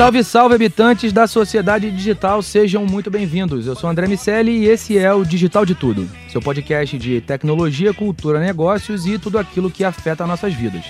Salve, 0.00 0.24
salve, 0.24 0.54
habitantes 0.54 1.12
da 1.12 1.26
sociedade 1.26 1.90
digital, 1.90 2.40
sejam 2.40 2.86
muito 2.86 3.10
bem-vindos. 3.10 3.66
Eu 3.66 3.76
sou 3.76 3.90
André 3.90 4.06
Miceli 4.06 4.60
e 4.60 4.66
esse 4.66 4.96
é 4.96 5.12
o 5.12 5.26
Digital 5.26 5.66
de 5.66 5.74
Tudo, 5.74 6.08
seu 6.30 6.40
podcast 6.40 6.96
de 6.96 7.20
tecnologia, 7.20 7.92
cultura, 7.92 8.40
negócios 8.40 9.04
e 9.04 9.18
tudo 9.18 9.38
aquilo 9.38 9.70
que 9.70 9.84
afeta 9.84 10.26
nossas 10.26 10.54
vidas. 10.54 10.86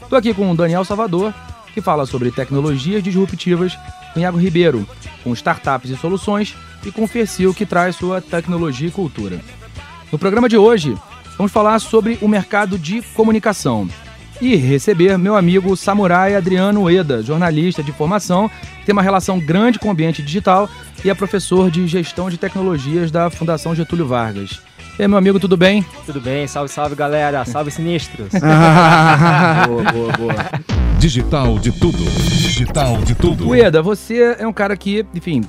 Estou 0.00 0.16
aqui 0.16 0.32
com 0.32 0.48
o 0.48 0.54
Daniel 0.54 0.84
Salvador, 0.84 1.34
que 1.74 1.80
fala 1.80 2.06
sobre 2.06 2.30
tecnologias 2.30 3.02
disruptivas, 3.02 3.76
com 4.12 4.20
Iago 4.20 4.38
Ribeiro, 4.38 4.86
com 5.24 5.32
startups 5.32 5.90
e 5.90 5.96
soluções, 5.96 6.54
e 6.86 6.92
com 6.92 7.02
o 7.02 7.08
Fercil, 7.08 7.52
que 7.52 7.66
traz 7.66 7.96
sua 7.96 8.20
tecnologia 8.20 8.86
e 8.86 8.92
cultura. 8.92 9.40
No 10.12 10.18
programa 10.18 10.48
de 10.48 10.56
hoje, 10.56 10.96
vamos 11.36 11.50
falar 11.50 11.80
sobre 11.80 12.18
o 12.22 12.28
mercado 12.28 12.78
de 12.78 13.02
comunicação 13.16 13.88
e 14.40 14.56
receber 14.56 15.16
meu 15.18 15.36
amigo 15.36 15.76
Samurai 15.76 16.34
Adriano 16.34 16.82
Ueda, 16.82 17.22
jornalista 17.22 17.82
de 17.82 17.92
formação, 17.92 18.50
que 18.80 18.86
tem 18.86 18.92
uma 18.92 19.02
relação 19.02 19.38
grande 19.38 19.78
com 19.78 19.88
o 19.88 19.90
ambiente 19.90 20.22
digital 20.22 20.68
e 21.04 21.10
é 21.10 21.14
professor 21.14 21.70
de 21.70 21.86
gestão 21.86 22.28
de 22.28 22.36
tecnologias 22.36 23.10
da 23.10 23.30
Fundação 23.30 23.74
Getúlio 23.74 24.06
Vargas. 24.06 24.60
E 24.98 25.02
aí, 25.02 25.08
meu 25.08 25.18
amigo, 25.18 25.40
tudo 25.40 25.56
bem? 25.56 25.84
Tudo 26.06 26.20
bem? 26.20 26.46
Salve, 26.46 26.70
salve, 26.70 26.94
galera. 26.94 27.44
Salve, 27.44 27.70
sinistros. 27.70 28.28
boa, 29.66 29.82
boa, 29.92 30.12
boa. 30.12 30.34
Digital 30.98 31.58
de 31.58 31.72
tudo. 31.72 31.98
Digital 31.98 32.98
de 32.98 33.14
tudo. 33.14 33.48
Ueda, 33.48 33.82
você 33.82 34.36
é 34.38 34.46
um 34.46 34.52
cara 34.52 34.76
que, 34.76 35.04
enfim, 35.12 35.42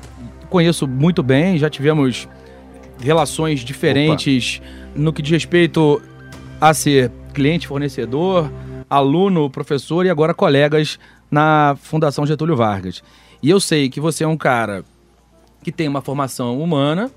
conheço 0.50 0.88
muito 0.88 1.22
bem, 1.22 1.58
já 1.60 1.70
tivemos 1.70 2.28
relações 3.00 3.60
diferentes 3.60 4.62
no 4.96 5.14
que 5.14 5.22
diz 5.22 5.32
respeito 5.32 6.02
a 6.60 6.74
ser 6.74 7.12
cliente, 7.34 7.68
fornecedor, 7.68 8.50
aluno, 8.96 9.50
professor 9.50 10.06
e 10.06 10.10
agora 10.10 10.34
colegas 10.34 10.98
na 11.30 11.76
Fundação 11.82 12.26
Getúlio 12.26 12.56
Vargas. 12.56 13.04
E 13.42 13.50
eu 13.50 13.60
sei 13.60 13.90
que 13.90 14.00
você 14.00 14.24
é 14.24 14.28
um 14.28 14.38
cara 14.38 14.84
que 15.62 15.72
tem 15.72 15.88
uma 15.88 16.02
formação 16.02 16.62
humana 16.62 17.12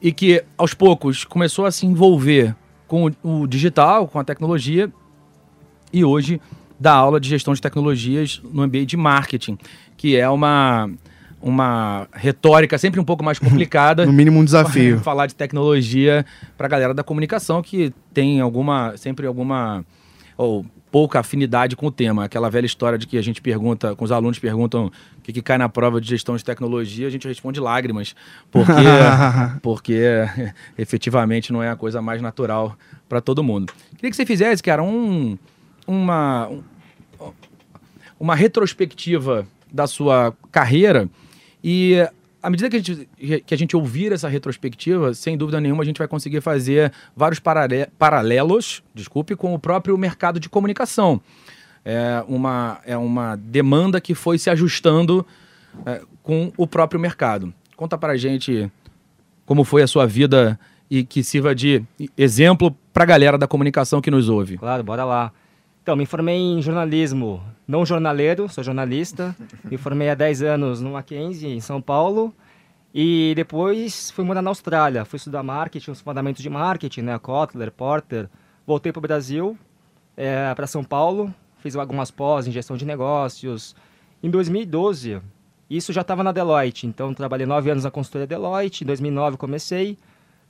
e 0.00 0.12
que 0.12 0.44
aos 0.56 0.74
poucos 0.74 1.24
começou 1.24 1.66
a 1.66 1.70
se 1.70 1.86
envolver 1.86 2.54
com 2.86 3.10
o, 3.22 3.46
digital, 3.46 4.06
com 4.06 4.18
a 4.18 4.24
tecnologia 4.24 4.92
e 5.92 6.04
hoje 6.04 6.40
dá 6.78 6.92
aula 6.92 7.18
de 7.18 7.28
gestão 7.28 7.54
de 7.54 7.60
tecnologias 7.60 8.40
no 8.52 8.62
ambiente 8.62 8.90
de 8.90 8.96
marketing, 8.96 9.58
que 9.96 10.16
é 10.16 10.28
uma 10.28 10.90
uma 11.40 12.08
retórica 12.14 12.78
sempre 12.78 12.98
um 12.98 13.04
pouco 13.04 13.22
mais 13.22 13.38
complicada. 13.40 14.06
No 14.06 14.12
mínimo 14.12 14.40
um 14.40 14.44
desafio. 14.44 14.98
Falar 15.04 15.26
de 15.26 15.34
tecnologia 15.34 16.24
para 16.56 16.66
a 16.66 16.70
galera 16.70 16.94
da 16.94 17.02
comunicação 17.02 17.62
que 17.62 17.92
tem 18.12 18.40
alguma 18.40 18.96
sempre 18.96 19.26
alguma 19.26 19.84
ou 20.36 20.64
pouca 20.90 21.18
afinidade 21.18 21.74
com 21.74 21.86
o 21.86 21.90
tema. 21.90 22.24
Aquela 22.24 22.48
velha 22.48 22.66
história 22.66 22.96
de 22.96 23.06
que 23.06 23.18
a 23.18 23.22
gente 23.22 23.42
pergunta, 23.42 23.96
com 23.96 24.04
os 24.04 24.12
alunos 24.12 24.38
perguntam 24.38 24.92
o 25.18 25.20
que, 25.22 25.32
que 25.32 25.42
cai 25.42 25.58
na 25.58 25.68
prova 25.68 26.00
de 26.00 26.08
gestão 26.08 26.36
de 26.36 26.44
tecnologia, 26.44 27.08
a 27.08 27.10
gente 27.10 27.26
responde 27.26 27.58
lágrimas, 27.58 28.14
porque, 28.50 28.72
porque 29.60 30.02
efetivamente 30.78 31.52
não 31.52 31.62
é 31.62 31.68
a 31.68 31.74
coisa 31.74 32.00
mais 32.00 32.22
natural 32.22 32.76
para 33.08 33.20
todo 33.20 33.42
mundo. 33.42 33.72
Queria 33.96 34.10
que 34.10 34.16
você 34.16 34.24
fizesse, 34.24 34.62
cara, 34.62 34.84
um, 34.84 35.36
uma, 35.84 36.48
uma 38.20 38.36
retrospectiva 38.36 39.46
da 39.72 39.88
sua 39.88 40.32
carreira 40.52 41.08
e 41.62 42.08
à 42.44 42.50
medida 42.50 42.68
que 42.68 42.76
a, 42.76 42.78
gente, 42.78 43.08
que 43.46 43.54
a 43.54 43.56
gente 43.56 43.74
ouvir 43.74 44.12
essa 44.12 44.28
retrospectiva, 44.28 45.14
sem 45.14 45.34
dúvida 45.34 45.58
nenhuma, 45.58 45.82
a 45.82 45.86
gente 45.86 45.96
vai 45.96 46.06
conseguir 46.06 46.42
fazer 46.42 46.92
vários 47.16 47.40
parale 47.40 47.86
paralelos, 47.98 48.82
desculpe, 48.94 49.34
com 49.34 49.54
o 49.54 49.58
próprio 49.58 49.96
mercado 49.96 50.38
de 50.38 50.50
comunicação. 50.50 51.18
É 51.82 52.22
uma, 52.28 52.80
é 52.84 52.98
uma 52.98 53.36
demanda 53.36 53.98
que 53.98 54.14
foi 54.14 54.36
se 54.36 54.50
ajustando 54.50 55.26
é, 55.86 56.02
com 56.22 56.52
o 56.58 56.66
próprio 56.66 57.00
mercado. 57.00 57.52
Conta 57.76 57.96
para 57.96 58.12
a 58.12 58.16
gente 58.16 58.70
como 59.46 59.64
foi 59.64 59.82
a 59.82 59.86
sua 59.86 60.06
vida 60.06 60.60
e 60.90 61.02
que 61.02 61.24
sirva 61.24 61.54
de 61.54 61.82
exemplo 62.16 62.76
para 62.92 63.04
a 63.04 63.06
galera 63.06 63.38
da 63.38 63.46
comunicação 63.46 64.02
que 64.02 64.10
nos 64.10 64.28
ouve. 64.28 64.58
Claro, 64.58 64.84
bora 64.84 65.04
lá. 65.04 65.32
Então, 65.84 65.94
me 65.96 66.06
formei 66.06 66.38
em 66.38 66.62
jornalismo, 66.62 67.42
não 67.68 67.84
jornaleiro, 67.84 68.48
sou 68.48 68.64
jornalista. 68.64 69.36
Me 69.70 69.76
formei 69.76 70.08
há 70.08 70.14
10 70.14 70.40
anos 70.42 70.80
no 70.80 70.92
Mackenzie, 70.92 71.50
em 71.50 71.60
São 71.60 71.78
Paulo. 71.78 72.34
E 72.94 73.34
depois 73.36 74.10
fui 74.10 74.24
morar 74.24 74.40
na 74.40 74.50
Austrália. 74.50 75.04
Fui 75.04 75.18
estudar 75.18 75.42
marketing, 75.42 75.90
os 75.90 76.00
fundamentos 76.00 76.42
de 76.42 76.48
marketing, 76.48 77.02
né? 77.02 77.18
Kotler, 77.18 77.70
Porter. 77.70 78.30
Voltei 78.66 78.92
para 78.92 78.98
o 78.98 79.02
Brasil, 79.02 79.58
é, 80.16 80.54
para 80.54 80.66
São 80.66 80.82
Paulo. 80.82 81.34
Fiz 81.58 81.76
algumas 81.76 82.10
pós 82.10 82.46
em 82.46 82.50
gestão 82.50 82.78
de 82.78 82.86
negócios. 82.86 83.76
Em 84.22 84.30
2012, 84.30 85.20
isso 85.68 85.92
já 85.92 86.00
estava 86.00 86.24
na 86.24 86.32
Deloitte. 86.32 86.86
Então, 86.86 87.12
trabalhei 87.12 87.44
nove 87.44 87.70
anos 87.70 87.84
na 87.84 87.90
consultoria 87.90 88.26
Deloitte. 88.26 88.84
Em 88.84 88.86
2009 88.86 89.36
comecei. 89.36 89.90
Em 89.90 89.98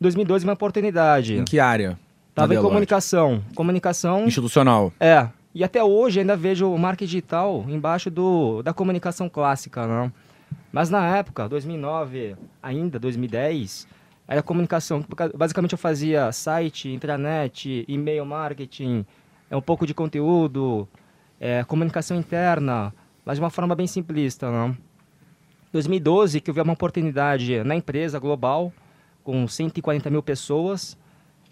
2012, 0.00 0.44
uma 0.44 0.52
oportunidade. 0.52 1.38
Em 1.38 1.44
que 1.44 1.58
área? 1.58 1.98
Tava 2.34 2.54
em 2.54 2.60
comunicação. 2.60 3.42
Comunicação. 3.54 4.26
Institucional. 4.26 4.92
É. 4.98 5.28
E 5.54 5.62
até 5.62 5.84
hoje 5.84 6.18
ainda 6.18 6.36
vejo 6.36 6.68
o 6.68 6.76
marketing 6.76 7.08
digital 7.08 7.64
embaixo 7.68 8.10
do, 8.10 8.60
da 8.62 8.72
comunicação 8.72 9.28
clássica, 9.28 9.86
não? 9.86 10.12
Mas 10.72 10.90
na 10.90 11.16
época, 11.16 11.48
2009, 11.48 12.34
ainda 12.60 12.98
2010, 12.98 13.86
era 14.26 14.42
comunicação. 14.42 15.04
Basicamente 15.36 15.72
eu 15.72 15.78
fazia 15.78 16.32
site, 16.32 16.88
intranet, 16.88 17.84
e-mail 17.86 18.26
marketing, 18.26 19.06
é 19.48 19.56
um 19.56 19.62
pouco 19.62 19.86
de 19.86 19.94
conteúdo, 19.94 20.88
é, 21.38 21.62
comunicação 21.62 22.16
interna, 22.16 22.92
mas 23.24 23.36
de 23.36 23.42
uma 23.42 23.50
forma 23.50 23.76
bem 23.76 23.86
simplista, 23.86 24.50
não? 24.50 24.76
2012 25.72 26.40
que 26.40 26.50
eu 26.50 26.54
vi 26.54 26.60
uma 26.60 26.72
oportunidade 26.72 27.62
na 27.62 27.76
empresa 27.76 28.18
global 28.18 28.72
com 29.22 29.46
140 29.46 30.10
mil 30.10 30.22
pessoas 30.22 30.96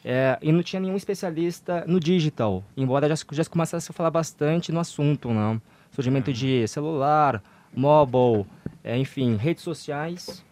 é, 0.04 0.38
e 0.42 0.50
não 0.50 0.62
tinha 0.62 0.80
nenhum 0.80 0.96
especialista 0.96 1.84
no 1.86 2.00
digital, 2.00 2.64
embora 2.76 3.08
já, 3.08 3.14
já 3.32 3.44
começasse 3.44 3.90
a 3.90 3.94
falar 3.94 4.10
bastante 4.10 4.72
no 4.72 4.80
assunto, 4.80 5.30
não? 5.30 5.60
Surgimento 5.92 6.32
de 6.32 6.66
celular, 6.66 7.42
mobile, 7.74 8.46
é, 8.82 8.96
enfim, 8.96 9.36
redes 9.36 9.62
sociais. 9.62 10.44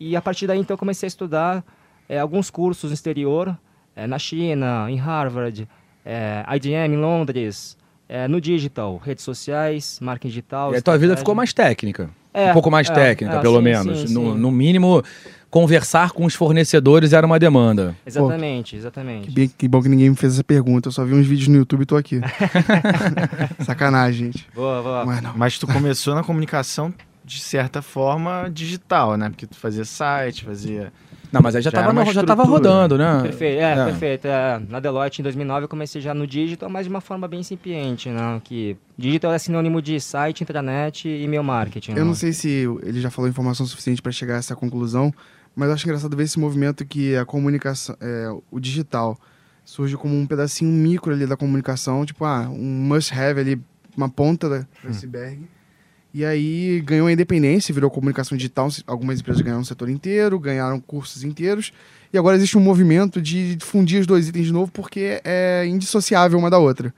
E 0.00 0.16
a 0.16 0.22
partir 0.22 0.46
daí, 0.46 0.58
então, 0.58 0.76
comecei 0.76 1.06
a 1.06 1.08
estudar 1.08 1.64
é, 2.08 2.18
alguns 2.18 2.50
cursos 2.50 2.90
no 2.90 2.94
exterior, 2.94 3.56
é, 3.94 4.06
na 4.06 4.18
China, 4.18 4.90
em 4.90 4.96
Harvard, 4.96 5.68
é, 6.04 6.44
IBM 6.56 6.94
em 6.94 6.96
Londres, 6.96 7.76
é, 8.08 8.26
no 8.26 8.40
digital, 8.40 8.96
redes 8.96 9.22
sociais, 9.22 9.98
marketing 10.00 10.28
digital. 10.28 10.72
E 10.72 10.76
a 10.78 10.82
tua 10.82 10.96
vida 10.96 11.16
ficou 11.16 11.34
mais 11.34 11.52
técnica. 11.52 12.10
É, 12.32 12.50
um 12.50 12.52
pouco 12.52 12.70
mais 12.70 12.88
é, 12.88 12.92
técnica, 12.92 13.36
é, 13.36 13.40
pelo 13.40 13.56
sim, 13.56 13.62
menos. 13.62 13.98
sim, 14.08 14.14
no, 14.14 14.32
sim. 14.32 14.38
no 14.38 14.50
mínimo, 14.50 15.02
conversar 15.50 16.12
com 16.12 16.24
os 16.24 16.34
fornecedores 16.34 17.12
era 17.12 17.26
uma 17.26 17.38
demanda. 17.38 17.96
Exatamente, 18.06 18.76
exatamente. 18.76 19.28
Que, 19.28 19.32
bem- 19.32 19.52
que 19.58 19.68
bom 19.68 19.82
que 19.82 19.88
ninguém 19.88 20.10
me 20.10 20.16
fez 20.16 20.34
essa 20.34 20.44
pergunta. 20.44 20.88
Eu 20.88 20.92
só 20.92 21.04
vi 21.04 21.14
uns 21.14 21.26
vídeos 21.26 21.48
no 21.48 21.56
YouTube 21.56 21.82
e 21.82 21.86
tô 21.86 21.96
aqui. 21.96 22.20
Sacanagem, 23.64 24.26
gente. 24.26 24.46
Boa, 24.54 24.82
boa. 24.82 25.04
Não 25.04 25.12
é 25.12 25.20
não. 25.20 25.32
Mas 25.36 25.58
tu 25.58 25.66
começou 25.66 26.14
na 26.14 26.22
comunicação 26.22 26.92
de 27.24 27.40
certa 27.40 27.82
forma 27.82 28.48
digital, 28.52 29.16
né? 29.16 29.28
Porque 29.28 29.46
tu 29.46 29.56
fazia 29.56 29.84
site, 29.84 30.44
fazia. 30.44 30.92
Não, 31.32 31.40
mas 31.42 31.54
aí 31.54 31.62
já, 31.62 31.70
Já 31.70 31.82
tava, 31.82 31.92
no- 31.92 32.12
já 32.12 32.22
tava 32.24 32.44
rodando, 32.44 32.96
né? 32.96 33.20
Perfeito, 33.22 33.60
é, 33.60 33.72
É. 33.72 33.84
perfeito. 33.84 34.26
É, 34.26 34.60
na 34.68 34.80
Deloitte, 34.80 35.20
em 35.20 35.22
2009, 35.22 35.64
eu 35.64 35.68
comecei 35.68 36.00
já 36.00 36.14
no 36.14 36.26
digital, 36.26 36.70
mas 36.70 36.86
de 36.86 36.90
uma 36.90 37.00
forma 37.00 37.28
bem 37.28 37.40
incipiente, 37.40 38.08
né? 38.08 38.40
Que 38.42 38.76
digital 38.96 39.32
é 39.32 39.38
sinônimo 39.38 39.82
de 39.82 40.00
site, 40.00 40.42
intranet 40.42 41.06
e 41.06 41.24
e-mail 41.24 41.44
marketing. 41.44 41.90
Eu 41.92 41.96
né? 41.98 42.04
não 42.04 42.14
sei 42.14 42.32
se 42.32 42.66
ele 42.82 43.00
já 43.00 43.10
falou 43.10 43.28
informação 43.28 43.66
suficiente 43.66 44.00
para 44.00 44.10
chegar 44.12 44.36
a 44.36 44.38
essa 44.38 44.56
conclusão, 44.56 45.12
mas 45.54 45.68
eu 45.68 45.74
acho 45.74 45.86
engraçado 45.86 46.16
ver 46.16 46.22
esse 46.24 46.38
movimento 46.38 46.84
que 46.86 47.14
a 47.16 47.24
comunicação, 47.24 47.94
é, 48.00 48.30
o 48.50 48.58
digital, 48.58 49.18
surge 49.64 49.96
como 49.98 50.16
um 50.18 50.26
pedacinho 50.26 50.70
micro 50.70 51.12
ali 51.12 51.26
da 51.26 51.36
comunicação, 51.36 52.06
tipo, 52.06 52.24
ah, 52.24 52.48
um 52.48 52.64
must-have 52.86 53.38
ali, 53.40 53.60
uma 53.94 54.08
ponta 54.08 54.48
do 54.48 54.66
iceberg. 54.88 55.40
E 56.12 56.24
aí 56.24 56.80
ganhou 56.80 57.06
a 57.06 57.12
independência, 57.12 57.72
virou 57.74 57.90
comunicação 57.90 58.36
digital. 58.36 58.68
Algumas 58.86 59.20
empresas 59.20 59.42
ganharam 59.42 59.60
o 59.62 59.64
setor 59.64 59.88
inteiro, 59.90 60.38
ganharam 60.38 60.80
cursos 60.80 61.22
inteiros. 61.22 61.72
E 62.12 62.16
agora 62.18 62.36
existe 62.36 62.56
um 62.56 62.62
movimento 62.62 63.20
de 63.20 63.58
fundir 63.60 64.00
os 64.00 64.06
dois 64.06 64.28
itens 64.28 64.46
de 64.46 64.52
novo 64.52 64.72
porque 64.72 65.20
é 65.22 65.66
indissociável 65.66 66.38
uma 66.38 66.48
da 66.48 66.58
outra. 66.58 66.92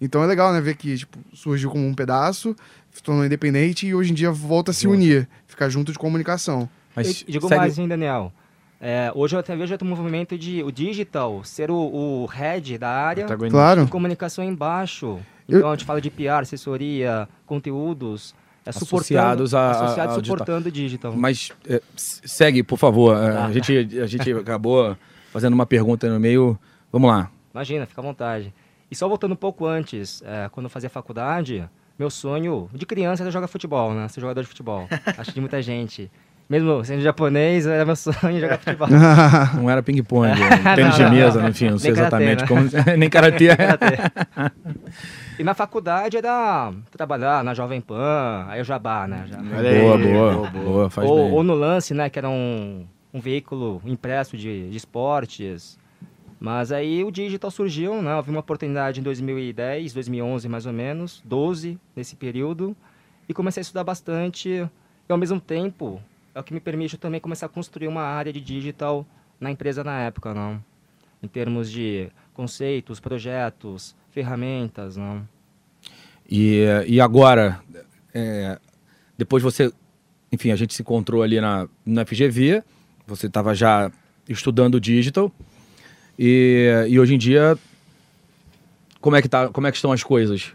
Então 0.00 0.22
é 0.22 0.26
legal, 0.26 0.52
né, 0.52 0.60
ver 0.60 0.76
que 0.76 0.96
tipo, 0.96 1.18
surgiu 1.32 1.70
como 1.70 1.84
um 1.86 1.94
pedaço, 1.94 2.54
se 2.92 3.02
tornou 3.02 3.24
independente 3.26 3.86
e 3.86 3.94
hoje 3.94 4.12
em 4.12 4.14
dia 4.14 4.30
volta 4.30 4.70
a 4.70 4.74
se 4.74 4.86
unir, 4.86 5.28
ficar 5.46 5.68
junto 5.68 5.90
de 5.92 5.98
comunicação. 5.98 6.68
Mas 6.94 7.22
eu 7.22 7.26
digo 7.32 7.48
segue- 7.48 7.58
mais, 7.60 7.78
hein, 7.78 7.88
Daniel. 7.88 8.32
É, 8.80 9.10
hoje 9.14 9.34
eu 9.34 9.40
até 9.40 9.56
vejo 9.56 9.72
outro 9.72 9.86
movimento 9.86 10.36
de 10.38 10.62
o 10.62 10.70
digital 10.70 11.42
ser 11.42 11.70
o, 11.70 11.74
o 11.76 12.26
head 12.26 12.76
da 12.78 12.88
área. 12.90 13.26
Claro. 13.50 13.88
comunicação 13.88 14.44
embaixo. 14.44 15.18
Eu- 15.48 15.58
Então 15.58 15.70
a 15.70 15.74
gente 15.74 15.84
fala 15.84 16.00
de 16.00 16.10
PR, 16.10 16.42
assessoria, 16.42 17.28
conteúdos, 17.46 18.34
é 18.66 18.70
Associados 18.70 19.54
a- 19.54 19.60
a- 19.60 19.70
associados 19.70 20.14
digital. 20.16 20.38
suportando 20.38 20.68
o 20.68 20.72
digital. 20.72 21.12
Mas 21.16 21.50
é, 21.68 21.80
segue, 21.96 22.62
por 22.62 22.78
favor. 22.78 23.16
Tá. 23.16 23.46
A, 23.46 23.52
gente, 23.52 24.00
a 24.00 24.06
gente 24.06 24.32
acabou 24.32 24.96
fazendo 25.32 25.52
uma 25.54 25.66
pergunta 25.66 26.08
no 26.08 26.18
meio. 26.18 26.58
Vamos 26.90 27.10
lá. 27.10 27.30
Imagina, 27.52 27.86
fica 27.86 28.00
à 28.00 28.04
vontade. 28.04 28.52
E 28.90 28.96
só 28.96 29.08
voltando 29.08 29.32
um 29.32 29.36
pouco 29.36 29.66
antes, 29.66 30.22
é, 30.24 30.48
quando 30.50 30.64
eu 30.66 30.70
fazia 30.70 30.88
faculdade, 30.90 31.68
meu 31.98 32.08
sonho 32.10 32.68
de 32.72 32.86
criança 32.86 33.22
era 33.22 33.30
jogar 33.30 33.48
futebol, 33.48 33.92
né? 33.94 34.08
Ser 34.08 34.20
jogador 34.20 34.40
de 34.42 34.46
futebol. 34.48 34.86
Acho 35.18 35.32
de 35.32 35.40
muita 35.40 35.60
gente. 35.62 36.10
Mesmo 36.48 36.84
sendo 36.84 37.00
japonês, 37.00 37.66
era 37.66 37.84
meu 37.86 37.96
sonho 37.96 38.38
jogar 38.38 38.58
futebol. 38.62 38.86
Não 39.56 39.70
era 39.70 39.82
ping-pong, 39.82 40.28
tênis 40.76 40.94
de 40.94 41.04
mesa, 41.10 41.40
não. 41.40 41.48
enfim, 41.48 41.70
não 41.70 41.78
sei 41.78 41.92
Nem 41.92 42.02
karatê, 42.02 42.24
exatamente 42.24 42.42
né? 42.42 42.46
como. 42.48 42.96
Nem 42.98 43.10
karatê. 43.10 43.48
E 45.38 45.42
na 45.42 45.54
faculdade 45.54 46.16
era 46.16 46.72
trabalhar 46.90 47.42
na 47.42 47.54
Jovem 47.54 47.80
Pan, 47.80 48.44
aí 48.48 48.60
o 48.60 48.64
Jabá, 48.64 49.06
né? 49.08 49.24
Já. 49.26 49.38
Boa, 49.38 49.98
boa, 49.98 50.32
boa, 50.34 50.50
boa. 50.50 50.90
faz 50.90 51.08
Ou, 51.08 51.16
bem. 51.16 51.32
ou 51.32 51.42
no 51.42 51.54
lance, 51.54 51.94
né? 51.94 52.10
Que 52.10 52.18
era 52.18 52.28
um, 52.28 52.86
um 53.12 53.20
veículo 53.20 53.80
impresso 53.84 54.36
de, 54.36 54.68
de 54.70 54.76
esportes. 54.76 55.78
Mas 56.38 56.70
aí 56.70 57.02
o 57.02 57.10
digital 57.10 57.50
surgiu, 57.50 58.02
né? 58.02 58.14
Houve 58.16 58.30
uma 58.30 58.40
oportunidade 58.40 59.00
em 59.00 59.02
2010, 59.02 59.94
2011 59.94 60.48
mais 60.48 60.66
ou 60.66 60.72
menos, 60.74 61.22
12 61.24 61.78
nesse 61.96 62.16
período. 62.16 62.76
E 63.26 63.32
comecei 63.32 63.60
a 63.60 63.62
estudar 63.62 63.82
bastante. 63.82 64.48
E 64.50 65.12
ao 65.12 65.16
mesmo 65.16 65.40
tempo, 65.40 66.00
é 66.34 66.40
o 66.40 66.42
que 66.42 66.52
me 66.52 66.60
permite 66.60 66.98
também 66.98 67.20
começar 67.20 67.46
a 67.46 67.48
construir 67.48 67.86
uma 67.86 68.02
área 68.02 68.32
de 68.32 68.40
digital 68.40 69.06
na 69.40 69.50
empresa 69.50 69.84
na 69.84 70.00
época, 70.00 70.34
não? 70.34 70.62
Em 71.22 71.28
termos 71.28 71.70
de 71.70 72.08
conceitos, 72.32 72.98
projetos, 72.98 73.94
ferramentas, 74.10 74.96
não? 74.96 75.26
E, 76.28 76.64
e 76.86 77.00
agora, 77.00 77.60
é, 78.12 78.58
depois 79.16 79.42
você, 79.42 79.72
enfim, 80.32 80.50
a 80.50 80.56
gente 80.56 80.74
se 80.74 80.82
encontrou 80.82 81.22
ali 81.22 81.40
na, 81.40 81.68
na 81.86 82.04
FGV, 82.04 82.62
você 83.06 83.26
estava 83.26 83.54
já 83.54 83.90
estudando 84.28 84.80
digital, 84.80 85.30
e, 86.18 86.86
e 86.88 86.98
hoje 86.98 87.14
em 87.14 87.18
dia, 87.18 87.56
como 89.00 89.16
é, 89.16 89.22
que 89.22 89.28
tá, 89.28 89.48
como 89.48 89.66
é 89.66 89.70
que 89.70 89.76
estão 89.76 89.92
as 89.92 90.02
coisas? 90.02 90.52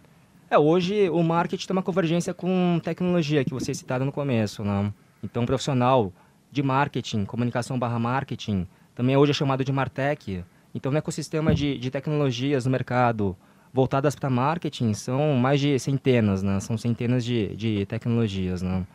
É, 0.49 0.57
hoje 0.57 1.09
o 1.09 1.21
marketing 1.21 1.67
tem 1.67 1.75
uma 1.75 1.83
convergência 1.83 2.33
com 2.33 2.81
tecnologia, 2.83 3.45
que 3.45 3.51
vocês 3.51 3.77
citaram 3.77 4.05
no 4.05 4.11
começo, 4.11 4.63
não? 4.63 4.91
Então, 5.23 5.43
um 5.43 5.45
profissional 5.45 6.13
de 6.51 6.63
marketing, 6.63 7.25
comunicação 7.25 7.77
barra 7.77 7.99
marketing, 7.99 8.67
também 8.95 9.15
hoje 9.15 9.31
é 9.31 9.33
chamado 9.33 9.63
de 9.63 9.71
Martech. 9.71 10.43
Então, 10.73 10.91
no 10.91 10.97
ecossistema 10.97 11.53
de, 11.53 11.77
de 11.77 11.89
tecnologias 11.89 12.65
no 12.65 12.71
mercado 12.71 13.35
voltadas 13.71 14.15
para 14.15 14.29
marketing, 14.29 14.93
são 14.93 15.35
mais 15.35 15.59
de 15.59 15.77
centenas, 15.79 16.41
né? 16.41 16.59
São 16.59 16.77
centenas 16.77 17.23
de, 17.23 17.55
de 17.55 17.85
tecnologias, 17.85 18.61
não? 18.61 18.85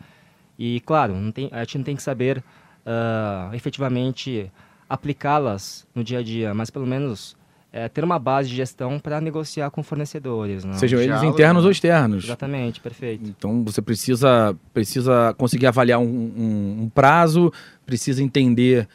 E, 0.58 0.80
claro, 0.80 1.14
tem, 1.32 1.48
a 1.52 1.60
gente 1.60 1.78
não 1.78 1.84
tem 1.84 1.96
que 1.96 2.02
saber 2.02 2.42
ah, 2.84 3.50
efetivamente 3.52 4.50
aplicá-las 4.88 5.86
no 5.94 6.04
dia 6.04 6.18
a 6.18 6.22
dia, 6.22 6.54
mas 6.54 6.70
pelo 6.70 6.86
menos 6.86 7.36
eh, 7.76 7.88
ter 7.88 8.04
uma 8.04 8.20
base 8.20 8.48
de 8.48 8.54
gestão 8.54 9.00
para 9.00 9.20
negociar 9.20 9.68
com 9.70 9.82
fornecedores, 9.82 10.64
não? 10.64 10.74
Sejam 10.74 11.00
eles 11.00 11.20
internos 11.24 11.64
né? 11.64 11.66
ou 11.66 11.72
externos. 11.72 12.22
Exatamente, 12.24 12.80
perfeito. 12.80 13.24
Então 13.36 13.64
você 13.64 13.82
precisa, 13.82 14.54
precisa 14.72 15.34
conseguir 15.36 15.66
avaliar 15.66 15.98
um, 15.98 16.04
um- 16.04 16.82
um 16.84 16.88
prazo, 16.88 17.52
precisa 17.84 18.22
entender 18.22 18.86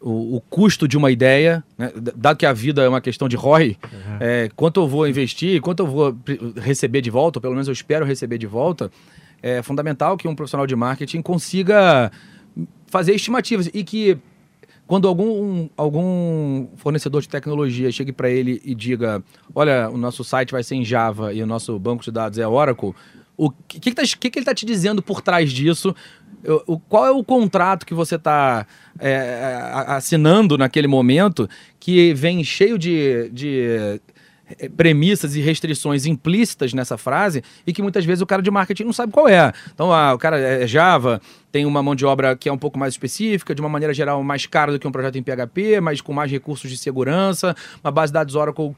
o, 0.00 0.36
o 0.36 0.40
custo 0.42 0.86
de 0.86 0.96
uma 0.96 1.10
ideia, 1.10 1.64
né? 1.76 1.90
Dado 2.14 2.36
que 2.36 2.46
a 2.46 2.52
vida 2.52 2.82
é 2.82 2.88
uma 2.88 3.00
questão 3.00 3.28
de 3.28 3.34
ROI, 3.36 3.76
é, 4.20 4.48
quanto 4.54 4.80
eu 4.80 4.86
vou 4.86 5.08
investir, 5.08 5.60
quanto 5.60 5.80
eu 5.82 5.86
vou 5.88 6.16
receber 6.56 7.00
de 7.00 7.10
volta, 7.10 7.38
ou 7.38 7.42
pelo 7.42 7.54
menos 7.54 7.66
eu 7.68 7.72
espero 7.72 8.04
receber 8.06 8.38
de 8.38 8.46
volta, 8.46 8.90
é 9.42 9.60
fundamental 9.62 10.16
que 10.16 10.28
um 10.28 10.34
profissional 10.36 10.66
de 10.66 10.76
marketing 10.76 11.20
consiga 11.20 12.12
fazer 12.86 13.12
estimativas 13.14 13.68
e 13.74 13.82
que 13.82 14.16
quando 14.86 15.08
algum, 15.08 15.68
algum 15.76 16.66
fornecedor 16.76 17.22
de 17.22 17.28
tecnologia 17.28 17.90
chegue 17.90 18.12
para 18.12 18.28
ele 18.30 18.60
e 18.64 18.74
diga, 18.74 19.22
olha, 19.54 19.88
o 19.90 19.96
nosso 19.96 20.22
site 20.22 20.52
vai 20.52 20.62
ser 20.62 20.74
em 20.74 20.84
Java 20.84 21.32
e 21.32 21.42
o 21.42 21.46
nosso 21.46 21.78
banco 21.78 22.04
de 22.04 22.10
dados 22.10 22.38
é 22.38 22.46
Oracle, 22.46 22.92
o 23.36 23.50
que, 23.50 23.80
que, 23.80 23.92
tá- 23.92 24.02
que 24.02 24.30
que 24.30 24.38
ele 24.38 24.42
está 24.42 24.54
te 24.54 24.64
dizendo 24.66 25.02
por 25.02 25.20
trás 25.22 25.50
disso? 25.52 25.94
O, 26.66 26.74
o- 26.74 26.78
qual 26.78 27.06
é 27.06 27.10
o 27.10 27.24
contrato 27.24 27.86
que 27.86 27.94
você 27.94 28.16
está 28.16 28.66
assinando 29.86 30.56
naquele 30.58 30.86
momento 30.86 31.48
que 31.80 32.12
vem 32.14 32.42
cheio 32.44 32.78
de, 32.78 33.28
de 33.30 34.00
premissas 34.76 35.36
e 35.36 35.40
restrições 35.40 36.06
implícitas 36.06 36.72
nessa 36.72 36.96
frase 36.96 37.42
e 37.66 37.72
que 37.72 37.82
muitas 37.82 38.04
vezes 38.04 38.22
o 38.22 38.26
cara 38.26 38.42
de 38.42 38.50
marketing 38.50 38.84
não 38.84 38.92
sabe 38.92 39.12
qual 39.12 39.28
é. 39.28 39.52
Então, 39.72 39.92
ah, 39.92 40.14
o 40.14 40.18
cara 40.18 40.38
é 40.38 40.66
Java, 40.66 41.20
tem 41.54 41.64
uma 41.64 41.80
mão 41.82 41.94
de 41.94 42.04
obra 42.04 42.34
que 42.34 42.48
é 42.48 42.52
um 42.52 42.58
pouco 42.58 42.76
mais 42.76 42.94
específica, 42.94 43.54
de 43.54 43.60
uma 43.60 43.68
maneira 43.68 43.94
geral 43.94 44.20
mais 44.24 44.44
cara 44.44 44.72
do 44.72 44.78
que 44.78 44.88
um 44.88 44.90
projeto 44.90 45.16
em 45.16 45.22
PHP, 45.22 45.80
mas 45.80 46.00
com 46.00 46.12
mais 46.12 46.28
recursos 46.28 46.68
de 46.68 46.76
segurança, 46.76 47.54
uma 47.82 47.92
base 47.92 48.10
de 48.10 48.14
dados 48.14 48.34
Oracle, 48.34 48.74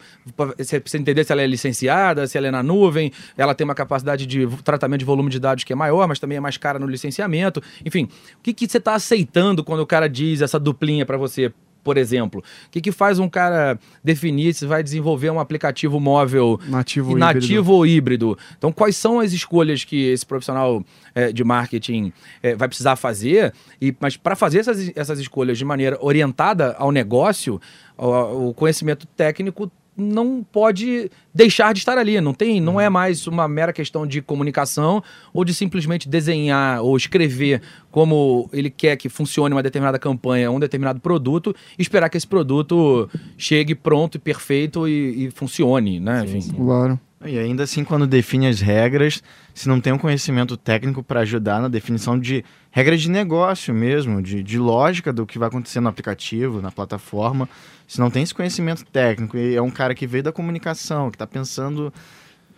você 0.58 0.78
precisa 0.78 1.00
entender 1.00 1.24
se 1.24 1.32
ela 1.32 1.40
é 1.40 1.46
licenciada, 1.46 2.26
se 2.26 2.36
ela 2.36 2.48
é 2.48 2.50
na 2.50 2.62
nuvem, 2.62 3.10
ela 3.34 3.54
tem 3.54 3.64
uma 3.64 3.74
capacidade 3.74 4.26
de 4.26 4.46
tratamento 4.62 4.98
de 4.98 5.06
volume 5.06 5.30
de 5.30 5.40
dados 5.40 5.64
que 5.64 5.72
é 5.72 5.76
maior, 5.76 6.06
mas 6.06 6.18
também 6.18 6.36
é 6.36 6.40
mais 6.40 6.58
cara 6.58 6.78
no 6.78 6.86
licenciamento. 6.86 7.62
Enfim, 7.82 8.10
o 8.38 8.42
que, 8.42 8.52
que 8.52 8.68
você 8.68 8.76
está 8.76 8.94
aceitando 8.94 9.64
quando 9.64 9.80
o 9.80 9.86
cara 9.86 10.06
diz 10.06 10.42
essa 10.42 10.60
duplinha 10.60 11.06
para 11.06 11.16
você? 11.16 11.52
Por 11.86 11.96
exemplo, 11.96 12.42
o 12.66 12.70
que, 12.72 12.80
que 12.80 12.90
faz 12.90 13.20
um 13.20 13.28
cara 13.28 13.78
definir 14.02 14.52
se 14.52 14.66
vai 14.66 14.82
desenvolver 14.82 15.30
um 15.30 15.38
aplicativo 15.38 16.00
móvel 16.00 16.58
Nativo 16.66 17.12
ou 17.12 17.16
nativo 17.16 17.46
híbrido. 17.46 17.72
ou 17.72 17.86
híbrido. 17.86 18.38
Então, 18.58 18.72
quais 18.72 18.96
são 18.96 19.20
as 19.20 19.32
escolhas 19.32 19.84
que 19.84 20.08
esse 20.08 20.26
profissional 20.26 20.84
eh, 21.14 21.30
de 21.30 21.44
marketing 21.44 22.12
eh, 22.42 22.56
vai 22.56 22.66
precisar 22.66 22.96
fazer? 22.96 23.54
E, 23.80 23.94
mas 24.00 24.16
para 24.16 24.34
fazer 24.34 24.58
essas, 24.58 24.90
essas 24.96 25.20
escolhas 25.20 25.56
de 25.56 25.64
maneira 25.64 25.96
orientada 26.00 26.74
ao 26.76 26.90
negócio, 26.90 27.60
o, 27.96 28.48
o 28.48 28.54
conhecimento 28.54 29.06
técnico 29.06 29.70
não 29.96 30.44
pode 30.52 31.10
deixar 31.34 31.72
de 31.72 31.78
estar 31.78 31.96
ali. 31.96 32.20
Não 32.20 32.34
tem, 32.34 32.60
não 32.60 32.80
é 32.80 32.88
mais 32.88 33.26
uma 33.26 33.48
mera 33.48 33.72
questão 33.72 34.06
de 34.06 34.20
comunicação 34.20 35.02
ou 35.32 35.44
de 35.44 35.54
simplesmente 35.54 36.08
desenhar 36.08 36.82
ou 36.82 36.96
escrever 36.96 37.62
como 37.90 38.48
ele 38.52 38.68
quer 38.68 38.96
que 38.96 39.08
funcione 39.08 39.54
uma 39.54 39.62
determinada 39.62 39.98
campanha, 39.98 40.50
um 40.50 40.60
determinado 40.60 41.00
produto, 41.00 41.54
e 41.78 41.82
esperar 41.82 42.10
que 42.10 42.16
esse 42.16 42.26
produto 42.26 43.08
chegue 43.38 43.74
pronto 43.74 44.16
e 44.16 44.18
perfeito 44.18 44.86
e, 44.86 45.26
e 45.26 45.30
funcione, 45.30 45.98
né? 45.98 46.24
Enfim. 46.26 46.52
Claro. 46.52 47.00
E 47.26 47.38
ainda 47.38 47.64
assim, 47.64 47.84
quando 47.84 48.06
define 48.06 48.46
as 48.46 48.60
regras, 48.60 49.22
se 49.54 49.68
não 49.68 49.80
tem 49.80 49.92
um 49.92 49.98
conhecimento 49.98 50.56
técnico 50.56 51.02
para 51.02 51.20
ajudar 51.20 51.60
na 51.60 51.68
definição 51.68 52.18
de 52.18 52.44
regras 52.70 53.00
de 53.00 53.10
negócio 53.10 53.74
mesmo, 53.74 54.22
de, 54.22 54.42
de 54.42 54.58
lógica 54.58 55.12
do 55.12 55.26
que 55.26 55.38
vai 55.38 55.48
acontecer 55.48 55.80
no 55.80 55.88
aplicativo, 55.88 56.60
na 56.60 56.70
plataforma, 56.70 57.48
se 57.88 57.98
não 57.98 58.10
tem 58.10 58.22
esse 58.22 58.34
conhecimento 58.34 58.84
técnico 58.84 59.36
e 59.36 59.54
é 59.54 59.62
um 59.62 59.70
cara 59.70 59.94
que 59.94 60.06
veio 60.06 60.24
da 60.24 60.32
comunicação, 60.32 61.10
que 61.10 61.16
está 61.16 61.26
pensando 61.26 61.92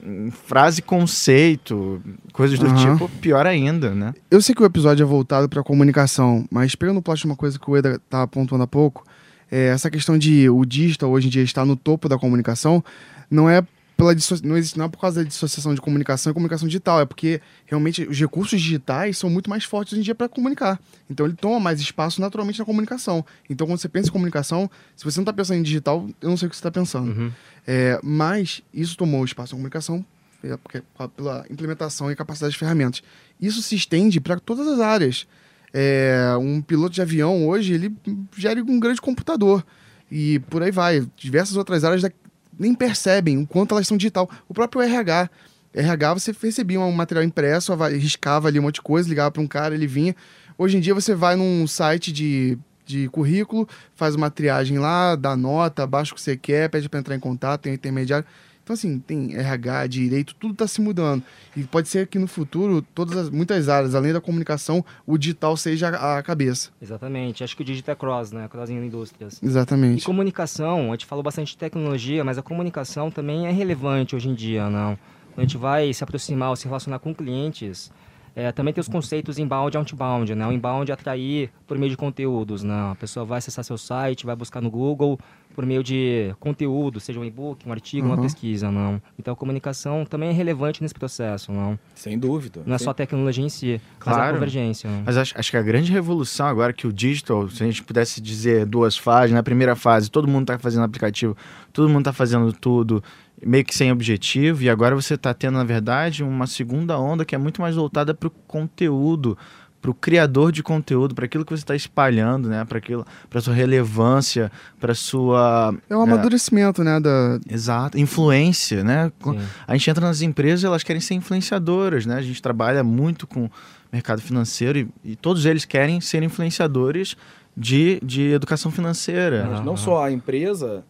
em 0.02 0.30
frase 0.30 0.80
conceito, 0.80 2.00
coisas 2.32 2.58
do 2.58 2.66
Aham. 2.66 2.92
tipo, 2.92 3.08
pior 3.20 3.46
ainda, 3.46 3.90
né? 3.90 4.14
Eu 4.30 4.40
sei 4.40 4.54
que 4.54 4.62
o 4.62 4.66
episódio 4.66 5.02
é 5.02 5.06
voltado 5.06 5.48
para 5.48 5.62
comunicação, 5.62 6.46
mas 6.50 6.74
pegando 6.74 6.98
o 6.98 7.02
plot 7.02 7.24
uma 7.24 7.36
coisa 7.36 7.58
que 7.58 7.68
o 7.68 7.76
Eda 7.76 8.00
tá 8.08 8.22
apontando 8.22 8.62
há 8.62 8.66
pouco, 8.66 9.04
é 9.50 9.68
essa 9.68 9.90
questão 9.90 10.16
de 10.16 10.48
o 10.48 10.64
digital 10.64 11.10
hoje 11.10 11.26
em 11.26 11.30
dia 11.30 11.42
estar 11.42 11.64
no 11.64 11.74
topo 11.74 12.08
da 12.08 12.18
comunicação, 12.18 12.84
não 13.30 13.50
é 13.50 13.62
pela 13.98 14.14
disso- 14.14 14.40
não 14.46 14.56
existe 14.56 14.78
não 14.78 14.84
é 14.84 14.88
por 14.88 15.00
causa 15.00 15.22
da 15.22 15.28
dissociação 15.28 15.74
de 15.74 15.80
comunicação 15.80 16.30
e 16.30 16.34
comunicação 16.34 16.68
digital, 16.68 17.00
é 17.00 17.04
porque 17.04 17.40
realmente 17.66 18.04
os 18.04 18.16
recursos 18.18 18.58
digitais 18.60 19.18
são 19.18 19.28
muito 19.28 19.50
mais 19.50 19.64
fortes 19.64 19.92
hoje 19.92 20.00
em 20.00 20.04
dia 20.04 20.14
para 20.14 20.28
comunicar. 20.28 20.80
Então 21.10 21.26
ele 21.26 21.34
toma 21.34 21.58
mais 21.58 21.80
espaço 21.80 22.20
naturalmente 22.20 22.60
na 22.60 22.64
comunicação. 22.64 23.26
Então 23.50 23.66
quando 23.66 23.80
você 23.80 23.88
pensa 23.88 24.08
em 24.08 24.12
comunicação, 24.12 24.70
se 24.94 25.04
você 25.04 25.18
não 25.18 25.24
está 25.24 25.32
pensando 25.32 25.58
em 25.58 25.62
digital, 25.64 26.08
eu 26.22 26.30
não 26.30 26.36
sei 26.36 26.46
o 26.46 26.50
que 26.50 26.54
você 26.56 26.60
está 26.60 26.70
pensando. 26.70 27.10
Uhum. 27.10 27.32
É, 27.66 27.98
mas 28.02 28.62
isso 28.72 28.96
tomou 28.96 29.24
espaço 29.24 29.52
na 29.52 29.56
comunicação 29.58 30.04
pela, 30.40 30.56
porque- 30.58 30.82
pela 31.16 31.44
implementação 31.50 32.08
e 32.12 32.14
capacidade 32.14 32.52
de 32.52 32.58
ferramentas. 32.58 33.02
Isso 33.40 33.60
se 33.60 33.74
estende 33.74 34.20
para 34.20 34.38
todas 34.38 34.68
as 34.68 34.78
áreas. 34.78 35.26
É, 35.74 36.34
um 36.40 36.62
piloto 36.62 36.94
de 36.94 37.02
avião 37.02 37.46
hoje 37.48 37.74
ele 37.74 37.92
gera 38.36 38.62
um 38.62 38.78
grande 38.78 39.00
computador 39.00 39.66
e 40.08 40.38
por 40.48 40.62
aí 40.62 40.70
vai. 40.70 41.04
Diversas 41.16 41.56
outras 41.56 41.82
áreas 41.82 42.00
da- 42.00 42.12
nem 42.58 42.74
percebem 42.74 43.38
o 43.38 43.46
quanto 43.46 43.74
elas 43.74 43.86
são 43.86 43.96
digital. 43.96 44.28
O 44.48 44.54
próprio 44.54 44.82
RH. 44.82 45.30
RH 45.74 46.14
você 46.14 46.34
recebia 46.42 46.80
um 46.80 46.90
material 46.92 47.24
impresso, 47.24 47.72
ava- 47.72 47.88
riscava 47.88 48.48
ali 48.48 48.58
um 48.58 48.62
monte 48.62 48.76
de 48.76 48.82
coisa, 48.82 49.08
ligava 49.08 49.30
para 49.30 49.42
um 49.42 49.46
cara, 49.46 49.74
ele 49.74 49.86
vinha. 49.86 50.16
Hoje 50.56 50.76
em 50.76 50.80
dia 50.80 50.94
você 50.94 51.14
vai 51.14 51.36
num 51.36 51.66
site 51.66 52.10
de, 52.10 52.58
de 52.84 53.08
currículo, 53.10 53.68
faz 53.94 54.14
uma 54.14 54.30
triagem 54.30 54.78
lá, 54.78 55.14
dá 55.14 55.36
nota, 55.36 55.86
baixa 55.86 56.12
o 56.12 56.14
que 56.16 56.22
você 56.22 56.36
quer, 56.36 56.68
pede 56.68 56.88
para 56.88 56.98
entrar 56.98 57.14
em 57.14 57.20
contato, 57.20 57.62
tem 57.62 57.72
um 57.72 57.74
intermediário. 57.74 58.26
Então, 58.68 58.74
assim, 58.74 58.98
tem 58.98 59.34
RH, 59.34 59.86
direito, 59.86 60.34
tudo 60.34 60.52
está 60.52 60.66
se 60.66 60.78
mudando. 60.78 61.22
E 61.56 61.64
pode 61.64 61.88
ser 61.88 62.06
que 62.06 62.18
no 62.18 62.26
futuro, 62.26 62.82
todas 62.82 63.16
as, 63.16 63.30
muitas 63.30 63.66
áreas, 63.66 63.94
além 63.94 64.12
da 64.12 64.20
comunicação, 64.20 64.84
o 65.06 65.16
digital 65.16 65.56
seja 65.56 65.88
a, 65.88 66.18
a 66.18 66.22
cabeça. 66.22 66.68
Exatamente. 66.82 67.42
Acho 67.42 67.56
que 67.56 67.62
o 67.62 67.64
digital 67.64 67.94
é 67.94 67.96
cross, 67.96 68.30
né? 68.30 68.46
Cross 68.46 68.68
em 68.68 68.76
indústrias. 68.76 69.40
E 69.42 69.46
Exatamente. 69.46 70.04
comunicação, 70.04 70.88
a 70.88 70.90
gente 70.90 71.06
falou 71.06 71.22
bastante 71.22 71.52
de 71.52 71.56
tecnologia, 71.56 72.22
mas 72.22 72.36
a 72.36 72.42
comunicação 72.42 73.10
também 73.10 73.46
é 73.46 73.50
relevante 73.50 74.14
hoje 74.14 74.28
em 74.28 74.34
dia, 74.34 74.68
não? 74.68 74.98
Quando 75.34 75.38
a 75.38 75.40
gente 75.40 75.56
vai 75.56 75.90
se 75.94 76.04
aproximar 76.04 76.50
ou 76.50 76.56
se 76.56 76.66
relacionar 76.66 76.98
com 76.98 77.14
clientes, 77.14 77.90
é, 78.38 78.52
também 78.52 78.72
tem 78.72 78.80
os 78.80 78.86
conceitos 78.88 79.36
inbound 79.36 79.74
e 79.74 79.78
outbound, 79.78 80.32
né? 80.34 80.46
O 80.46 80.52
inbound 80.52 80.88
é 80.90 80.94
atrair 80.94 81.50
por 81.66 81.76
meio 81.76 81.90
de 81.90 81.96
conteúdos, 81.96 82.62
né? 82.62 82.92
A 82.92 82.94
pessoa 82.94 83.26
vai 83.26 83.38
acessar 83.38 83.64
seu 83.64 83.76
site, 83.76 84.24
vai 84.24 84.36
buscar 84.36 84.60
no 84.60 84.70
Google 84.70 85.18
por 85.56 85.66
meio 85.66 85.82
de 85.82 86.32
conteúdo, 86.38 87.00
seja 87.00 87.18
um 87.18 87.24
e-book, 87.24 87.68
um 87.68 87.72
artigo, 87.72 88.06
uma 88.06 88.14
Uhum. 88.14 88.22
pesquisa, 88.22 88.70
não? 88.70 89.02
Então 89.18 89.34
a 89.34 89.36
comunicação 89.36 90.04
também 90.04 90.28
é 90.28 90.32
relevante 90.32 90.80
nesse 90.80 90.94
processo, 90.94 91.50
não? 91.50 91.76
Sem 91.96 92.16
dúvida. 92.16 92.62
Não 92.64 92.76
é 92.76 92.78
Sim. 92.78 92.84
só 92.84 92.90
a 92.90 92.94
tecnologia 92.94 93.44
em 93.44 93.48
si, 93.48 93.80
mas 93.98 94.14
a 94.16 94.20
Claro. 94.20 94.34
convergência. 94.34 94.88
não? 94.88 95.02
Mas 95.04 95.16
acho, 95.16 95.36
acho 95.36 95.50
que 95.50 95.56
a 95.56 95.62
grande 95.62 95.90
revolução 95.90 96.46
agora 96.46 96.72
que 96.72 96.86
o 96.86 96.92
digital, 96.92 97.48
se 97.48 97.60
a 97.64 97.66
gente 97.66 97.82
pudesse 97.82 98.20
dizer 98.20 98.64
duas 98.66 98.96
fases, 98.96 99.34
na 99.34 99.42
primeira 99.42 99.74
fase 99.74 100.08
todo 100.08 100.28
mundo 100.28 100.42
está 100.42 100.58
fazendo 100.60 100.84
aplicativo, 100.84 101.36
todo 101.72 101.88
mundo 101.88 102.02
está 102.02 102.12
fazendo 102.12 102.52
tudo 102.52 103.02
meio 103.44 103.64
que 103.64 103.74
sem 103.74 103.92
objetivo, 103.92 104.62
e 104.62 104.70
agora 104.70 104.94
você 104.94 105.14
está 105.14 105.32
tendo, 105.32 105.58
na 105.58 105.64
verdade, 105.64 106.22
uma 106.22 106.46
segunda 106.46 106.98
onda 106.98 107.24
que 107.24 107.34
é 107.34 107.38
muito 107.38 107.60
mais 107.60 107.76
voltada 107.76 108.14
para 108.14 108.28
o 108.28 108.30
conteúdo, 108.30 109.36
para 109.80 109.90
o 109.90 109.94
criador 109.94 110.50
de 110.50 110.62
conteúdo, 110.62 111.14
para 111.14 111.24
aquilo 111.24 111.44
que 111.44 111.52
você 111.52 111.62
está 111.62 111.76
espalhando, 111.76 112.48
né? 112.48 112.64
Para 112.64 112.78
aquilo, 112.78 113.06
para 113.30 113.40
sua 113.40 113.54
relevância, 113.54 114.50
para 114.80 114.92
sua 114.92 115.72
É 115.88 115.96
um 115.96 116.02
amadurecimento, 116.02 116.82
né? 116.82 116.98
Da, 116.98 117.38
exato 117.48 117.98
influência, 117.98 118.82
né? 118.82 119.12
Sim. 119.22 119.38
A 119.66 119.72
gente 119.74 119.90
entra 119.90 120.04
nas 120.04 120.20
empresas, 120.20 120.64
elas 120.64 120.82
querem 120.82 121.00
ser 121.00 121.14
influenciadoras, 121.14 122.06
né? 122.06 122.16
A 122.16 122.22
gente 122.22 122.42
trabalha 122.42 122.82
muito 122.82 123.26
com 123.26 123.48
mercado 123.92 124.20
financeiro 124.20 124.78
e, 124.78 124.88
e 125.12 125.16
todos 125.16 125.46
eles 125.46 125.64
querem 125.64 126.00
ser 126.00 126.22
influenciadores 126.22 127.16
de, 127.56 128.00
de 128.02 128.32
educação 128.32 128.70
financeira. 128.70 129.48
Mas 129.50 129.64
não 129.64 129.76
só 129.76 130.04
a 130.04 130.12
empresa, 130.12 130.84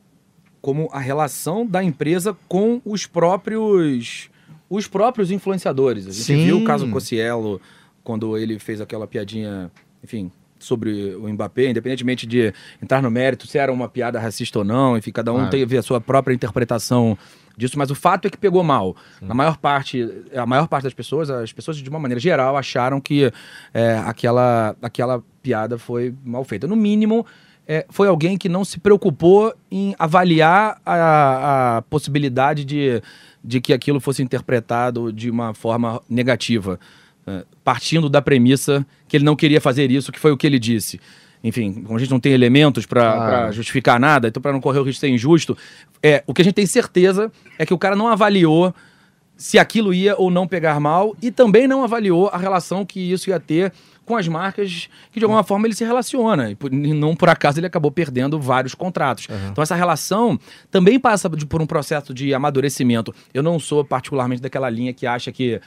como 0.60 0.88
a 0.92 0.98
relação 0.98 1.66
da 1.66 1.82
empresa 1.82 2.36
com 2.48 2.80
os 2.84 3.06
próprios 3.06 4.28
os 4.70 4.86
próprios 4.86 5.30
influenciadores. 5.30 6.06
A 6.06 6.10
gente 6.10 6.24
Sim. 6.24 6.44
viu 6.44 6.58
o 6.58 6.64
caso 6.64 6.90
Cossiello, 6.90 7.58
quando 8.04 8.36
ele 8.36 8.58
fez 8.58 8.80
aquela 8.82 9.06
piadinha, 9.06 9.70
enfim, 10.04 10.30
sobre 10.58 11.14
o 11.14 11.26
Mbappé, 11.28 11.70
independentemente 11.70 12.26
de 12.26 12.52
entrar 12.82 13.00
no 13.00 13.10
mérito, 13.10 13.46
se 13.46 13.56
era 13.56 13.72
uma 13.72 13.88
piada 13.88 14.18
racista 14.20 14.58
ou 14.58 14.64
não, 14.64 14.96
enfim, 14.98 15.10
cada 15.10 15.32
um 15.32 15.36
Claro. 15.36 15.50
teve 15.50 15.78
a 15.78 15.82
sua 15.82 16.00
própria 16.00 16.34
interpretação 16.34 17.16
disso, 17.56 17.78
mas 17.78 17.90
o 17.90 17.94
fato 17.94 18.26
é 18.26 18.30
que 18.30 18.36
pegou 18.36 18.62
mal. 18.62 18.94
Na 19.20 19.34
maior 19.34 19.56
parte, 19.56 20.06
a 20.34 20.44
maior 20.46 20.68
parte 20.68 20.84
das 20.84 20.94
pessoas, 20.94 21.30
as 21.30 21.52
pessoas 21.52 21.76
de 21.78 21.88
uma 21.88 21.98
maneira 21.98 22.20
geral 22.20 22.56
acharam 22.56 23.00
que 23.00 23.32
é, 23.72 23.94
aquela, 24.04 24.76
aquela 24.82 25.22
piada 25.42 25.78
foi 25.78 26.14
mal 26.24 26.44
feita. 26.44 26.66
No 26.66 26.76
mínimo, 26.76 27.26
é, 27.68 27.84
foi 27.90 28.08
alguém 28.08 28.38
que 28.38 28.48
não 28.48 28.64
se 28.64 28.80
preocupou 28.80 29.54
em 29.70 29.94
avaliar 29.98 30.80
a, 30.86 31.76
a 31.76 31.82
possibilidade 31.82 32.64
de, 32.64 33.02
de 33.44 33.60
que 33.60 33.74
aquilo 33.74 34.00
fosse 34.00 34.22
interpretado 34.22 35.12
de 35.12 35.30
uma 35.30 35.52
forma 35.52 36.00
negativa, 36.08 36.80
é, 37.26 37.44
partindo 37.62 38.08
da 38.08 38.22
premissa 38.22 38.86
que 39.06 39.18
ele 39.18 39.24
não 39.24 39.36
queria 39.36 39.60
fazer 39.60 39.90
isso, 39.90 40.10
que 40.10 40.18
foi 40.18 40.32
o 40.32 40.36
que 40.36 40.46
ele 40.46 40.58
disse. 40.58 40.98
Enfim, 41.44 41.82
como 41.84 41.96
a 41.96 42.00
gente 42.00 42.10
não 42.10 42.18
tem 42.18 42.32
elementos 42.32 42.86
para 42.86 43.12
Claro. 43.12 43.52
justificar 43.52 44.00
nada, 44.00 44.28
então 44.28 44.40
para 44.42 44.52
não 44.52 44.60
correr 44.60 44.78
o 44.78 44.82
risco 44.82 44.94
de 44.94 45.00
ser 45.00 45.08
injusto, 45.08 45.56
é, 46.02 46.24
o 46.26 46.32
que 46.32 46.40
a 46.40 46.44
gente 46.44 46.54
tem 46.54 46.66
certeza 46.66 47.30
é 47.58 47.66
que 47.66 47.74
o 47.74 47.78
cara 47.78 47.94
não 47.94 48.08
avaliou 48.08 48.74
se 49.36 49.56
aquilo 49.56 49.94
ia 49.94 50.16
ou 50.16 50.30
não 50.30 50.48
pegar 50.48 50.80
mal 50.80 51.14
e 51.22 51.30
também 51.30 51.68
não 51.68 51.84
avaliou 51.84 52.28
a 52.28 52.38
relação 52.38 52.84
que 52.84 53.12
isso 53.12 53.30
ia 53.30 53.38
ter 53.38 53.72
com 54.08 54.16
as 54.16 54.26
marcas 54.26 54.88
que 55.12 55.20
de 55.20 55.24
alguma 55.24 55.44
forma 55.44 55.66
ele 55.66 55.74
se 55.74 55.84
relaciona. 55.84 56.50
E, 56.50 56.54
por- 56.56 56.72
e 56.72 56.92
não 56.92 57.14
por 57.14 57.28
acaso 57.28 57.60
ele 57.60 57.66
acabou 57.66 57.90
perdendo 57.92 58.40
vários 58.40 58.74
contratos. 58.74 59.28
Então 59.52 59.62
essa 59.62 59.76
relação 59.76 60.36
também 60.70 60.98
passa 60.98 61.28
de- 61.28 61.46
por 61.46 61.62
um 61.62 61.66
processo 61.66 62.12
de 62.12 62.34
amadurecimento. 62.34 63.14
Eu 63.32 63.42
não 63.42 63.60
sou 63.60 63.84
particularmente 63.84 64.42
daquela 64.42 64.68
linha 64.68 64.92
que 64.92 65.06
acha 65.06 65.30
que 65.30 65.60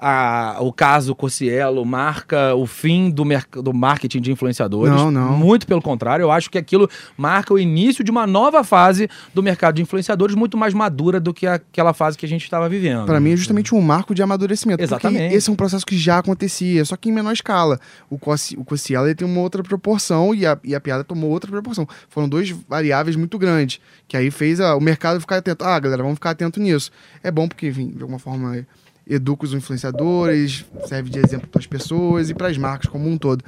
a- 0.00 0.56
o 0.60 0.72
caso 0.72 1.14
Cossiello 1.14 1.84
marca 1.84 2.54
o 2.54 2.66
fim 2.66 3.10
do, 3.10 3.22
do 3.62 3.74
marketing 3.74 4.20
de 4.20 4.32
influenciadores. 4.32 4.94
Não, 4.94 5.10
não. 5.10 5.36
Muito 5.36 5.66
pelo 5.66 5.82
contrário, 5.82 6.22
eu 6.24 6.30
acho 6.32 6.50
que 6.50 6.56
aquilo 6.56 6.88
marca 7.16 7.52
o 7.52 7.58
início 7.58 8.02
de 8.02 8.10
uma 8.10 8.26
nova 8.26 8.64
fase 8.64 9.08
do 9.34 9.42
mercado 9.42 9.74
de 9.76 9.82
influenciadores 9.82 10.34
muito 10.34 10.56
mais 10.56 10.72
madura 10.72 11.20
do 11.20 11.34
que 11.34 11.46
aquela 11.46 11.92
fase 11.92 12.16
que 12.16 12.24
a 12.24 12.28
gente 12.28 12.42
estava 12.44 12.68
vivendo. 12.68 13.04
Para 13.06 13.20
mim 13.20 13.32
é 13.32 13.36
justamente 13.36 13.74
um 13.74 13.80
marco 13.80 14.14
de 14.14 14.22
amadurecimento. 14.22 14.82
Exatamente. 14.82 15.22
Porque 15.24 15.36
esse 15.36 15.50
é 15.50 15.52
um 15.52 15.56
processo 15.56 15.84
que 15.84 15.98
já 15.98 16.18
acontecia, 16.18 16.84
só 16.84 16.96
que 16.96 17.08
em 17.08 17.12
menor 17.12 17.32
escala. 17.32 17.78
O 18.08 18.18
Cossi- 18.18 18.56
o 18.56 18.64
Cossiela 18.64 19.06
ele 19.06 19.14
tem 19.14 19.26
uma 19.28 19.40
outra 19.40 19.62
proporção 19.62 20.34
e 20.34 20.46
a, 20.46 20.58
e 20.64 20.74
a 20.74 20.80
piada 20.80 21.04
tomou 21.04 21.30
outra 21.30 21.50
proporção. 21.50 21.86
Foram 22.08 22.28
dois 22.28 22.50
variáveis 22.68 23.16
muito 23.16 23.38
grandes, 23.38 23.80
que 24.08 24.16
aí 24.16 24.30
fez 24.30 24.60
a- 24.60 24.74
o 24.76 24.80
mercado 24.80 25.20
ficar 25.20 25.36
atento. 25.36 25.64
Ah, 25.64 25.78
galera, 25.78 26.02
vamos 26.02 26.16
ficar 26.16 26.30
atento 26.30 26.58
nisso. 26.60 26.90
É 27.22 27.30
bom 27.30 27.46
porque, 27.46 27.68
enfim, 27.68 27.88
de 27.94 28.00
alguma 28.02 28.18
forma 28.18 28.66
educa 29.10 29.44
os 29.44 29.52
influenciadores, 29.52 30.64
serve 30.86 31.10
de 31.10 31.18
exemplo 31.18 31.48
para 31.48 31.58
as 31.58 31.66
pessoas 31.66 32.30
e 32.30 32.34
para 32.34 32.46
as 32.46 32.56
marcas 32.56 32.88
como 32.88 33.08
um 33.08 33.18
todo. 33.18 33.44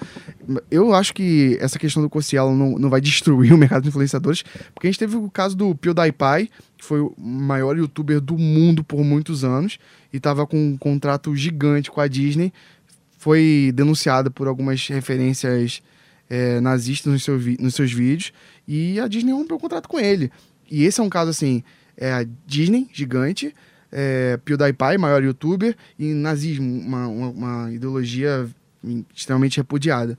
Eu 0.68 0.92
acho 0.92 1.14
que 1.14 1.56
essa 1.60 1.78
questão 1.78 2.02
do 2.02 2.10
Cossielo 2.10 2.52
não, 2.52 2.72
não 2.72 2.90
vai 2.90 3.00
destruir 3.00 3.52
o 3.54 3.56
mercado 3.56 3.84
de 3.84 3.88
influenciadores, 3.88 4.42
porque 4.74 4.88
a 4.88 4.90
gente 4.90 4.98
teve 4.98 5.16
o 5.16 5.30
caso 5.30 5.56
do 5.56 5.72
PewDiePie, 5.76 6.50
que 6.76 6.84
foi 6.84 7.00
o 7.00 7.14
maior 7.16 7.78
youtuber 7.78 8.20
do 8.20 8.36
mundo 8.36 8.82
por 8.82 9.04
muitos 9.04 9.44
anos 9.44 9.78
e 10.12 10.16
estava 10.16 10.44
com 10.46 10.56
um 10.56 10.76
contrato 10.76 11.34
gigante 11.36 11.92
com 11.92 12.00
a 12.00 12.08
Disney. 12.08 12.52
Foi 13.16 13.70
denunciado 13.72 14.32
por 14.32 14.48
algumas 14.48 14.88
referências 14.88 15.80
eh, 16.28 16.60
nazistas 16.60 17.12
nos, 17.12 17.22
seu 17.22 17.38
nos 17.60 17.76
seus 17.76 17.92
vídeos 17.92 18.32
e 18.66 18.98
a 18.98 19.06
Disney 19.06 19.32
rompeu 19.32 19.56
o 19.56 19.60
contrato 19.60 19.88
com 19.88 20.00
ele. 20.00 20.28
E 20.68 20.82
esse 20.84 21.00
é 21.00 21.04
um 21.04 21.08
caso 21.08 21.30
assim: 21.30 21.62
é 21.96 22.12
a 22.12 22.26
Disney, 22.46 22.88
gigante, 22.92 23.54
é, 23.92 24.38
PewDiePie, 24.44 24.98
maior 24.98 25.22
youtuber, 25.22 25.76
e 25.98 26.12
nazismo, 26.14 26.80
uma, 26.80 27.06
uma, 27.06 27.28
uma 27.28 27.72
ideologia 27.72 28.48
extremamente 29.14 29.58
repudiada. 29.58 30.18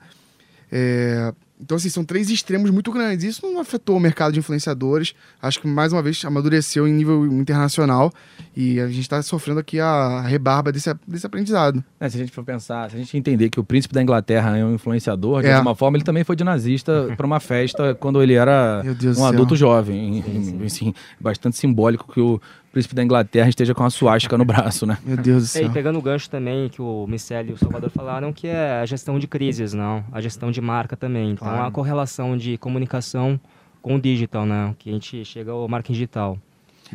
É, 0.71 1.33
então, 1.61 1.77
assim, 1.77 1.87
são 1.87 2.03
três 2.03 2.29
extremos 2.29 2.69
muito 2.71 2.91
grandes. 2.91 3.23
Isso 3.23 3.45
não 3.45 3.57
afetou 3.61 3.95
o 3.95 3.99
mercado 3.99 4.33
de 4.33 4.39
influenciadores. 4.39 5.13
Acho 5.41 5.61
que, 5.61 5.67
mais 5.67 5.93
uma 5.93 6.01
vez, 6.01 6.23
amadureceu 6.25 6.85
em 6.85 6.91
nível 6.91 7.25
internacional. 7.27 8.11
E 8.55 8.81
a 8.81 8.87
gente 8.87 8.99
está 9.01 9.21
sofrendo 9.21 9.61
aqui 9.61 9.79
a 9.79 10.19
rebarba 10.21 10.73
desse, 10.73 10.93
desse 11.07 11.25
aprendizado. 11.25 11.81
É, 12.01 12.09
se 12.09 12.17
a 12.17 12.19
gente 12.19 12.33
for 12.33 12.43
pensar, 12.43 12.89
se 12.89 12.97
a 12.97 12.99
gente 12.99 13.15
entender 13.15 13.49
que 13.49 13.61
o 13.61 13.63
príncipe 13.63 13.93
da 13.93 14.01
Inglaterra 14.01 14.57
é 14.57 14.65
um 14.65 14.73
influenciador, 14.73 15.41
de 15.41 15.47
É. 15.47 15.53
alguma 15.53 15.73
forma, 15.73 15.95
ele 15.95 16.03
também 16.03 16.25
foi 16.25 16.35
de 16.35 16.43
nazista 16.43 17.07
para 17.15 17.25
uma 17.25 17.39
festa 17.39 17.95
quando 17.95 18.21
ele 18.21 18.33
era 18.33 18.83
um 19.17 19.25
adulto 19.25 19.55
jovem. 19.55 20.19
E, 20.19 20.65
Assim, 20.65 20.93
bastante 21.19 21.55
simbólico 21.55 22.11
que 22.11 22.19
o 22.19 22.41
príncipe 22.73 22.93
da 22.95 23.03
Inglaterra 23.03 23.47
esteja 23.47 23.73
com 23.73 23.83
a 23.83 23.89
suástica 23.89 24.37
no 24.37 24.43
braço, 24.43 24.85
né? 24.85 24.97
Meu 25.05 25.15
Deus 25.15 25.43
do 25.43 25.45
É, 25.45 25.47
céu. 25.61 25.67
e 25.67 25.69
pegando 25.69 25.97
o 25.99 26.01
gancho 26.01 26.29
também 26.29 26.67
que 26.69 26.81
o 26.81 27.05
Michele 27.07 27.51
e 27.51 27.53
o 27.53 27.57
Salvador 27.57 27.89
falaram, 27.91 28.33
que 28.33 28.47
é 28.47 28.81
a 28.81 28.85
gestão 28.85 29.17
de 29.19 29.27
crises, 29.27 29.73
não? 29.73 30.03
A 30.11 30.19
gestão 30.19 30.51
de 30.51 30.59
marca 30.59 30.97
também. 30.97 31.31
Então, 31.31 31.47
Claro. 31.47 31.65
a 31.67 31.71
correlação 31.71 32.35
de 32.35 32.57
comunicação 32.57 33.39
com 33.81 33.95
o 33.95 34.01
digital, 34.01 34.45
né? 34.45 34.73
Que 34.79 34.89
a 34.89 34.93
gente 34.93 35.23
chega 35.23 35.51
ao 35.51 35.67
marketing 35.67 35.93
digital. 35.93 36.37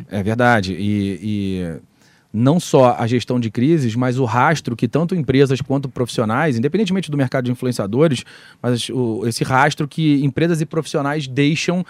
É 0.09 0.21
verdade. 0.21 0.73
E, 0.73 1.19
e 1.21 1.79
não 2.33 2.59
só 2.59 2.95
a 2.99 3.07
gestão 3.07 3.39
de 3.39 3.49
crises, 3.49 3.95
mas 3.95 4.19
o 4.19 4.25
rastro 4.25 4.75
que 4.75 4.87
tanto 4.87 5.15
empresas 5.15 5.61
quanto 5.61 5.87
profissionais, 5.89 6.57
independentemente 6.57 7.09
do 7.09 7.17
mercado 7.17 7.45
de 7.45 7.51
influenciadores, 7.51 8.23
mas 8.61 8.89
o- 8.89 9.25
esse 9.25 9.43
rastro 9.43 9.87
que 9.87 10.23
empresas 10.23 10.59
e 10.61 10.65
profissionais 10.65 11.25
deixam 11.27 11.85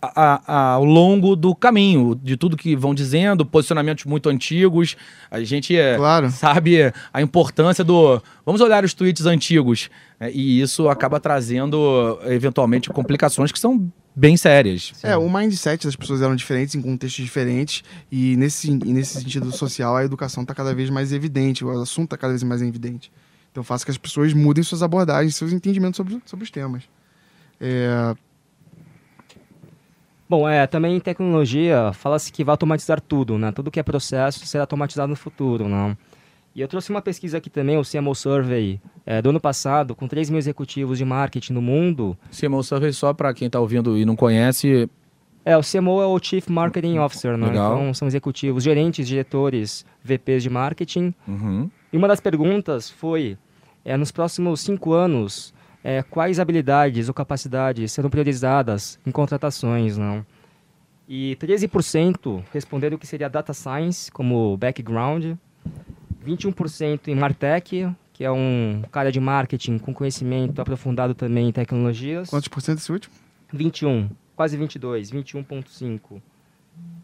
a- 0.00 0.42
a- 0.46 0.60
ao 0.74 0.84
longo 0.84 1.34
do 1.34 1.54
caminho, 1.54 2.14
de 2.14 2.36
tudo 2.36 2.56
que 2.56 2.76
vão 2.76 2.94
dizendo, 2.94 3.44
posicionamentos 3.44 4.04
muito 4.04 4.28
antigos. 4.28 4.96
A 5.30 5.40
gente 5.42 5.76
é, 5.76 5.96
Claro. 5.96 6.30
sabe 6.30 6.92
a 7.12 7.20
importância 7.22 7.82
do. 7.84 8.22
Vamos 8.46 8.60
olhar 8.60 8.84
os 8.84 8.94
tweets 8.94 9.26
antigos. 9.26 9.90
né, 10.20 10.32
e 10.32 10.60
isso 10.60 10.88
acaba 10.88 11.20
trazendo, 11.20 12.18
eventualmente, 12.24 12.90
complicações 12.90 13.52
que 13.52 13.58
são 13.60 13.88
bem 14.16 14.36
sérias. 14.36 14.92
É, 15.02 15.16
o 15.16 15.30
mindset 15.30 15.86
das 15.86 15.94
pessoas 15.94 16.20
eram 16.22 16.34
diferentes, 16.34 16.74
em 16.74 16.82
contextos 16.82 17.24
diferentes, 17.24 17.84
e 18.10 18.36
nesse, 18.36 18.68
e 18.68 18.92
nesse 18.92 19.20
sentido 19.20 19.52
social, 19.52 19.94
a 19.96 20.04
educação 20.04 20.42
está 20.42 20.52
cada 20.56 20.74
vez 20.74 20.90
mais 20.90 21.12
evidente, 21.12 21.64
o 21.64 21.70
assunto 21.80 22.06
está 22.06 22.16
cada 22.16 22.32
vez 22.32 22.42
mais 22.42 22.60
evidente. 22.62 23.12
Então 23.52 23.62
faça 23.62 23.84
que 23.84 23.92
as 23.92 23.96
pessoas 23.98 24.32
mudem 24.34 24.64
suas 24.64 24.82
abordagens, 24.82 25.36
seus 25.36 25.52
entendimentos 25.52 25.96
sobre, 25.96 26.20
sobre 26.26 26.44
os 26.44 26.50
temas. 26.50 26.82
É, 27.60 28.14
Bom, 30.28 30.48
é, 30.48 30.66
também 30.66 30.96
em 30.96 31.00
tecnologia 31.00 31.90
fala-se 31.94 32.30
que 32.32 32.44
vai 32.44 32.52
automatizar 32.52 33.00
tudo, 33.00 33.38
né? 33.38 33.50
Tudo 33.52 33.70
que 33.70 33.80
é 33.80 33.82
processo 33.82 34.44
será 34.46 34.64
automatizado 34.64 35.08
no 35.08 35.16
futuro, 35.16 35.68
não? 35.68 35.96
E 36.54 36.60
eu 36.60 36.68
trouxe 36.68 36.90
uma 36.90 37.00
pesquisa 37.00 37.38
aqui 37.38 37.48
também, 37.48 37.78
o 37.78 37.82
CMO 37.82 38.14
Survey, 38.14 38.80
é, 39.06 39.22
do 39.22 39.30
ano 39.30 39.40
passado, 39.40 39.94
com 39.94 40.08
3 40.08 40.28
mil 40.28 40.38
executivos 40.38 40.98
de 40.98 41.04
marketing 41.04 41.52
no 41.52 41.62
mundo. 41.62 42.16
CMO 42.38 42.62
Survey, 42.64 42.92
só 42.92 43.14
para 43.14 43.32
quem 43.32 43.46
está 43.46 43.60
ouvindo 43.60 43.96
e 43.96 44.04
não 44.04 44.16
conhece, 44.16 44.88
É, 45.44 45.56
o 45.56 45.62
CMO 45.62 46.02
é 46.02 46.06
o 46.06 46.18
Chief 46.22 46.46
Marketing 46.48 46.98
Officer, 46.98 47.36
né? 47.38 47.46
Legal. 47.46 47.74
Então, 47.78 47.94
são 47.94 48.06
executivos, 48.08 48.62
gerentes, 48.62 49.08
diretores, 49.08 49.86
VPs 50.04 50.42
de 50.42 50.50
marketing. 50.50 51.14
uhum, 51.26 51.70
E 51.90 51.96
uma 51.96 52.06
das 52.08 52.20
perguntas 52.20 52.90
foi, 52.90 53.38
é, 53.82 53.96
nos 53.96 54.10
próximos 54.10 54.60
cinco 54.60 54.92
anos, 54.92 55.54
é, 55.82 56.02
quais 56.02 56.40
habilidades 56.40 57.08
ou 57.08 57.14
capacidades 57.14 57.92
serão 57.92 58.10
priorizadas 58.10 58.98
em 59.06 59.10
contratações, 59.10 59.96
não? 59.96 60.24
E 61.08 61.36
13% 61.40 62.44
responderam 62.52 62.98
que 62.98 63.06
seria 63.06 63.30
Data 63.30 63.54
Science 63.54 64.12
como 64.12 64.56
background, 64.56 65.36
21% 66.26 67.08
em 67.08 67.14
Martech, 67.14 67.88
que 68.12 68.24
é 68.24 68.30
um 68.30 68.82
cara 68.90 69.10
de 69.10 69.20
marketing 69.20 69.78
com 69.78 69.94
conhecimento 69.94 70.60
aprofundado 70.60 71.14
também 71.14 71.48
em 71.48 71.52
tecnologias. 71.52 72.28
quantos 72.28 72.48
por 72.48 72.60
cento 72.60 72.78
esse 72.78 72.92
último? 72.92 73.14
21, 73.52 74.10
quase 74.36 74.56
22, 74.56 75.10
21.5. 75.10 76.20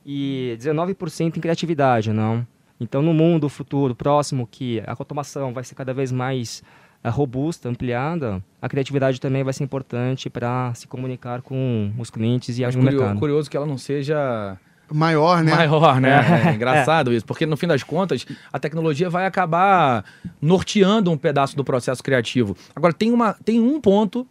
E 0.05 0.55
19% 0.59 1.37
em 1.37 1.41
criatividade, 1.41 2.13
não? 2.13 2.47
Então, 2.79 3.01
no 3.01 3.15
mundo 3.15 3.49
futuro 3.49 3.95
próximo, 3.95 4.47
que 4.47 4.81
a 4.81 4.91
automação 4.91 5.55
vai 5.55 5.65
ser 5.65 5.75
cada 5.75 5.95
vez 5.95 6.13
mais 6.13 6.63
robusta, 7.11 7.69
ampliada, 7.69 8.43
a 8.61 8.69
criatividade 8.69 9.21
também 9.21 9.43
vai 9.45 9.53
ser 9.53 9.65
importante 9.65 10.31
para 10.31 10.73
se 10.75 10.87
comunicar 10.87 11.43
com 11.43 11.93
os 11.99 12.11
clientes 12.11 12.59
e 12.59 12.63
mas 12.63 12.75
curio- 12.75 12.99
mercado. 13.01 13.19
curioso 13.19 13.51
que 13.51 13.57
ela 13.57 13.67
não 13.67 13.77
seja 13.79 14.57
Maior, 14.93 15.43
né? 15.43 15.55
maior, 15.55 16.01
né? 16.01 16.21
É 16.51 16.55
engraçado 16.55 17.13
isso, 17.13 17.25
porque 17.25 17.47
no 17.47 17.57
fim 17.57 17.67
das 17.67 17.83
contas, 17.83 18.27
a 18.53 18.59
tecnologia 18.59 19.09
vai 19.09 19.25
acabar 19.27 20.05
norteando 20.41 21.11
um 21.11 21.17
pedaço 21.17 21.57
do 21.57 21.65
processo 21.65 22.03
criativo. 22.03 22.55
Agora, 22.77 22.93
tem, 22.93 23.11
uma, 23.11 23.33
tem 23.45 23.61
um 23.61 23.81
ponto 23.81 24.27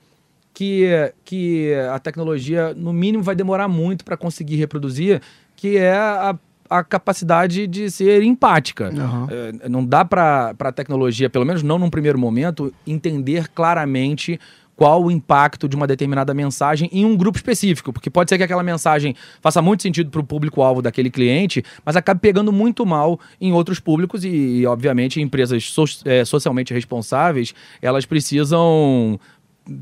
que, 0.53 1.11
que 1.25 1.73
a 1.91 1.97
tecnologia, 1.97 2.73
no 2.75 2.93
mínimo, 2.93 3.23
vai 3.23 3.35
demorar 3.35 3.67
muito 3.67 4.05
para 4.05 4.15
conseguir 4.15 4.55
reproduzir, 4.57 5.21
que 5.55 5.77
é 5.77 5.93
a, 5.95 6.35
a 6.79 6.83
capacidade 6.83 7.67
de 7.67 7.89
ser 7.91 8.23
empática. 8.23 8.87
Aham. 8.87 9.27
É, 9.63 9.69
não 9.69 9.85
dá 9.85 10.03
para 10.03 10.55
a 10.59 10.71
tecnologia, 10.71 11.29
pelo 11.29 11.45
menos 11.45 11.61
não 11.61 11.77
num 11.77 11.89
primeiro 11.89 12.17
momento, 12.17 12.73
entender 12.85 13.47
claramente 13.49 14.39
qual 14.75 15.03
o 15.03 15.11
impacto 15.11 15.69
de 15.69 15.75
uma 15.75 15.85
determinada 15.85 16.33
mensagem 16.33 16.89
em 16.91 17.05
um 17.05 17.15
grupo 17.15 17.37
específico, 17.37 17.93
porque 17.93 18.09
pode 18.09 18.29
ser 18.29 18.37
que 18.37 18.43
aquela 18.43 18.63
mensagem 18.63 19.15
faça 19.39 19.61
muito 19.61 19.83
sentido 19.83 20.09
para 20.09 20.19
o 20.19 20.23
público-alvo 20.23 20.81
daquele 20.81 21.11
cliente, 21.11 21.63
mas 21.85 21.95
acabe 21.95 22.19
pegando 22.19 22.51
muito 22.51 22.83
mal 22.85 23.19
em 23.39 23.53
outros 23.53 23.79
públicos 23.79 24.25
e, 24.25 24.29
e, 24.29 24.65
obviamente, 24.65 25.21
empresas 25.21 25.69
so- 25.69 25.85
é, 26.05 26.25
socialmente 26.25 26.73
responsáveis, 26.73 27.53
elas 27.83 28.05
precisam 28.05 29.19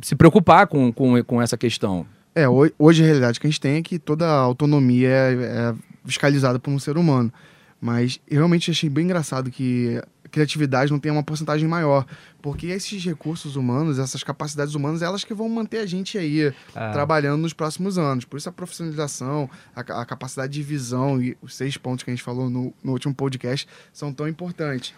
se 0.02 0.14
preocupar 0.16 0.68
com, 0.68 0.92
com, 0.92 1.24
com 1.24 1.42
essa 1.42 1.58
questão. 1.58 2.06
É, 2.34 2.48
ho- 2.48 2.72
hoje 2.80 3.04
a 3.04 3.06
realidade 3.06 3.40
que 3.40 3.48
a 3.48 3.50
gente 3.50 3.60
tem 3.60 3.76
é 3.78 3.82
que 3.82 4.00
toda 4.00 4.26
a 4.28 4.40
autonomia 4.40 5.10
é, 5.10 5.34
é 5.34 5.76
fiscalizada 6.06 6.60
por 6.60 6.72
um 6.72 6.80
ser 6.80 6.98
humano. 6.98 7.32
Mas 7.80 8.20
eu 8.30 8.38
realmente 8.38 8.70
achei 8.72 8.90
bem 8.90 9.06
engraçado 9.06 9.50
que 9.50 10.00
a 10.24 10.30
criatividade 10.30 10.92
não 10.92 11.00
tem 11.00 11.12
uma 11.12 11.24
porcentagem 11.24 11.68
maior. 11.68 12.06
Porque 12.42 12.68
esses 12.68 13.04
recursos 13.04 13.56
humanos, 13.56 13.98
essas 14.00 14.24
capacidades 14.24 14.76
humanas, 14.76 15.02
elas 15.02 15.24
que 15.24 15.34
vão 15.34 15.50
manter 15.50 15.80
a 15.80 15.86
gente 15.86 16.18
aí 16.18 16.54
Ah. 16.76 16.92
trabalhando 16.92 17.42
nos 17.42 17.54
próximos 17.54 17.98
anos. 17.98 18.24
Por 18.24 18.38
isso 18.38 18.48
a 18.48 18.52
profissionalização, 18.52 19.50
a, 19.76 19.82
a 19.82 20.06
capacidade 20.06 20.54
de 20.54 20.62
visão 20.62 21.22
e 21.22 21.36
os 21.42 21.56
seis 21.56 21.76
pontos 21.76 22.04
que 22.04 22.12
a 22.12 22.14
gente 22.14 22.24
falou 22.24 22.50
no, 22.50 22.72
no 22.84 22.92
último 22.94 23.14
podcast 23.16 23.68
são 23.92 24.14
tão 24.14 24.28
importantes. 24.28 24.94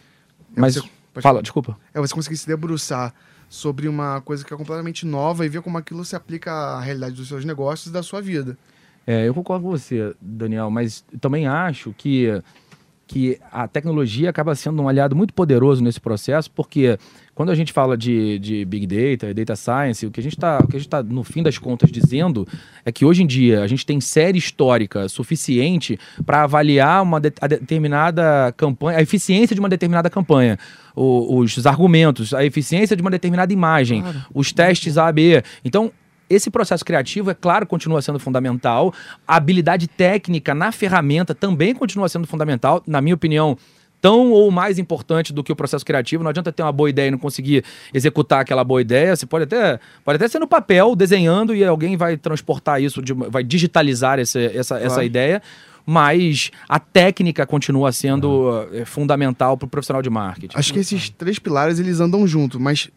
É 0.56 0.60
Mas, 0.60 0.76
você- 0.76 1.22
fala, 1.22 1.41
desculpa. 1.41 1.80
é 1.93 2.00
você 2.02 2.13
conseguir 2.13 2.38
se 2.38 2.46
debruçar 2.48 3.13
sobre 3.53 3.87
uma 3.87 4.19
coisa 4.19 4.43
que 4.43 4.51
é 4.51 4.57
completamente 4.57 5.05
nova 5.05 5.45
e 5.45 5.49
ver 5.49 5.61
como 5.61 5.77
aquilo 5.77 6.03
se 6.03 6.15
aplica 6.15 6.51
à 6.51 6.81
realidade 6.81 7.13
dos 7.13 7.27
seus 7.27 7.45
negócios 7.45 7.85
e 7.85 7.93
da 7.93 8.01
sua 8.01 8.19
vida. 8.19 8.57
É, 9.05 9.27
eu 9.27 9.33
concordo 9.35 9.63
com 9.63 9.69
você, 9.69 10.15
Daniel, 10.19 10.71
mas 10.71 11.05
também 11.21 11.45
acho 11.45 11.93
que, 11.95 12.41
que 13.05 13.39
a 13.51 13.67
tecnologia 13.67 14.31
acaba 14.31 14.55
sendo 14.55 14.81
um 14.81 14.89
aliado 14.89 15.15
muito 15.15 15.35
poderoso 15.35 15.83
nesse 15.83 16.01
processo, 16.01 16.49
porque 16.49 16.97
quando 17.36 17.50
a 17.52 17.56
gente 17.56 17.74
fala 17.74 17.98
de, 17.98 18.38
de 18.39 18.63
Big 18.65 18.86
Data 18.86 19.30
e 19.30 19.34
Data 19.34 19.56
Science, 19.56 20.06
o 20.06 20.12
que 20.12 20.19
a 20.19 20.24
gente 20.24 20.34
está, 20.36 20.60
tá, 20.89 21.02
no 21.04 21.24
fim 21.24 21.41
das 21.41 21.58
contas, 21.58 21.91
dizendo 21.91 22.48
é 22.86 22.91
que 22.91 23.04
hoje 23.06 23.24
em 23.24 23.28
dia 23.28 23.63
a 23.63 23.67
gente 23.67 23.86
tem 23.86 24.00
série 24.00 24.38
histórica 24.38 25.10
suficiente 25.10 26.00
para 26.26 26.43
avaliar 26.43 27.02
uma 27.02 27.19
de- 27.19 27.34
a 27.41 27.48
determinada 27.48 28.54
campanha, 28.56 29.00
a 29.00 29.02
eficiência 29.02 29.56
de 29.56 29.60
uma 29.60 29.69
determinada 29.69 30.10
campanha. 30.10 30.58
O- 30.96 31.38
os 31.39 31.65
argumentos, 31.65 32.34
a 32.34 32.46
eficiência 32.46 32.96
de 32.96 33.02
uma 33.02 33.10
determinada 33.10 33.52
imagem, 33.52 34.04
os 34.34 34.54
testes 34.54 34.98
A, 34.98 35.12
B. 35.12 35.41
Então, 35.65 35.91
esse 36.30 36.50
processo 36.52 36.86
criativo, 36.86 37.32
é 37.32 37.34
claro, 37.34 37.65
continua 37.65 38.02
sendo 38.02 38.19
fundamental. 38.19 38.93
A 39.28 39.36
habilidade 39.38 39.88
técnica 39.88 40.54
na 40.56 40.72
ferramenta 40.72 41.34
também 41.36 41.74
continua 41.76 42.08
sendo 42.10 42.26
fundamental, 42.28 42.82
na 42.88 43.02
minha 43.02 43.13
opinião, 43.15 43.58
tão 44.03 44.31
ou 44.33 44.51
mais 44.51 44.77
importante 44.77 45.31
do 45.31 45.41
que 45.41 45.49
o 45.49 45.55
processo 45.55 45.85
criativo. 45.85 46.23
Não 46.25 46.29
adianta 46.29 46.51
ter 46.51 46.61
uma 46.61 46.73
boa 46.73 46.89
ideia 46.89 47.07
e 47.07 47.11
não 47.11 47.17
conseguir 47.17 47.63
executar 47.93 48.41
aquela 48.41 48.61
boa 48.61 48.81
ideia. 48.81 49.15
Você 49.15 49.25
pode 49.25 49.45
até, 49.45 49.79
pode 50.03 50.17
até 50.17 50.27
ser 50.27 50.39
no 50.39 50.47
papel, 50.47 50.93
desenhando, 50.93 51.55
e 51.55 51.63
alguém 51.63 51.95
vai 51.95 52.17
transportar 52.17 52.81
isso, 52.83 53.01
de 53.01 53.13
vai 53.13 53.45
digitalizar 53.45 54.19
essa, 54.19 54.41
essa 54.41 54.77
Claro. 54.77 55.03
ideia. 55.03 55.41
Mas 55.85 56.51
a 56.67 56.79
técnica 56.79 57.45
continua 57.45 57.93
sendo 57.93 58.67
eh, 58.73 58.83
fundamental 58.83 59.55
para 59.57 59.67
o 59.67 59.69
profissional 59.69 60.01
de 60.01 60.09
marketing. 60.09 60.57
Acho 60.57 60.73
que 60.73 60.79
esses 60.79 61.09
três 61.09 61.39
pilares 61.39 61.79
eles 61.79 62.01
andam 62.01 62.27
junto, 62.27 62.59
mas 62.59 62.89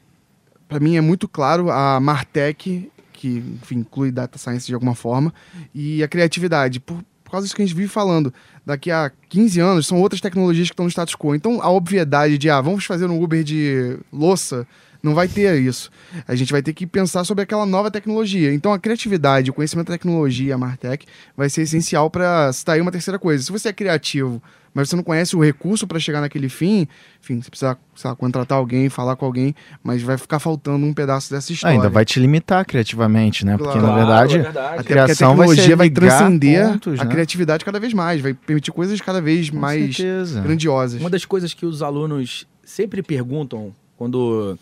para 0.68 0.80
mim 0.80 0.96
é 0.96 1.00
muito 1.00 1.28
claro 1.28 1.70
a 1.70 2.00
Martech, 2.00 2.90
que 3.12 3.28
enfim, 3.62 3.76
inclui 3.78 4.10
data 4.10 4.38
science 4.38 4.66
de 4.66 4.74
alguma 4.74 4.96
forma, 4.96 5.32
e 5.72 6.02
a 6.02 6.08
criatividade. 6.08 6.80
Por, 6.80 6.98
por 7.26 7.32
causa 7.32 7.44
disso 7.44 7.56
que 7.56 7.62
a 7.62 7.66
gente 7.66 7.74
vive 7.74 7.88
falando, 7.88 8.32
daqui 8.64 8.88
a 8.88 9.10
15 9.28 9.58
anos 9.60 9.86
são 9.88 10.00
outras 10.00 10.20
tecnologias 10.20 10.68
que 10.68 10.72
estão 10.72 10.84
no 10.84 10.90
status 10.90 11.16
quo. 11.16 11.34
Então 11.34 11.60
a 11.60 11.68
obviedade 11.68 12.38
de, 12.38 12.48
ah, 12.48 12.60
vamos 12.60 12.84
fazer 12.84 13.06
um 13.06 13.20
Uber 13.20 13.42
de 13.42 13.98
louça, 14.12 14.64
não 15.06 15.14
vai 15.14 15.28
ter 15.28 15.58
isso. 15.60 15.90
A 16.26 16.34
gente 16.34 16.52
vai 16.52 16.60
ter 16.62 16.72
que 16.72 16.86
pensar 16.86 17.24
sobre 17.24 17.42
aquela 17.42 17.64
nova 17.64 17.90
tecnologia. 17.90 18.52
Então 18.52 18.72
a 18.72 18.78
criatividade, 18.78 19.50
o 19.50 19.54
conhecimento 19.54 19.88
da 19.88 19.94
tecnologia, 19.94 20.54
a 20.54 20.58
Martech, 20.58 21.06
vai 21.36 21.48
ser 21.48 21.62
essencial 21.62 22.10
para 22.10 22.52
citar 22.52 22.78
uma 22.80 22.90
terceira 22.92 23.18
coisa. 23.18 23.42
Se 23.42 23.52
você 23.52 23.68
é 23.68 23.72
criativo, 23.72 24.42
mas 24.74 24.90
você 24.90 24.96
não 24.96 25.02
conhece 25.02 25.34
o 25.34 25.42
recurso 25.42 25.86
para 25.86 25.98
chegar 25.98 26.20
naquele 26.20 26.50
fim, 26.50 26.86
enfim, 27.22 27.40
você 27.40 27.48
precisa 27.48 27.78
sei 27.94 28.10
lá, 28.10 28.14
contratar 28.14 28.58
alguém, 28.58 28.90
falar 28.90 29.16
com 29.16 29.24
alguém, 29.24 29.54
mas 29.82 30.02
vai 30.02 30.18
ficar 30.18 30.38
faltando 30.38 30.84
um 30.84 30.92
pedaço 30.92 31.30
dessa 31.30 31.50
Ah, 31.50 31.54
história. 31.54 31.76
ainda 31.76 31.88
vai 31.88 32.04
te 32.04 32.20
limitar 32.20 32.62
criativamente, 32.66 33.46
né? 33.46 33.56
Porque, 33.56 33.72
Claro, 33.78 33.86
na 33.86 33.94
verdade, 33.94 34.34
é 34.36 34.42
verdade. 34.42 34.76
Porque 34.76 34.92
a 34.92 35.04
criação 35.04 35.34
vai 35.34 35.46
ser 35.48 35.54
tecnologia 35.54 35.76
vai, 35.76 35.88
ligar 35.88 36.00
transcender 36.18 36.68
pontos, 36.72 37.00
a 37.00 37.04
né? 37.04 37.10
criatividade 37.10 37.64
cada 37.64 37.80
vez 37.80 37.94
mais, 37.94 38.20
vai 38.20 38.34
permitir 38.34 38.70
coisas 38.70 39.00
cada 39.00 39.22
vez 39.22 39.48
com 39.48 39.56
mais 39.56 39.96
certeza. 39.96 40.42
grandiosas. 40.42 41.00
Uma 41.00 41.08
das 41.08 41.24
coisas 41.24 41.54
que 41.54 41.64
os 41.64 41.80
alunos 41.80 42.46
sempre 42.62 43.02
perguntam 43.02 43.72
quando, 43.96 44.58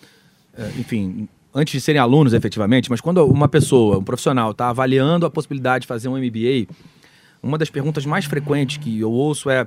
enfim, 0.79 1.29
antes 1.55 1.73
de 1.73 1.81
serem 1.81 2.01
alunos 2.01 2.33
efetivamente, 2.33 2.91
mas 2.91 3.01
quando 3.01 3.25
uma 3.27 3.49
pessoa, 3.49 3.99
um 3.99 4.05
profissional, 4.05 4.51
está 4.51 4.69
avaliando 4.71 5.25
a 5.27 5.31
possibilidade 5.31 5.83
de 5.83 5.87
fazer 5.89 6.09
um 6.09 6.17
MBA, 6.17 6.67
uma 7.43 7.59
das 7.59 7.71
perguntas 7.71 8.05
mais 8.07 8.25
frequentes 8.25 8.77
que 8.79 9.01
eu 9.01 9.11
ouço 9.13 9.51
é: 9.51 9.67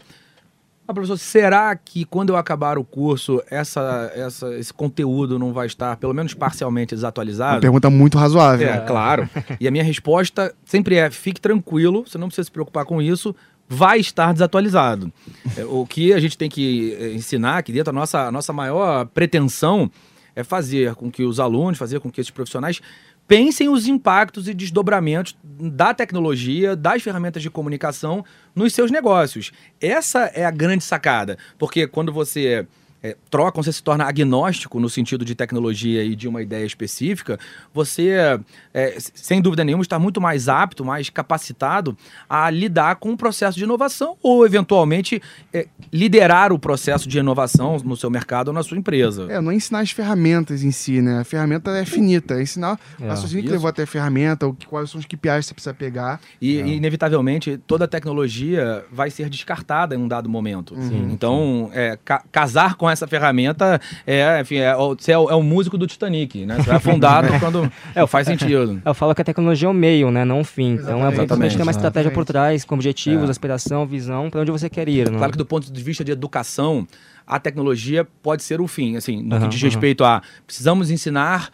ah, 0.87 0.93
professor, 0.93 1.17
será 1.17 1.75
que 1.75 2.05
quando 2.05 2.29
eu 2.29 2.37
acabar 2.37 2.77
o 2.77 2.83
curso, 2.83 3.41
essa, 3.49 4.11
essa, 4.15 4.55
esse 4.55 4.73
conteúdo 4.73 5.37
não 5.37 5.53
vai 5.53 5.67
estar, 5.67 5.95
pelo 5.97 6.13
menos 6.13 6.33
parcialmente, 6.33 6.93
Uma 6.93 6.97
desatualizado? 6.97 7.61
pergunta 7.61 7.89
muito 7.89 8.17
razoável. 8.17 8.67
É, 8.67 8.79
claro. 8.79 9.29
E 9.59 9.67
a 9.67 9.71
minha 9.71 9.83
resposta 9.83 10.53
sempre 10.65 10.95
é: 10.95 11.09
fique 11.11 11.39
tranquilo, 11.39 12.03
você 12.07 12.17
não 12.17 12.27
precisa 12.27 12.45
se 12.45 12.51
preocupar 12.51 12.85
com 12.85 13.01
isso, 13.01 13.35
vai 13.69 13.99
estar 13.99 14.31
desatualizado. 14.33 15.11
É, 15.55 15.63
O 15.65 15.85
que 15.85 16.13
a 16.13 16.19
gente 16.19 16.37
tem 16.37 16.49
que 16.49 16.95
eh, 16.99 17.13
ensinar 17.13 17.57
aqui 17.57 17.71
dentro, 17.71 17.91
a 17.91 17.93
nossa, 17.93 18.27
a 18.27 18.31
nossa 18.31 18.51
maior 18.53 19.05
pretensão 19.07 19.91
é 20.37 20.43
fazer 20.43 20.93
com 20.93 21.09
que 21.09 21.23
os 21.23 21.39
alunos, 21.39 21.79
fazer 21.79 21.99
com 21.99 22.11
que 22.11 22.21
esses 22.21 22.29
profissionais 22.29 22.79
pensem 23.27 23.67
os 23.67 23.87
impactos 23.87 24.47
e 24.47 24.53
desdobramentos 24.53 25.35
da 25.43 25.95
tecnologia, 25.95 26.75
das 26.75 27.01
ferramentas 27.01 27.41
de 27.41 27.49
comunicação 27.49 28.23
nos 28.53 28.71
seus 28.71 28.91
negócios. 28.91 29.51
Essa 29.81 30.31
é 30.35 30.45
a 30.45 30.51
grande 30.51 30.83
sacada, 30.83 31.39
porque 31.57 31.87
quando 31.87 32.13
você 32.13 32.67
é, 33.03 33.15
troca, 33.29 33.51
quando 33.53 33.65
você 33.65 33.73
se 33.73 33.83
torna 33.83 34.05
agnóstico 34.05 34.79
no 34.79 34.89
sentido 34.89 35.23
de 35.23 35.35
tecnologia 35.35 36.03
e 36.03 36.15
de 36.15 36.27
uma 36.27 36.41
ideia 36.41 36.65
específica, 36.65 37.39
você, 37.73 38.39
é, 38.73 38.97
sem 38.99 39.41
dúvida 39.41 39.63
nenhuma, 39.63 39.83
está 39.83 39.99
muito 39.99 40.19
mais 40.19 40.47
apto, 40.49 40.83
mais 40.83 41.09
capacitado 41.09 41.95
a 42.29 42.49
lidar 42.49 42.95
com 42.97 43.11
o 43.11 43.17
processo 43.17 43.57
de 43.57 43.63
inovação 43.63 44.15
ou, 44.21 44.45
eventualmente, 44.45 45.21
é, 45.53 45.67
liderar 45.93 46.51
o 46.51 46.59
processo 46.59 47.07
de 47.07 47.17
inovação 47.19 47.77
no 47.83 47.95
seu 47.95 48.09
mercado 48.09 48.47
ou 48.49 48.53
na 48.53 48.63
sua 48.63 48.77
empresa. 48.77 49.27
É, 49.29 49.39
não 49.39 49.51
é 49.51 49.55
ensinar 49.55 49.79
as 49.81 49.91
ferramentas 49.91 50.63
em 50.63 50.71
si, 50.71 51.01
né? 51.01 51.19
A 51.19 51.23
ferramenta 51.23 51.71
é 51.71 51.85
finita. 51.85 52.35
É 52.35 52.41
ensinar 52.41 52.79
É, 52.99 53.05
a 53.05 53.09
raciocínio 53.09 53.43
que 53.43 53.51
levou 53.51 53.69
até 53.69 53.83
a 53.83 53.87
ferramenta, 53.87 54.47
o 54.47 54.53
que, 54.53 54.65
quais 54.65 54.89
são 54.89 54.99
os 54.99 55.05
KPIs 55.05 55.39
que 55.39 55.43
você 55.47 55.53
precisa 55.53 55.73
pegar. 55.73 56.19
E, 56.41 56.55
e, 56.61 56.75
inevitavelmente, 56.77 57.57
toda 57.67 57.87
tecnologia 57.87 58.83
vai 58.91 59.09
ser 59.11 59.29
descartada 59.29 59.95
em 59.95 59.97
um 59.97 60.07
dado 60.07 60.27
momento. 60.29 60.75
então, 61.11 61.69
é, 61.73 61.97
ca- 62.03 62.23
casar 62.31 62.75
com 62.75 62.86
essa 62.89 63.07
ferramenta 63.07 63.79
é, 64.05 64.41
enfim, 64.41 64.57
é, 64.57 64.75
o- 64.75 64.95
você 64.95 65.11
é, 65.11 65.17
o, 65.17 65.29
é 65.29 65.35
o 65.35 65.43
músico 65.43 65.77
do 65.77 65.85
Titanic, 65.87 66.45
né? 66.45 66.55
Você 66.57 66.63
vai 66.63 66.77
afundado 66.77 67.27
quando 67.39 67.71
é, 67.95 68.05
faz 68.07 68.27
sentido. 68.27 68.81
Eu 68.85 68.93
falo 68.93 69.13
que 69.15 69.21
a 69.21 69.25
tecnologia 69.25 69.67
é 69.67 69.71
o 69.71 69.73
meio, 69.73 70.09
né? 70.11 70.23
Não 70.25 70.41
o 70.41 70.43
fim. 70.43 70.73
Então 70.73 71.05
é 71.05 71.09
importante 71.09 71.27
ter 71.27 71.33
uma 71.35 71.45
Exatamente. 71.47 71.69
estratégia 71.71 72.11
por 72.11 72.25
trás, 72.25 72.63
com 72.65 72.75
objetivos, 72.75 73.27
É. 73.27 73.31
aspiração, 73.31 73.85
visão, 73.85 74.29
para 74.29 74.41
onde 74.41 74.51
você 74.51 74.69
quer 74.69 74.87
ir. 74.89 75.09
Né? 75.11 75.17
Claro 75.17 75.31
que 75.31 75.37
do 75.37 75.45
ponto 75.45 75.71
de 75.71 75.83
vista 75.83 76.03
de 76.03 76.11
educação, 76.11 76.87
a 77.25 77.39
tecnologia 77.39 78.07
pode 78.23 78.43
ser 78.43 78.61
o 78.61 78.67
fim, 78.67 78.95
assim, 78.95 79.17
no 79.21 79.29
que 79.31 79.35
Aham, 79.35 79.49
diz 79.49 79.59
aham. 79.61 79.69
respeito 79.69 80.03
a 80.05 80.21
precisamos 80.45 80.89
ensinar 80.91 81.49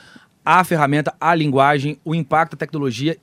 a 0.46 0.64
ferramenta, 0.64 1.14
a 1.22 1.34
linguagem, 1.34 1.98
o 2.04 2.14
impacto 2.14 2.52
da 2.52 2.58
tecnologia, 2.58 3.16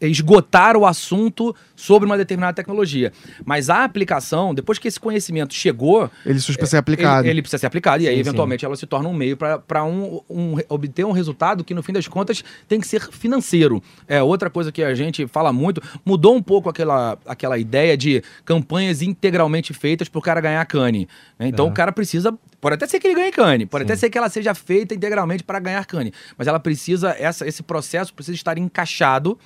esgotar 0.00 0.76
o 0.76 0.84
assunto 0.84 1.54
sobre 1.74 2.06
uma 2.06 2.16
determinada 2.16 2.54
tecnologia. 2.54 3.12
Mas 3.44 3.70
a 3.70 3.84
aplicação, 3.84 4.54
depois 4.54 4.78
que 4.78 4.88
esse 4.88 5.00
conhecimento 5.00 5.54
chegou, 5.54 6.10
Ele 6.24 6.34
precisa 6.34 6.66
ser 6.66 6.76
aplicado. 6.76 7.22
ele, 7.24 7.30
ele 7.30 7.42
precisa 7.42 7.58
ser 7.58 7.66
aplicado 7.66 8.02
e 8.02 8.08
aí, 8.08 8.14
Sim, 8.14 8.20
eventualmente, 8.20 8.64
ela 8.64 8.76
se 8.76 8.86
torna 8.86 9.08
um 9.08 9.14
meio 9.14 9.36
para 9.36 9.84
um, 9.84 10.20
um- 10.28 10.56
obter 10.68 11.04
um 11.04 11.12
resultado 11.12 11.64
que, 11.64 11.72
no 11.74 11.82
fim 11.82 11.92
das 11.92 12.06
contas, 12.08 12.44
tem 12.68 12.80
que 12.80 12.86
ser 12.86 13.00
financeiro. 13.10 13.82
É 14.06 14.22
outra 14.22 14.50
coisa 14.50 14.70
que 14.70 14.82
a 14.82 14.94
gente 14.94 15.26
fala 15.26 15.52
muito. 15.52 15.82
Mudou 16.04 16.34
um 16.36 16.42
pouco 16.42 16.68
aquela, 16.68 17.18
aquela 17.26 17.58
ideia 17.58 17.96
de 17.96 18.22
campanhas 18.44 19.02
integralmente 19.02 19.72
feitas 19.72 20.08
para 20.08 20.18
o 20.18 20.22
cara 20.22 20.40
ganhar 20.40 20.64
cane. 20.66 21.08
né? 21.38 21.48
Então, 21.48 21.66
o 21.66 21.72
cara 21.72 21.92
precisa. 21.92 22.36
Pode 22.60 22.74
até 22.74 22.86
ser 22.86 22.98
que 22.98 23.06
ele 23.06 23.14
ganhe 23.14 23.30
cane, 23.30 23.66
pode 23.66 23.84
até 23.84 23.94
ser 23.94 24.08
que 24.10 24.16
ela 24.18 24.28
seja 24.28 24.54
feita 24.54 24.94
integralmente 24.94 25.44
para 25.44 25.58
ganhar 25.60 25.84
cane. 25.86 26.12
Mas 26.36 26.48
ela 26.48 26.58
precisa, 26.58 27.14
essa, 27.18 27.46
esse 27.46 27.62
processo 27.62 28.12
precisa 28.14 28.34
estar 28.34 28.56
encaixado 28.58 29.38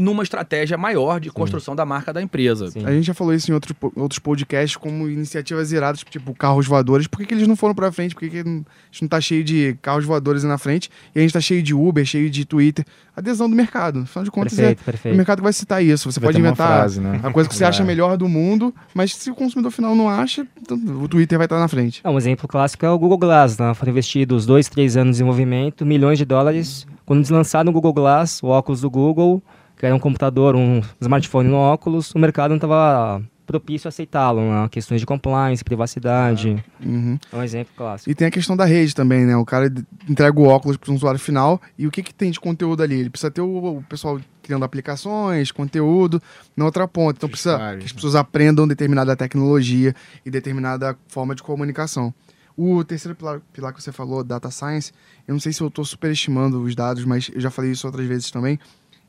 numa 0.00 0.22
estratégia 0.22 0.78
maior 0.78 1.20
de 1.20 1.30
construção 1.30 1.76
da 1.76 1.84
marca 1.84 2.12
da 2.12 2.22
empresa. 2.22 2.70
Sim. 2.70 2.84
A 2.84 2.90
gente 2.92 3.04
já 3.04 3.14
falou 3.14 3.34
isso 3.34 3.50
em 3.50 3.54
outros, 3.54 3.74
outros 3.96 4.18
podcasts 4.18 4.76
como 4.76 5.08
iniciativas 5.08 5.72
iradas, 5.72 6.02
tipo 6.08 6.34
carros 6.34 6.66
voadores. 6.66 7.06
Por 7.06 7.18
que, 7.18 7.26
que 7.26 7.34
eles 7.34 7.46
não 7.46 7.54
foram 7.56 7.74
pra 7.74 7.92
frente? 7.92 8.14
Por 8.14 8.20
que, 8.20 8.30
que 8.30 8.44
não- 8.44 8.60
a 8.60 8.92
gente 8.92 9.02
não 9.02 9.08
tá 9.08 9.20
cheio 9.20 9.44
de 9.44 9.76
carros 9.82 10.04
voadores 10.04 10.42
na 10.44 10.56
frente? 10.58 10.88
E 11.14 11.18
a 11.18 11.22
gente 11.22 11.32
tá 11.32 11.40
cheio 11.40 11.62
de 11.62 11.74
Uber, 11.74 12.04
cheio 12.04 12.30
de 12.30 12.44
Twitter. 12.44 12.84
Adesão 13.14 13.50
do 13.50 13.54
mercado. 13.54 14.00
Afinal 14.00 14.24
de 14.24 14.30
contas, 14.30 14.54
Perfeito, 14.54 14.80
é 14.80 14.84
perfeito. 14.84 15.14
o 15.14 15.16
mercado 15.16 15.42
vai 15.42 15.52
citar 15.52 15.84
isso. 15.84 16.10
Você 16.10 16.18
Vai 16.18 16.28
pode 16.28 16.38
inventar 16.38 16.66
frase, 16.66 17.00
né? 17.00 17.20
a 17.22 17.30
coisa 17.30 17.48
que 17.48 17.54
você 17.54 17.64
acha 17.66 17.78
Vai. 17.78 17.88
melhor 17.88 18.16
do 18.16 18.28
mundo, 18.28 18.74
mas 18.94 19.14
se 19.14 19.30
o 19.30 19.34
consumidor 19.34 19.70
final 19.70 19.94
não 19.94 20.08
acha, 20.08 20.46
então 20.60 20.78
o 21.02 21.06
Twitter 21.06 21.36
vai 21.36 21.44
estar 21.46 21.58
na 21.58 21.68
frente. 21.68 22.00
É, 22.02 22.08
um 22.08 22.16
exemplo 22.16 22.48
clássico 22.48 22.86
é 22.86 22.90
o 22.90 22.98
Google 22.98 23.18
Glass. 23.18 23.58
Né? 23.58 23.74
Foram 23.74 23.90
investidos 23.92 24.46
dois, 24.46 24.68
três 24.68 24.96
anos 24.96 25.08
em 25.08 25.12
desenvolvimento, 25.12 25.84
milhões 25.84 26.16
de 26.18 26.24
dólares. 26.24 26.86
Quando 27.04 27.18
eles 27.18 27.30
lançaram 27.30 27.68
o 27.70 27.72
Google 27.72 27.92
Glass, 27.92 28.42
o 28.42 28.46
óculos 28.46 28.80
do 28.80 28.88
Google, 28.88 29.42
que 29.80 29.86
era 29.86 29.94
um 29.94 29.98
computador, 29.98 30.54
um 30.54 30.82
smartphone 31.00 31.48
no 31.48 31.56
óculos, 31.56 32.14
o 32.14 32.18
mercado 32.18 32.50
não 32.50 32.58
estava 32.58 33.22
propício 33.46 33.88
a 33.88 33.90
aceitá-lo. 33.90 34.42
Né? 34.42 34.68
Questões 34.70 35.00
de 35.00 35.06
compliance, 35.06 35.64
privacidade. 35.64 36.62
Uhum. 36.84 37.18
É 37.32 37.36
um 37.36 37.42
exemplo 37.42 37.72
clássico. 37.74 38.10
E 38.10 38.14
tem 38.14 38.28
a 38.28 38.30
questão 38.30 38.54
da 38.54 38.66
rede 38.66 38.94
também, 38.94 39.24
né? 39.24 39.34
O 39.38 39.44
cara 39.44 39.72
entrega 40.06 40.38
o 40.38 40.44
óculos 40.44 40.76
para 40.76 40.92
um 40.92 40.94
usuário 40.94 41.18
final 41.18 41.58
e 41.78 41.86
o 41.86 41.90
que, 41.90 42.02
que 42.02 42.12
tem 42.12 42.30
de 42.30 42.38
conteúdo 42.38 42.82
ali? 42.82 43.00
Ele 43.00 43.08
precisa 43.08 43.30
ter 43.30 43.40
o, 43.40 43.78
o 43.78 43.82
pessoal 43.84 44.20
criando 44.42 44.66
aplicações, 44.66 45.50
conteúdo, 45.50 46.20
na 46.54 46.66
outra 46.66 46.86
ponta. 46.86 47.16
Então 47.16 47.28
precisa 47.30 47.78
que 47.78 47.86
as 47.86 47.92
pessoas 47.92 48.14
aprendam 48.14 48.68
determinada 48.68 49.16
tecnologia 49.16 49.94
e 50.26 50.30
determinada 50.30 50.94
forma 51.08 51.34
de 51.34 51.42
comunicação. 51.42 52.12
O 52.54 52.84
terceiro 52.84 53.16
pilar, 53.16 53.40
pilar 53.54 53.72
que 53.72 53.82
você 53.82 53.90
falou, 53.92 54.22
Data 54.22 54.50
Science, 54.50 54.92
eu 55.26 55.32
não 55.32 55.40
sei 55.40 55.54
se 55.54 55.62
eu 55.62 55.68
estou 55.68 55.82
superestimando 55.82 56.62
os 56.62 56.74
dados, 56.74 57.06
mas 57.06 57.30
eu 57.34 57.40
já 57.40 57.50
falei 57.50 57.70
isso 57.70 57.86
outras 57.86 58.06
vezes 58.06 58.30
também, 58.30 58.58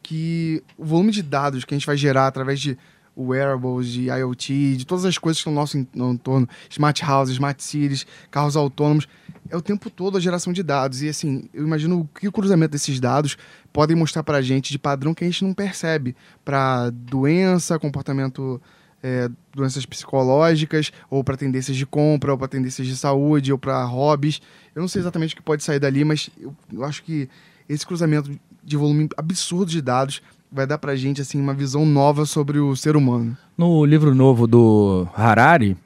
que 0.03 0.63
o 0.77 0.85
volume 0.85 1.11
de 1.11 1.21
dados 1.23 1.63
que 1.65 1.73
a 1.73 1.77
gente 1.77 1.85
vai 1.87 1.97
gerar 1.97 2.27
através 2.27 2.59
de 2.59 2.77
wearables, 3.17 3.87
de 3.89 4.05
IoT, 4.09 4.77
de 4.77 4.85
todas 4.85 5.05
as 5.05 5.17
coisas 5.17 5.37
que 5.37 5.41
estão 5.41 5.53
no 5.53 5.59
nosso 5.59 5.77
en- 5.77 5.87
no 5.93 6.11
entorno, 6.13 6.47
smart 6.69 7.03
houses, 7.03 7.33
smart 7.35 7.61
cities, 7.61 8.05
carros 8.31 8.55
autônomos, 8.55 9.07
é 9.49 9.57
o 9.57 9.61
tempo 9.61 9.89
todo 9.89 10.17
a 10.17 10.19
geração 10.21 10.53
de 10.53 10.63
dados. 10.63 11.01
E 11.01 11.09
assim, 11.09 11.49
eu 11.53 11.65
imagino 11.65 12.09
que 12.19 12.27
o 12.27 12.31
cruzamento 12.31 12.71
desses 12.71 12.99
dados 12.99 13.37
podem 13.73 13.95
mostrar 13.97 14.23
para 14.23 14.37
a 14.37 14.41
gente 14.41 14.71
de 14.71 14.79
padrão 14.79 15.13
que 15.13 15.23
a 15.23 15.27
gente 15.27 15.43
não 15.43 15.53
percebe 15.53 16.15
para 16.43 16.89
doença, 16.89 17.77
comportamento, 17.77 18.61
é, 19.03 19.29
doenças 19.53 19.85
psicológicas, 19.85 20.91
ou 21.09 21.21
para 21.23 21.35
tendências 21.35 21.75
de 21.75 21.85
compra, 21.85 22.31
ou 22.31 22.37
para 22.37 22.47
tendências 22.47 22.87
de 22.87 22.95
saúde, 22.95 23.51
ou 23.51 23.57
para 23.57 23.83
hobbies. 23.83 24.41
Eu 24.73 24.81
não 24.81 24.87
sei 24.87 25.01
exatamente 25.01 25.33
o 25.33 25.37
que 25.37 25.43
pode 25.43 25.63
sair 25.63 25.79
dali, 25.79 26.05
mas 26.05 26.29
eu, 26.39 26.55
eu 26.71 26.83
acho 26.85 27.03
que 27.03 27.27
esse 27.67 27.85
cruzamento 27.85 28.31
de 28.63 28.77
volume 28.77 29.09
absurdo 29.17 29.71
de 29.71 29.81
dados 29.81 30.21
vai 30.51 30.67
dar 30.67 30.77
pra 30.77 30.95
gente 30.95 31.21
assim 31.21 31.39
uma 31.39 31.53
visão 31.53 31.85
nova 31.85 32.25
sobre 32.25 32.59
o 32.59 32.75
ser 32.75 32.95
humano. 32.95 33.37
No 33.57 33.85
livro 33.85 34.13
novo 34.13 34.45
do 34.45 35.07
Harari, 35.15 35.77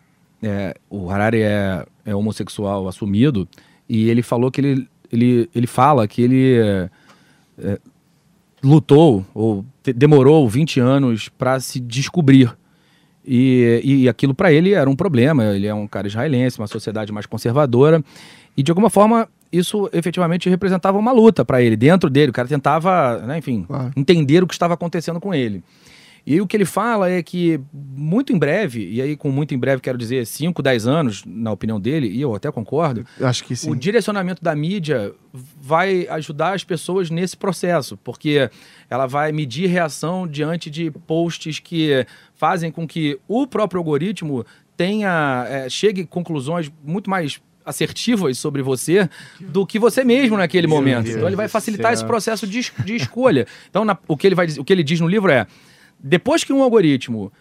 é, 0.42 0.76
o 0.90 1.10
Harari 1.10 1.42
é, 1.42 1.86
é 2.04 2.16
homossexual 2.16 2.88
assumido, 2.88 3.48
e 3.88 4.10
ele 4.10 4.24
falou 4.24 4.50
que 4.50 4.62
ele, 4.62 4.88
ele, 5.12 5.50
ele 5.54 5.68
fala 5.68 6.08
que 6.08 6.22
ele 6.22 6.58
é, 7.60 7.80
lutou 8.64 9.26
ou 9.34 9.64
demorou 9.96 10.50
20 10.50 10.80
anos 10.80 11.30
para 11.30 11.60
se 11.60 11.80
descobrir. 11.80 12.56
E, 13.28 13.82
e 13.84 14.10
aquilo 14.10 14.34
para 14.34 14.52
ele 14.52 14.74
era 14.74 14.90
um 14.90 14.96
problema. 14.96 15.46
Ele 15.56 15.68
é 15.68 15.74
um 15.74 15.88
cara 15.88 16.08
israelense, 16.08 16.60
uma 16.60 16.68
sociedade 16.68 17.12
mais 17.12 17.26
conservadora. 17.26 18.04
E 18.58 18.64
de 18.64 18.72
alguma 18.72 18.90
forma, 18.90 19.28
isso 19.58 19.89
efetivamente 19.94 20.50
representava 20.50 20.98
uma 20.98 21.12
luta 21.12 21.44
para 21.46 21.62
ele, 21.62 21.76
dentro 21.76 22.10
dele. 22.10 22.30
O 22.30 22.34
cara 22.34 22.48
tentava, 22.48 23.20
né, 23.20 23.38
enfim, 23.38 23.63
Claro. 23.63 23.91
entender 23.96 24.44
o 24.44 24.48
que 24.48 24.54
estava 24.54 24.74
acontecendo 24.74 25.20
com 25.20 25.34
ele. 25.34 25.63
E 26.28 26.41
o 26.41 26.48
que 26.48 26.58
ele 26.58 26.65
fala 26.65 27.08
é 27.08 27.22
que 27.22 27.60
muito 27.72 28.34
em 28.34 28.38
breve, 28.39 28.89
e 28.89 29.00
aí 29.00 29.15
com 29.15 29.30
muito 29.30 29.54
em 29.54 29.60
breve 29.60 29.80
quero 29.80 29.96
dizer 29.96 30.26
5, 30.26 30.60
10 30.63 30.88
anos, 30.88 31.24
na 31.24 31.52
opinião 31.52 31.80
dele, 31.80 32.08
e 32.08 32.20
eu 32.20 32.34
até 32.34 32.52
concordo, 32.52 33.06
Eu 33.20 33.28
acho 33.28 33.44
que 33.44 33.56
sim. 33.56 33.70
o 33.70 33.76
direcionamento 33.76 34.44
da 34.44 34.56
mídia 34.56 35.13
vai 35.62 36.08
ajudar 36.10 36.56
as 36.56 36.63
pessoas 36.63 37.12
nesse 37.12 37.38
processo, 37.38 37.96
porque 37.98 38.50
ela 38.89 39.06
vai 39.06 39.32
medir 39.32 39.68
reação 39.70 40.28
diante 40.28 40.68
de 40.68 40.89
posts 40.89 41.60
que 41.60 42.04
fazem 42.34 42.72
com 42.72 42.88
que 42.88 43.20
o 43.28 43.46
próprio 43.46 43.78
algoritmo 43.78 44.44
tenha 44.76 45.46
eh, 45.48 45.70
chegue 45.70 46.02
a 46.02 46.08
conclusões 46.08 46.72
muito 46.84 47.08
mais 47.08 47.39
assertivas 47.65 48.38
sobre 48.38 48.62
você 48.62 49.10
do 49.39 49.65
que 49.65 49.80
você 49.80 50.04
mesmo 50.04 50.38
naquele 50.38 50.67
Meu 50.67 50.78
momento. 50.78 51.04
Deus 51.06 51.15
então 51.15 51.28
ele 51.28 51.36
vai 51.36 51.47
facilitar 51.47 51.91
esse 51.93 52.06
processo 52.06 52.45
de, 52.45 52.71
de 52.86 52.95
escolha. 52.95 53.47
Então 53.69 53.84
na- 53.84 53.97
o 54.08 54.15
que 54.15 54.28
ele 54.28 54.36
vai 54.36 54.47
o 54.58 54.63
que 54.63 54.71
ele 54.71 54.84
diz 54.84 54.99
no 54.99 55.08
livro 55.08 55.32
é 55.32 55.47
depois 55.99 56.43
que 56.43 56.54
um 56.54 56.62
algoritmo 56.62 57.32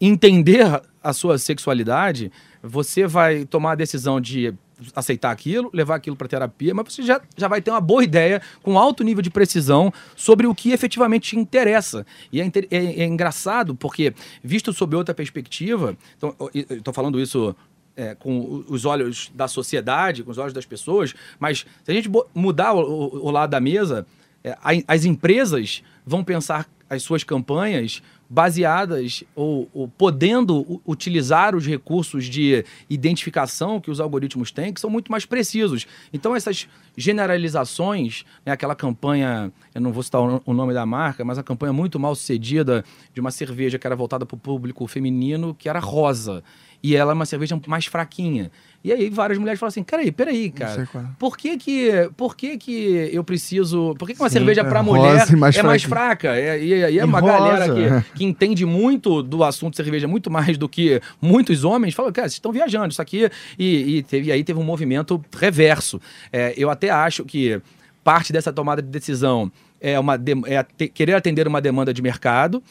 entender 0.00 0.64
a 1.02 1.12
sua 1.12 1.38
sexualidade, 1.38 2.32
você 2.62 3.06
vai 3.06 3.44
tomar 3.44 3.72
a 3.72 3.74
decisão 3.76 4.20
de 4.20 4.54
aceitar 4.94 5.30
aquilo, 5.30 5.70
levar 5.72 5.94
aquilo 5.94 6.16
para 6.16 6.26
terapia, 6.26 6.74
mas 6.74 6.92
você 6.92 7.02
já, 7.02 7.20
já 7.36 7.46
vai 7.46 7.62
ter 7.62 7.70
uma 7.70 7.80
boa 7.80 8.02
ideia, 8.02 8.42
com 8.62 8.76
alto 8.78 9.04
nível 9.04 9.22
de 9.22 9.30
precisão, 9.30 9.92
sobre 10.16 10.46
o 10.46 10.54
que 10.54 10.72
efetivamente 10.72 11.30
te 11.30 11.38
interessa. 11.38 12.04
E 12.32 12.40
é, 12.40 12.44
é- 12.70 13.02
é 13.02 13.04
engraçado, 13.04 13.74
porque, 13.76 14.12
visto 14.42 14.72
sob 14.72 14.96
outra 14.96 15.14
perspectiva, 15.14 15.96
então, 16.18 16.34
estou 16.52 16.92
falando 16.92 17.20
isso 17.20 17.54
é, 17.96 18.14
com 18.14 18.64
os 18.68 18.84
olhos 18.84 19.30
da 19.34 19.46
sociedade, 19.48 20.22
com 20.22 20.30
os 20.30 20.38
olhos 20.38 20.52
das 20.52 20.66
pessoas, 20.66 21.14
mas 21.38 21.64
se 21.84 21.90
a 21.90 21.94
gente 21.94 22.10
mudar 22.34 22.72
o, 22.74 22.80
o- 22.80 23.26
o 23.26 23.30
lado 23.30 23.50
da 23.50 23.60
mesa, 23.60 24.06
é, 24.42 24.56
as 24.86 25.04
empresas 25.04 25.82
vão 26.04 26.22
pensar 26.24 26.68
as 26.90 27.02
suas 27.02 27.24
campanhas 27.24 28.02
baseadas 28.28 29.22
ou, 29.34 29.68
ou 29.72 29.86
podendo 29.88 30.80
utilizar 30.86 31.54
os 31.54 31.66
recursos 31.66 32.24
de 32.26 32.64
identificação 32.90 33.80
que 33.80 33.90
os 33.90 34.00
algoritmos 34.00 34.50
têm, 34.50 34.72
que 34.72 34.80
são 34.80 34.90
muito 34.90 35.10
mais 35.10 35.24
precisos. 35.24 35.86
Então, 36.12 36.34
essas 36.34 36.66
generalizações, 36.96 38.24
né, 38.44 38.52
aquela 38.52 38.74
campanha, 38.74 39.52
eu 39.74 39.80
não 39.80 39.92
vou 39.92 40.02
citar 40.02 40.20
o 40.20 40.52
nome 40.52 40.72
da 40.74 40.84
marca, 40.86 41.24
mas 41.24 41.38
a 41.38 41.42
campanha 41.42 41.72
muito 41.72 41.98
mal 41.98 42.14
sucedida 42.14 42.84
de 43.12 43.20
uma 43.20 43.30
cerveja 43.30 43.78
que 43.78 43.86
era 43.86 43.96
voltada 43.96 44.24
para 44.26 44.34
o 44.34 44.38
público 44.38 44.86
feminino, 44.86 45.54
que 45.54 45.68
era 45.68 45.78
rosa. 45.80 46.42
E 46.86 46.94
ela 46.94 47.12
é 47.12 47.14
uma 47.14 47.24
cerveja 47.24 47.58
mais 47.66 47.86
fraquinha. 47.86 48.50
E 48.84 48.92
aí 48.92 49.08
várias 49.08 49.38
mulheres 49.38 49.58
falam 49.58 49.68
assim, 49.70 49.82
peraí, 49.82 50.12
peraí, 50.12 50.50
cara. 50.50 50.74
sei 50.74 50.84
qual 50.84 51.02
é. 51.02 51.06
Por 51.18 51.34
que 51.38 51.56
que, 51.56 52.10
por 52.14 52.36
que 52.36 52.58
que 52.58 53.08
eu 53.10 53.24
preciso... 53.24 53.94
Por 53.98 54.06
que 54.06 54.12
que 54.14 54.20
uma 54.20 54.28
Sim, 54.28 54.34
cerveja 54.34 54.60
é 54.60 54.64
para 54.64 54.82
mulher 54.82 55.26
e 55.30 55.34
mais 55.34 55.56
é 55.56 55.62
mais 55.62 55.82
fraca? 55.82 56.36
É, 56.36 56.62
e 56.62 56.84
aí 56.84 56.98
é 56.98 57.02
E 57.02 57.04
uma 57.06 57.20
rosa. 57.20 57.32
galera 57.32 57.74
que, 57.74 58.18
que 58.18 58.24
entende 58.24 58.66
muito 58.66 59.22
do 59.22 59.42
assunto 59.42 59.74
cerveja, 59.76 60.06
muito 60.06 60.30
mais 60.30 60.58
do 60.58 60.68
que 60.68 61.00
muitos 61.22 61.64
homens, 61.64 61.94
fala, 61.94 62.12
cara, 62.12 62.28
vocês 62.28 62.34
estão 62.34 62.52
viajando 62.52 62.88
isso 62.92 63.00
aqui. 63.00 63.30
E, 63.58 63.96
e, 63.96 64.02
teve, 64.02 64.26
e 64.28 64.32
aí 64.32 64.44
teve 64.44 64.58
um 64.60 64.64
movimento 64.64 65.24
reverso. 65.34 65.98
É, 66.30 66.52
eu 66.54 66.68
até 66.68 66.90
acho 66.90 67.24
que 67.24 67.58
parte 68.04 68.30
dessa 68.30 68.52
tomada 68.52 68.82
de 68.82 68.88
decisão 68.88 69.50
é, 69.80 69.98
uma, 69.98 70.18
de- 70.18 70.32
é 70.46 70.62
querer 70.88 71.14
atender 71.14 71.48
uma 71.48 71.62
demanda 71.62 71.94
de 71.94 72.02
mercado. 72.02 72.62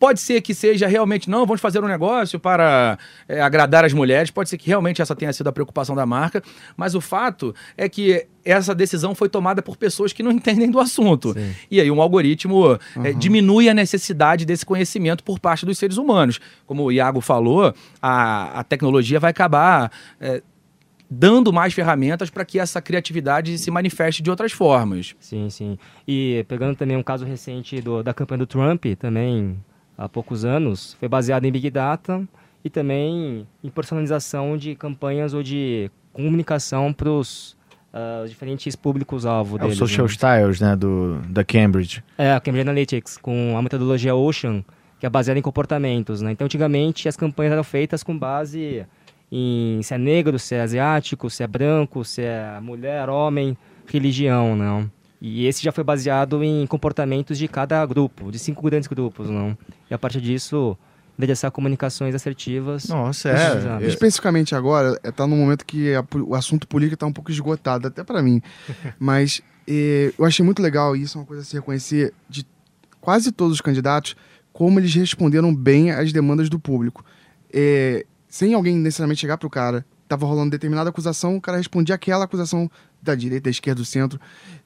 Pode 0.00 0.18
ser 0.18 0.40
que 0.40 0.54
seja 0.54 0.86
realmente, 0.88 1.28
não, 1.28 1.44
vamos 1.44 1.60
fazer 1.60 1.84
um 1.84 1.86
negócio 1.86 2.40
para 2.40 2.98
é, 3.28 3.40
agradar 3.42 3.84
as 3.84 3.92
mulheres. 3.92 4.30
Pode 4.30 4.48
ser 4.48 4.56
que 4.56 4.66
realmente 4.66 5.02
essa 5.02 5.14
tenha 5.14 5.30
sido 5.30 5.46
a 5.48 5.52
preocupação 5.52 5.94
da 5.94 6.06
marca. 6.06 6.42
Mas 6.74 6.94
o 6.94 7.02
fato 7.02 7.54
é 7.76 7.86
que 7.86 8.26
essa 8.42 8.74
decisão 8.74 9.14
foi 9.14 9.28
tomada 9.28 9.60
por 9.60 9.76
pessoas 9.76 10.10
que 10.14 10.22
não 10.22 10.30
entendem 10.32 10.70
do 10.70 10.80
assunto. 10.80 11.36
E 11.70 11.78
aí 11.78 11.90
um 11.90 12.00
algoritmo 12.00 12.78
é, 13.04 13.12
diminui 13.12 13.68
a 13.68 13.74
necessidade 13.74 14.46
desse 14.46 14.64
conhecimento 14.64 15.22
por 15.22 15.38
parte 15.38 15.66
dos 15.66 15.76
seres 15.76 15.98
humanos. 15.98 16.40
Como 16.66 16.82
o 16.84 16.90
Iago 16.90 17.20
falou, 17.20 17.74
a, 18.00 18.60
a 18.60 18.64
tecnologia 18.64 19.20
vai 19.20 19.30
acabar 19.32 19.92
é, 20.18 20.42
dando 21.10 21.52
mais 21.52 21.74
ferramentas 21.74 22.30
para 22.30 22.44
que 22.44 22.58
essa 22.58 22.80
criatividade 22.80 23.58
se 23.58 23.70
manifeste 23.70 24.22
de 24.22 24.30
outras 24.30 24.52
formas. 24.52 25.14
Sim, 25.20 25.50
sim. 25.50 25.76
E 26.08 26.42
pegando 26.48 26.74
também 26.74 26.96
um 26.96 27.02
caso 27.02 27.26
recente 27.26 27.80
do- 27.82 28.02
da 28.02 28.14
campanha 28.14 28.38
do 28.38 28.46
Trump, 28.46 28.84
também 28.98 29.58
há 30.00 30.08
poucos 30.08 30.46
anos, 30.46 30.96
foi 30.98 31.08
baseado 31.08 31.44
em 31.44 31.52
Big 31.52 31.68
Data 31.70 32.26
e 32.64 32.70
também 32.70 33.46
em 33.62 33.68
personalização 33.68 34.56
de 34.56 34.74
campanhas 34.74 35.34
ou 35.34 35.42
de 35.42 35.90
comunicação 36.12 36.90
para 36.92 37.10
os 37.10 37.54
diferentes 38.28 38.74
públicos-alvo 38.74 39.56
É 39.56 39.60
o 39.60 39.62
deles. 39.64 39.78
Social 39.78 40.06
né? 40.06 40.12
Styles, 40.12 40.60
né, 40.60 40.74
do, 40.74 41.20
da 41.28 41.44
Cambridge. 41.44 42.02
É, 42.16 42.32
a 42.32 42.40
Cambridge 42.40 42.62
Analytics, 42.62 43.18
com 43.18 43.56
a 43.58 43.62
metodologia 43.62 44.14
Ocean, 44.14 44.64
que 44.98 45.04
é 45.04 45.10
baseada 45.10 45.38
em 45.38 45.42
comportamentos. 45.42 46.22
Né? 46.22 46.32
Então, 46.32 46.46
antigamente, 46.46 47.08
as 47.08 47.16
campanhas 47.16 47.52
eram 47.52 47.64
feitas 47.64 48.02
com 48.02 48.16
base 48.16 48.86
em 49.30 49.80
se 49.82 49.94
é 49.94 49.98
negro, 49.98 50.38
se 50.38 50.54
é 50.54 50.62
asiático, 50.62 51.28
se 51.28 51.42
é 51.42 51.46
branco, 51.46 52.04
se 52.04 52.22
é 52.22 52.58
mulher, 52.60 53.08
homem, 53.08 53.56
religião, 53.86 54.56
não. 54.56 54.90
E 55.20 55.46
esse 55.46 55.62
já 55.62 55.70
foi 55.70 55.84
baseado 55.84 56.42
em 56.42 56.66
comportamentos 56.66 57.36
de 57.36 57.46
cada 57.46 57.84
grupo, 57.84 58.32
de 58.32 58.38
cinco 58.38 58.62
grandes 58.62 58.88
grupos, 58.88 59.28
não. 59.28 59.56
E 59.90 59.94
a 59.94 59.98
partir 59.98 60.20
disso, 60.20 60.78
endereçar 61.18 61.50
comunicações 61.50 62.14
assertivas. 62.14 62.88
Nossa, 62.88 63.30
é. 63.30 63.86
Especificamente 63.86 64.54
agora, 64.54 64.98
está 65.04 65.26
num 65.26 65.36
momento 65.36 65.66
que 65.66 65.94
a 65.94 66.04
o 66.16 66.34
assunto 66.34 66.66
político 66.66 66.94
está 66.94 67.06
um 67.06 67.12
pouco 67.12 67.30
esgotado, 67.30 67.88
até 67.88 68.02
para 68.02 68.22
mim. 68.22 68.40
Mas 68.98 69.42
eh, 69.66 70.12
eu 70.18 70.24
achei 70.24 70.44
muito 70.44 70.62
legal, 70.62 70.96
e 70.96 71.02
isso 71.02 71.18
é 71.18 71.20
uma 71.20 71.26
coisa 71.26 71.42
a 71.42 71.44
se 71.44 71.54
reconhecer, 71.54 72.14
de 72.28 72.46
quase 73.00 73.32
todos 73.32 73.54
os 73.54 73.60
candidatos, 73.60 74.16
como 74.52 74.78
eles 74.80 74.94
responderam 74.94 75.54
bem 75.54 75.90
às 75.90 76.12
demandas 76.12 76.48
do 76.48 76.58
público. 76.58 77.04
Eh, 77.52 78.06
sem 78.28 78.54
alguém 78.54 78.76
necessariamente 78.76 79.20
chegar 79.20 79.36
pro 79.36 79.50
cara, 79.50 79.84
tava 80.08 80.26
rolando 80.26 80.50
determinada 80.50 80.90
acusação, 80.90 81.36
o 81.36 81.40
cara 81.40 81.58
respondia 81.58 81.94
aquela 81.94 82.24
acusação 82.24 82.70
da 83.02 83.14
direita, 83.14 83.44
da 83.44 83.50
esquerda, 83.50 83.80
do 83.80 83.84
centro. 83.84 84.20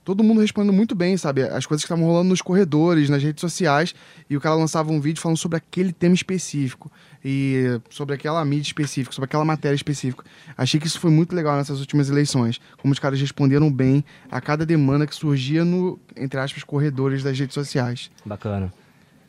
Todo 0.04 0.22
mundo 0.22 0.40
respondendo 0.40 0.72
muito 0.72 0.94
bem, 0.94 1.16
sabe? 1.16 1.42
As 1.42 1.64
coisas 1.66 1.82
que 1.82 1.86
estavam 1.86 2.04
rolando 2.04 2.28
nos 2.28 2.42
corredores, 2.42 3.08
nas 3.08 3.22
redes 3.22 3.40
sociais, 3.40 3.94
e 4.28 4.36
o 4.36 4.40
cara 4.40 4.54
lançava 4.54 4.92
um 4.92 5.00
vídeo 5.00 5.20
falando 5.20 5.38
sobre 5.38 5.56
aquele 5.56 5.92
tema 5.92 6.14
específico 6.14 6.90
e 7.24 7.80
sobre 7.88 8.14
aquela 8.14 8.44
mídia 8.44 8.68
específica, 8.68 9.14
sobre 9.14 9.26
aquela 9.26 9.44
matéria 9.44 9.74
específica. 9.74 10.24
Achei 10.56 10.78
que 10.78 10.86
isso 10.86 11.00
foi 11.00 11.10
muito 11.10 11.34
legal 11.34 11.56
nessas 11.56 11.80
últimas 11.80 12.10
eleições, 12.10 12.60
como 12.78 12.92
os 12.92 12.98
caras 12.98 13.20
responderam 13.20 13.72
bem 13.72 14.04
a 14.30 14.40
cada 14.40 14.66
demanda 14.66 15.06
que 15.06 15.14
surgia 15.14 15.64
no, 15.64 15.98
entre 16.16 16.38
aspas, 16.38 16.62
corredores 16.64 17.22
das 17.22 17.38
redes 17.38 17.54
sociais. 17.54 18.10
Bacana. 18.24 18.72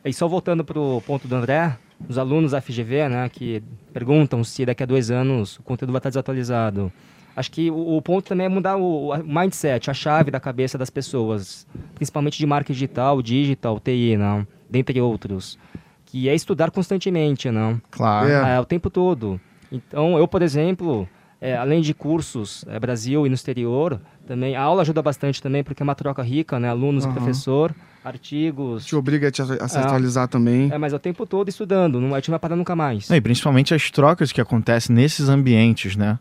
E 0.04 0.12
só 0.12 0.28
voltando 0.28 0.64
para 0.64 0.78
o 0.78 1.00
ponto 1.00 1.26
do 1.26 1.34
André, 1.34 1.76
os 2.08 2.18
alunos 2.18 2.52
da 2.52 2.60
FGV, 2.60 3.08
né, 3.08 3.28
que 3.28 3.62
perguntam 3.92 4.44
se 4.44 4.64
daqui 4.64 4.82
a 4.82 4.86
dois 4.86 5.10
anos 5.10 5.58
o 5.58 5.62
conteúdo 5.62 5.92
vai 5.92 5.98
estar 5.98 6.10
desatualizado. 6.10 6.92
Acho 7.36 7.50
que 7.50 7.70
o, 7.70 7.96
o 7.96 8.02
ponto 8.02 8.26
também 8.26 8.46
é 8.46 8.48
mudar 8.48 8.76
o, 8.76 9.10
o 9.12 9.22
mindset, 9.22 9.90
a 9.90 9.94
chave 9.94 10.30
da 10.30 10.40
cabeça 10.40 10.78
das 10.78 10.88
pessoas, 10.88 11.66
principalmente 11.94 12.38
de 12.38 12.46
marketing 12.46 12.72
digital, 12.72 13.20
digital, 13.20 13.78
TI, 13.78 14.16
não, 14.16 14.46
dentre 14.70 14.98
outros, 15.02 15.58
que 16.06 16.28
é 16.30 16.34
estudar 16.34 16.70
constantemente, 16.70 17.50
não. 17.50 17.80
Claro. 17.90 18.28
É. 18.28 18.56
É, 18.56 18.60
o 18.60 18.64
tempo 18.64 18.88
todo. 18.88 19.38
Então, 19.70 20.16
eu, 20.16 20.26
por 20.26 20.40
exemplo, 20.40 21.06
é, 21.40 21.54
além 21.56 21.82
de 21.82 21.92
cursos 21.92 22.64
é, 22.68 22.80
Brasil 22.80 23.26
e 23.26 23.28
no 23.28 23.34
exterior, 23.34 24.00
também 24.26 24.56
a 24.56 24.62
aula 24.62 24.80
ajuda 24.80 25.02
bastante 25.02 25.42
também, 25.42 25.62
porque 25.62 25.82
é 25.82 25.84
uma 25.84 25.94
troca 25.94 26.22
rica, 26.22 26.58
né? 26.58 26.70
Alunos 26.70 27.04
e 27.04 27.06
Aham. 27.08 27.16
professor, 27.16 27.74
artigos. 28.02 28.86
Te 28.86 28.96
obriga 28.96 29.28
a, 29.28 29.30
te, 29.30 29.42
a 29.42 29.68
se 29.68 29.76
Ah. 29.78 29.82
atualizar 29.82 30.26
também. 30.28 30.70
É, 30.72 30.78
mas 30.78 30.92
é 30.92 30.96
o 30.96 30.98
tempo 30.98 31.26
todo 31.26 31.48
estudando, 31.48 32.00
não, 32.00 32.14
a 32.14 32.18
gente 32.18 32.28
não 32.30 32.32
vai 32.34 32.38
parar 32.40 32.56
nunca 32.56 32.74
mais. 32.74 33.10
E 33.10 33.20
principalmente 33.20 33.74
as 33.74 33.90
trocas 33.90 34.32
que 34.32 34.40
acontecem 34.40 34.94
nesses 34.96 35.28
ambientes, 35.28 35.96
né? 35.96 36.18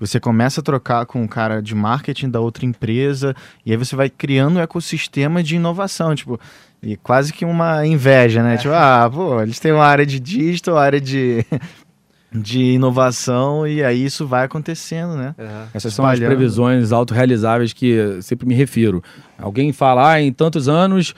Você 0.00 0.20
começa 0.20 0.60
a 0.60 0.64
trocar 0.64 1.04
com 1.06 1.24
o 1.24 1.28
cara 1.28 1.60
de 1.60 1.74
marketing 1.74 2.30
da 2.30 2.40
outra 2.40 2.64
empresa, 2.64 3.34
e 3.66 3.72
aí 3.72 3.76
você 3.76 3.96
vai 3.96 4.08
criando 4.08 4.58
um 4.58 4.60
ecossistema 4.60 5.42
de 5.42 5.56
inovação, 5.56 6.14
tipo, 6.14 6.38
e 6.82 6.96
quase 6.96 7.32
que 7.32 7.44
uma 7.44 7.84
inveja, 7.84 8.42
né? 8.42 8.56
Tipo, 8.56 8.74
ah, 8.74 9.10
pô, 9.12 9.42
eles 9.42 9.58
têm 9.58 9.72
uma 9.72 9.84
área 9.84 10.06
de 10.06 10.20
digital, 10.20 10.74
uma 10.74 10.82
área 10.82 11.00
de, 11.00 11.44
de 12.32 12.74
inovação, 12.74 13.66
e 13.66 13.82
aí 13.82 14.04
isso 14.04 14.26
vai 14.26 14.44
acontecendo, 14.44 15.16
né? 15.16 15.34
Aham. 15.38 15.68
Essas 15.74 15.94
são 15.94 16.06
as 16.06 16.18
previsões 16.18 16.92
autorrealizáveis 16.92 17.72
que 17.72 17.86
eu 17.86 18.22
sempre 18.22 18.46
me 18.46 18.54
refiro. 18.54 19.02
Alguém 19.36 19.72
fala, 19.72 20.12
ah, 20.12 20.22
em 20.22 20.32
tantos 20.32 20.68
anos, 20.68 21.14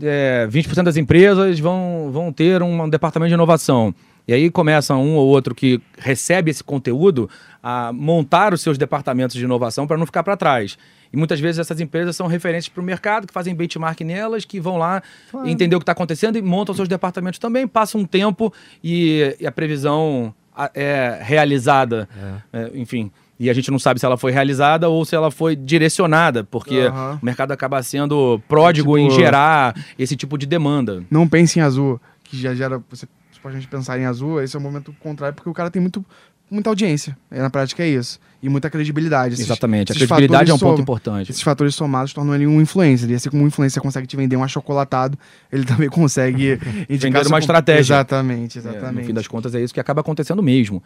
é, 0.00 0.46
20% 0.50 0.82
das 0.82 0.96
empresas 0.96 1.58
vão, 1.58 2.10
vão 2.12 2.32
ter 2.32 2.62
um, 2.62 2.88
departamento 2.88 3.28
de 3.28 3.34
inovação. 3.34 3.94
E 4.26 4.32
aí 4.32 4.50
começa 4.50 4.94
um 4.94 5.16
ou 5.16 5.26
outro 5.26 5.54
que 5.54 5.80
recebe 5.98 6.50
esse 6.50 6.62
conteúdo 6.62 7.28
a 7.62 7.92
montar 7.92 8.54
os 8.54 8.60
seus 8.60 8.78
departamentos 8.78 9.36
de 9.36 9.44
inovação 9.44 9.86
para 9.86 9.96
não 9.96 10.06
ficar 10.06 10.22
para 10.22 10.36
trás. 10.36 10.78
E 11.12 11.16
muitas 11.16 11.38
vezes 11.40 11.58
essas 11.58 11.80
empresas 11.80 12.16
são 12.16 12.26
referências 12.26 12.68
para 12.68 12.80
o 12.80 12.84
mercado, 12.84 13.26
que 13.26 13.32
fazem 13.34 13.54
benchmark 13.54 14.00
nelas, 14.00 14.44
que 14.44 14.58
vão 14.60 14.78
lá 14.78 15.02
entender 15.44 15.76
o 15.76 15.78
que 15.78 15.82
está 15.82 15.92
acontecendo 15.92 16.38
e 16.38 16.42
montam 16.42 16.74
seus 16.74 16.88
departamentos 16.88 17.38
também. 17.38 17.66
Passa 17.68 17.98
um 17.98 18.04
tempo 18.04 18.52
e, 18.82 19.36
e 19.38 19.46
a 19.46 19.52
previsão 19.52 20.32
é 20.74 21.18
realizada. 21.22 22.08
É, 22.52 22.70
enfim. 22.74 23.10
E 23.38 23.50
a 23.50 23.52
gente 23.52 23.70
não 23.72 23.78
sabe 23.78 23.98
se 23.98 24.06
ela 24.06 24.16
foi 24.16 24.30
realizada 24.30 24.88
ou 24.88 25.04
se 25.04 25.16
ela 25.16 25.30
foi 25.30 25.56
direcionada, 25.56 26.44
porque 26.44 26.78
Aham. 26.82 27.18
o 27.20 27.24
mercado 27.24 27.50
acaba 27.52 27.82
sendo 27.82 28.40
pródigo 28.48 28.96
Tipo- 28.96 28.98
em 28.98 29.10
gerar 29.10 29.74
esse 29.98 30.14
tipo 30.16 30.38
de 30.38 30.46
demanda. 30.46 31.02
Não 31.10 31.26
pense 31.28 31.58
em 31.58 31.62
azul, 31.62 32.00
que 32.24 32.38
já 32.40 32.54
gera. 32.54 32.80
Você 32.88 33.06
supostamente 33.42 33.66
pensar 33.68 33.98
em 33.98 34.04
azul, 34.04 34.40
esse 34.40 34.54
é 34.54 34.58
o 34.58 34.62
momento 34.62 34.94
contrário, 35.00 35.34
porque 35.34 35.50
o 35.50 35.52
cara 35.52 35.70
tem 35.70 35.82
muito, 35.82 36.04
muita 36.50 36.70
audiência. 36.70 37.16
É, 37.30 37.40
na 37.40 37.50
prática 37.50 37.82
é 37.82 37.88
isso. 37.88 38.20
E 38.40 38.48
muita 38.48 38.70
credibilidade. 38.70 39.34
Esses- 39.34 39.46
Exatamente. 39.46 39.90
A 39.90 39.94
esses 39.94 40.06
credibilidade 40.06 40.50
é 40.50 40.54
um 40.54 40.58
ponto 40.58 40.80
importante. 40.80 41.30
Esses 41.30 41.42
fatores 41.42 41.74
somados 41.74 42.12
tornam 42.12 42.34
ele 42.34 42.46
um 42.46 42.60
influencer. 42.60 43.10
E 43.10 43.14
assim 43.14 43.30
como 43.30 43.42
um 43.44 43.46
influencer 43.46 43.82
consegue 43.82 44.06
te 44.06 44.16
vender 44.16 44.36
um 44.36 44.44
achocolatado, 44.44 45.18
ele 45.50 45.64
também 45.66 45.88
consegue 45.88 46.58
indicar 46.88 47.26
uma 47.26 47.38
estratégia. 47.38 47.94
Exatamente, 47.94 48.58
É, 48.58 48.60
exatamente. 48.60 49.00
no 49.00 49.06
fim 49.06 49.14
das 49.14 49.26
contas, 49.26 49.54
é 49.54 49.60
isso 49.60 49.74
que 49.74 49.80
acaba 49.80 50.00
acontecendo 50.00 50.42
mesmo. 50.42 50.82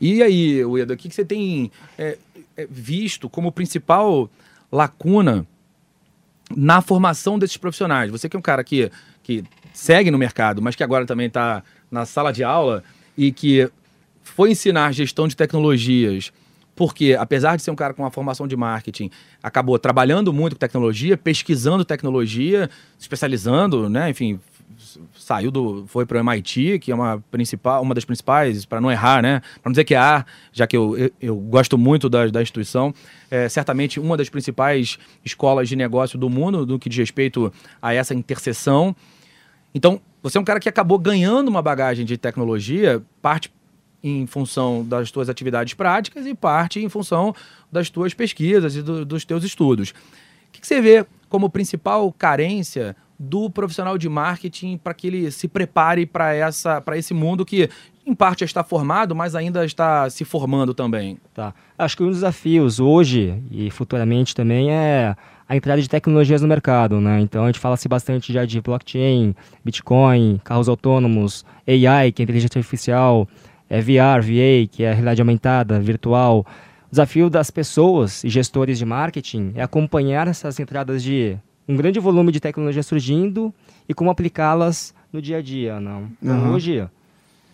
E 0.00 0.22
aí, 0.22 0.64
Ueda, 0.64 0.94
o 0.94 0.96
que, 0.96 1.08
que 1.08 1.14
você 1.14 1.24
tem 1.24 1.70
é, 1.98 2.18
é, 2.56 2.66
visto 2.70 3.28
como 3.28 3.52
principal 3.52 4.28
lacuna 4.72 5.46
na 6.54 6.80
formação 6.80 7.38
desses 7.38 7.56
profissionais? 7.56 8.10
Você 8.10 8.28
que 8.28 8.36
é 8.36 8.38
um 8.38 8.42
cara 8.42 8.64
que, 8.64 8.90
que 9.22 9.44
segue 9.72 10.10
no 10.10 10.18
mercado, 10.18 10.60
mas 10.62 10.74
que 10.74 10.82
agora 10.82 11.04
também 11.06 11.26
está 11.26 11.62
na 11.90 12.04
sala 12.04 12.32
de 12.32 12.42
aula 12.42 12.82
e 13.16 13.32
que 13.32 13.70
foi 14.22 14.50
ensinar 14.50 14.92
gestão 14.92 15.28
de 15.28 15.36
tecnologias, 15.36 16.32
porque 16.74 17.16
apesar 17.18 17.56
de 17.56 17.62
ser 17.62 17.70
um 17.70 17.76
cara 17.76 17.94
com 17.94 18.02
uma 18.02 18.10
formação 18.10 18.48
de 18.48 18.56
marketing, 18.56 19.10
acabou 19.42 19.78
trabalhando 19.78 20.32
muito 20.32 20.54
com 20.54 20.58
tecnologia, 20.58 21.16
pesquisando 21.16 21.84
tecnologia, 21.84 22.68
se 22.98 23.02
especializando, 23.02 23.88
né? 23.88 24.10
Enfim, 24.10 24.40
saiu 25.16 25.50
do. 25.50 25.84
foi 25.86 26.04
para 26.04 26.16
o 26.16 26.20
MIT, 26.20 26.80
que 26.80 26.90
é 26.90 26.94
uma, 26.94 27.22
principal, 27.30 27.82
uma 27.82 27.94
das 27.94 28.04
principais, 28.04 28.64
para 28.64 28.80
não 28.80 28.90
errar, 28.90 29.22
né? 29.22 29.40
Para 29.40 29.70
não 29.70 29.72
dizer 29.72 29.84
que 29.84 29.94
é 29.94 29.98
A, 29.98 30.24
já 30.52 30.66
que 30.66 30.76
eu, 30.76 30.96
eu, 30.96 31.10
eu 31.20 31.36
gosto 31.36 31.78
muito 31.78 32.08
da, 32.08 32.26
da 32.26 32.42
instituição, 32.42 32.92
é 33.30 33.48
certamente 33.48 34.00
uma 34.00 34.16
das 34.16 34.28
principais 34.28 34.98
escolas 35.24 35.68
de 35.68 35.76
negócio 35.76 36.18
do 36.18 36.28
mundo, 36.28 36.66
no 36.66 36.78
que 36.78 36.88
diz 36.88 36.98
respeito 36.98 37.52
a 37.80 37.94
essa 37.94 38.14
interseção. 38.14 38.96
Então, 39.74 40.00
você 40.24 40.38
é 40.38 40.40
um 40.40 40.44
cara 40.44 40.58
que 40.58 40.68
acabou 40.68 40.98
ganhando 40.98 41.48
uma 41.48 41.62
bagagem 41.62 42.04
de 42.04 42.16
tecnologia, 42.16 43.02
parte 43.22 43.52
em 44.02 44.26
função 44.26 44.84
das 44.84 45.10
tuas 45.10 45.28
atividades 45.28 45.74
práticas 45.74 46.26
e 46.26 46.34
parte 46.34 46.80
em 46.80 46.88
função 46.88 47.34
das 47.70 47.88
tuas 47.88 48.12
pesquisas 48.12 48.74
e 48.76 48.82
do- 48.82 49.04
dos 49.04 49.24
teus 49.24 49.44
estudos. 49.44 49.90
O 49.90 49.94
que, 50.52 50.60
que 50.60 50.66
você 50.66 50.80
vê 50.80 51.06
como 51.28 51.48
principal 51.48 52.12
carência 52.12 52.96
do 53.18 53.48
profissional 53.48 53.96
de 53.96 54.08
marketing 54.08 54.76
para 54.76 54.92
que 54.92 55.06
ele 55.06 55.30
se 55.30 55.46
prepare 55.46 56.04
para 56.04 56.34
essa 56.34 56.80
para 56.80 56.98
esse 56.98 57.14
mundo 57.14 57.44
que 57.44 57.70
em 58.04 58.14
parte 58.14 58.40
já 58.40 58.46
está 58.46 58.64
formado, 58.64 59.14
mas 59.14 59.34
ainda 59.34 59.64
está 59.64 60.10
se 60.10 60.24
formando 60.24 60.74
também? 60.74 61.18
Tá. 61.32 61.54
Acho 61.78 61.96
que 61.96 62.02
um 62.02 62.06
dos 62.08 62.16
desafios 62.16 62.80
hoje 62.80 63.40
e 63.50 63.70
futuramente 63.70 64.34
também 64.34 64.70
é 64.70 65.16
a 65.48 65.56
entrada 65.56 65.80
de 65.80 65.88
tecnologias 65.88 66.40
no 66.42 66.48
mercado, 66.48 67.00
né? 67.00 67.20
Então 67.20 67.44
a 67.44 67.46
gente 67.46 67.58
fala-se 67.58 67.86
bastante 67.88 68.32
já 68.32 68.44
de 68.44 68.60
blockchain, 68.60 69.34
Bitcoin, 69.64 70.40
carros 70.42 70.68
autônomos, 70.68 71.44
AI, 71.66 72.12
que 72.12 72.22
é 72.22 72.24
inteligência 72.24 72.58
artificial, 72.58 73.28
é 73.68 73.80
VR, 73.80 74.22
VA, 74.22 74.66
que 74.70 74.82
é 74.82 74.92
realidade 74.92 75.20
aumentada, 75.20 75.80
virtual. 75.80 76.46
O 76.86 76.90
desafio 76.90 77.28
das 77.28 77.50
pessoas 77.50 78.24
e 78.24 78.28
gestores 78.28 78.78
de 78.78 78.84
marketing 78.84 79.52
é 79.56 79.62
acompanhar 79.62 80.28
essas 80.28 80.58
entradas 80.58 81.02
de 81.02 81.36
um 81.68 81.76
grande 81.76 81.98
volume 81.98 82.30
de 82.30 82.40
tecnologia 82.40 82.82
surgindo 82.82 83.52
e 83.88 83.94
como 83.94 84.10
aplicá-las 84.10 84.94
no 85.12 85.20
dia 85.20 85.38
a 85.38 85.42
dia, 85.42 85.80
não? 85.80 86.08
Então, 86.22 86.36
Aham. 86.38 86.52
hoje, 86.52 86.88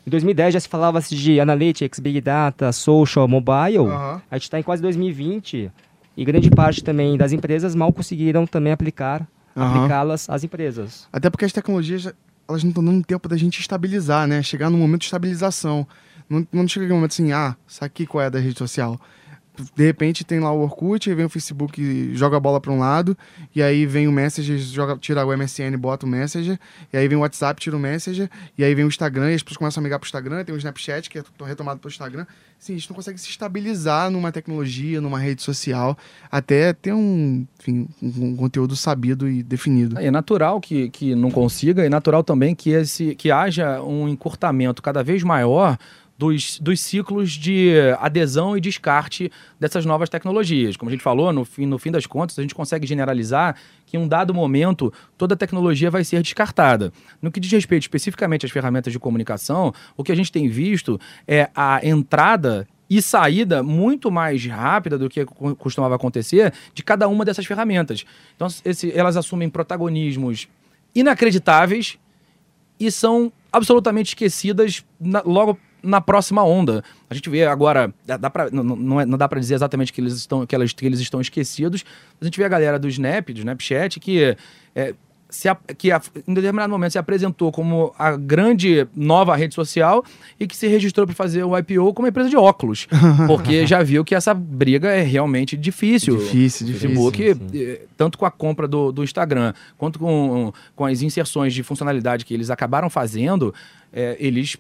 em 0.06 0.10
2010 0.10 0.54
já 0.54 0.60
se 0.60 0.68
falava 0.68 1.00
de 1.00 1.40
analytics, 1.40 1.98
big 2.00 2.20
data, 2.20 2.72
social, 2.72 3.26
mobile. 3.26 3.88
Aham. 3.88 4.22
A 4.30 4.36
gente 4.36 4.44
está 4.44 4.58
em 4.58 4.62
quase 4.62 4.82
2020 4.82 5.70
e 6.16 6.24
grande 6.24 6.50
parte 6.50 6.82
também 6.82 7.16
das 7.16 7.32
empresas 7.32 7.74
mal 7.74 7.92
conseguiram 7.92 8.46
também 8.46 8.72
aplicar, 8.72 9.26
Aham. 9.56 9.76
aplicá-las 9.78 10.28
às 10.28 10.44
empresas. 10.44 11.08
Até 11.12 11.30
porque 11.30 11.44
as 11.44 11.52
tecnologias, 11.52 12.12
elas 12.48 12.62
não 12.62 12.70
estão 12.70 12.84
dando 12.84 13.04
tempo 13.04 13.28
da 13.28 13.36
gente 13.36 13.60
estabilizar, 13.60 14.26
né? 14.26 14.42
Chegar 14.42 14.70
no 14.70 14.78
momento 14.78 15.00
de 15.00 15.06
estabilização. 15.06 15.86
Não, 16.28 16.46
não 16.52 16.68
chega 16.68 16.86
aquele 16.86 16.94
momento 16.98 17.12
assim, 17.12 17.32
ah, 17.32 17.56
saquei 17.66 18.06
qual 18.06 18.22
é 18.22 18.30
da 18.30 18.38
rede 18.38 18.58
social. 18.58 19.00
De 19.74 19.84
repente 19.84 20.24
tem 20.24 20.40
lá 20.40 20.52
o 20.52 20.60
Orkut, 20.60 21.12
vem 21.14 21.24
o 21.24 21.28
Facebook 21.28 22.14
joga 22.14 22.36
a 22.36 22.40
bola 22.40 22.60
para 22.60 22.72
um 22.72 22.78
lado, 22.78 23.16
e 23.54 23.62
aí 23.62 23.86
vem 23.86 24.08
o 24.08 24.12
Messenger, 24.12 24.58
joga, 24.58 24.96
tira 24.96 25.24
o 25.24 25.36
MSN, 25.36 25.76
bota 25.78 26.06
o 26.06 26.08
Messenger, 26.08 26.58
e 26.92 26.96
aí 26.96 27.08
vem 27.08 27.16
o 27.16 27.20
WhatsApp, 27.20 27.60
tira 27.60 27.76
o 27.76 27.80
Messenger, 27.80 28.28
e 28.56 28.64
aí 28.64 28.74
vem 28.74 28.84
o 28.84 28.88
Instagram, 28.88 29.30
e 29.30 29.34
as 29.34 29.42
pessoas 29.42 29.58
começam 29.58 29.80
a 29.80 29.82
migrar 29.82 29.98
pro 29.98 30.06
Instagram, 30.06 30.44
tem 30.44 30.54
o 30.54 30.58
Snapchat, 30.58 31.08
que 31.08 31.18
é 31.18 31.22
retomado 31.44 31.80
pelo 31.80 31.90
Instagram. 31.90 32.26
Sim, 32.58 32.74
a 32.74 32.76
gente 32.76 32.90
não 32.90 32.96
consegue 32.96 33.18
se 33.18 33.30
estabilizar 33.30 34.10
numa 34.10 34.30
tecnologia, 34.30 35.00
numa 35.00 35.18
rede 35.18 35.40
social, 35.42 35.96
até 36.30 36.74
ter 36.74 36.92
um, 36.92 37.46
enfim, 37.58 37.88
um, 38.02 38.36
conteúdo 38.36 38.76
sabido 38.76 39.26
e 39.26 39.42
definido. 39.42 39.98
É 39.98 40.10
natural 40.10 40.60
que, 40.60 40.90
que 40.90 41.14
não 41.14 41.30
consiga, 41.30 41.86
e 41.86 41.88
natural 41.88 42.22
também 42.22 42.54
que, 42.54 42.70
esse, 42.70 43.14
que 43.14 43.30
haja 43.30 43.82
um 43.82 44.06
encurtamento 44.08 44.82
cada 44.82 45.02
vez 45.02 45.22
maior 45.22 45.78
dos, 46.20 46.60
dos 46.60 46.80
ciclos 46.80 47.30
de 47.32 47.72
adesão 47.98 48.54
e 48.54 48.60
descarte 48.60 49.32
dessas 49.58 49.86
novas 49.86 50.10
tecnologias. 50.10 50.76
Como 50.76 50.90
a 50.90 50.92
gente 50.92 51.02
falou, 51.02 51.32
no 51.32 51.46
fim, 51.46 51.64
no 51.64 51.78
fim 51.78 51.90
das 51.90 52.04
contas, 52.04 52.38
a 52.38 52.42
gente 52.42 52.54
consegue 52.54 52.86
generalizar 52.86 53.56
que 53.86 53.96
em 53.96 54.00
um 54.00 54.06
dado 54.06 54.34
momento 54.34 54.92
toda 55.16 55.34
tecnologia 55.34 55.90
vai 55.90 56.04
ser 56.04 56.22
descartada. 56.22 56.92
No 57.22 57.32
que 57.32 57.40
diz 57.40 57.50
respeito 57.50 57.84
especificamente 57.84 58.44
às 58.44 58.52
ferramentas 58.52 58.92
de 58.92 58.98
comunicação, 58.98 59.72
o 59.96 60.04
que 60.04 60.12
a 60.12 60.14
gente 60.14 60.30
tem 60.30 60.46
visto 60.46 61.00
é 61.26 61.48
a 61.56 61.80
entrada 61.82 62.68
e 62.90 63.00
saída 63.00 63.62
muito 63.62 64.10
mais 64.10 64.44
rápida 64.44 64.98
do 64.98 65.08
que 65.08 65.24
co- 65.24 65.56
costumava 65.56 65.94
acontecer 65.94 66.52
de 66.74 66.82
cada 66.82 67.08
uma 67.08 67.24
dessas 67.24 67.46
ferramentas. 67.46 68.04
Então, 68.36 68.46
esse- 68.62 68.92
elas 68.92 69.16
assumem 69.16 69.48
protagonismos 69.48 70.48
inacreditáveis 70.94 71.98
e 72.78 72.90
são 72.90 73.32
absolutamente 73.50 74.08
esquecidas 74.08 74.84
na- 75.00 75.22
logo 75.24 75.58
na 75.82 76.00
próxima 76.00 76.42
onda. 76.44 76.82
A 77.08 77.14
gente 77.14 77.28
vê 77.30 77.44
agora, 77.44 77.92
dá, 78.06 78.30
pra, 78.30 78.50
não, 78.50 78.62
não, 78.64 79.00
é- 79.00 79.06
não 79.06 79.16
dá 79.18 79.28
para 79.28 79.40
dizer 79.40 79.54
exatamente 79.54 79.92
que 79.92 80.00
eles, 80.00 80.14
estão, 80.14 80.46
que, 80.46 80.54
elas, 80.54 80.72
que 80.72 80.84
eles 80.86 81.00
estão 81.00 81.20
esquecidos, 81.20 81.84
mas 82.18 82.22
a 82.22 82.24
gente 82.26 82.38
vê 82.38 82.44
a 82.44 82.48
galera 82.48 82.78
do 82.78 82.88
Snap, 82.88 83.28
do 83.30 83.38
Snapchat, 83.38 83.98
que, 84.00 84.36
é, 84.74 84.94
se, 85.28 85.48
a- 85.48 85.56
que 85.78 85.92
a- 85.92 86.02
em 86.26 86.34
determinado 86.34 86.70
momento 86.72 86.90
se 86.92 86.98
apresentou 86.98 87.52
como 87.52 87.94
a 87.98 88.16
grande 88.16 88.86
nova 88.96 89.36
rede 89.36 89.54
social 89.54 90.04
e 90.40 90.46
que 90.46 90.56
se 90.56 90.66
registrou 90.66 91.06
para 91.06 91.14
fazer 91.14 91.44
o 91.44 91.56
IPO 91.56 91.94
como 91.94 92.08
empresa 92.08 92.28
de 92.28 92.36
óculos, 92.36 92.88
porque 93.28 93.64
já 93.66 93.80
viu 93.82 94.04
que 94.04 94.14
essa 94.14 94.34
briga 94.34 94.88
é 94.88 95.02
realmente 95.02 95.56
difícil. 95.56 96.16
Difícil, 96.16 96.66
difícil. 96.66 96.88
Facebook, 96.88 97.34
sim. 97.34 97.40
eh, 97.54 97.82
tanto 97.96 98.18
com 98.18 98.26
a 98.26 98.30
compra 98.30 98.66
do, 98.66 98.90
do 98.90 99.04
Instagram, 99.04 99.54
quanto 99.78 99.98
com, 100.00 100.52
com 100.74 100.84
as 100.84 101.00
inserções 101.00 101.54
de 101.54 101.62
funcionalidade 101.62 102.24
que 102.24 102.34
eles 102.34 102.50
acabaram 102.50 102.90
fazendo, 102.90 103.54
eh, 103.92 104.16
eles 104.18 104.56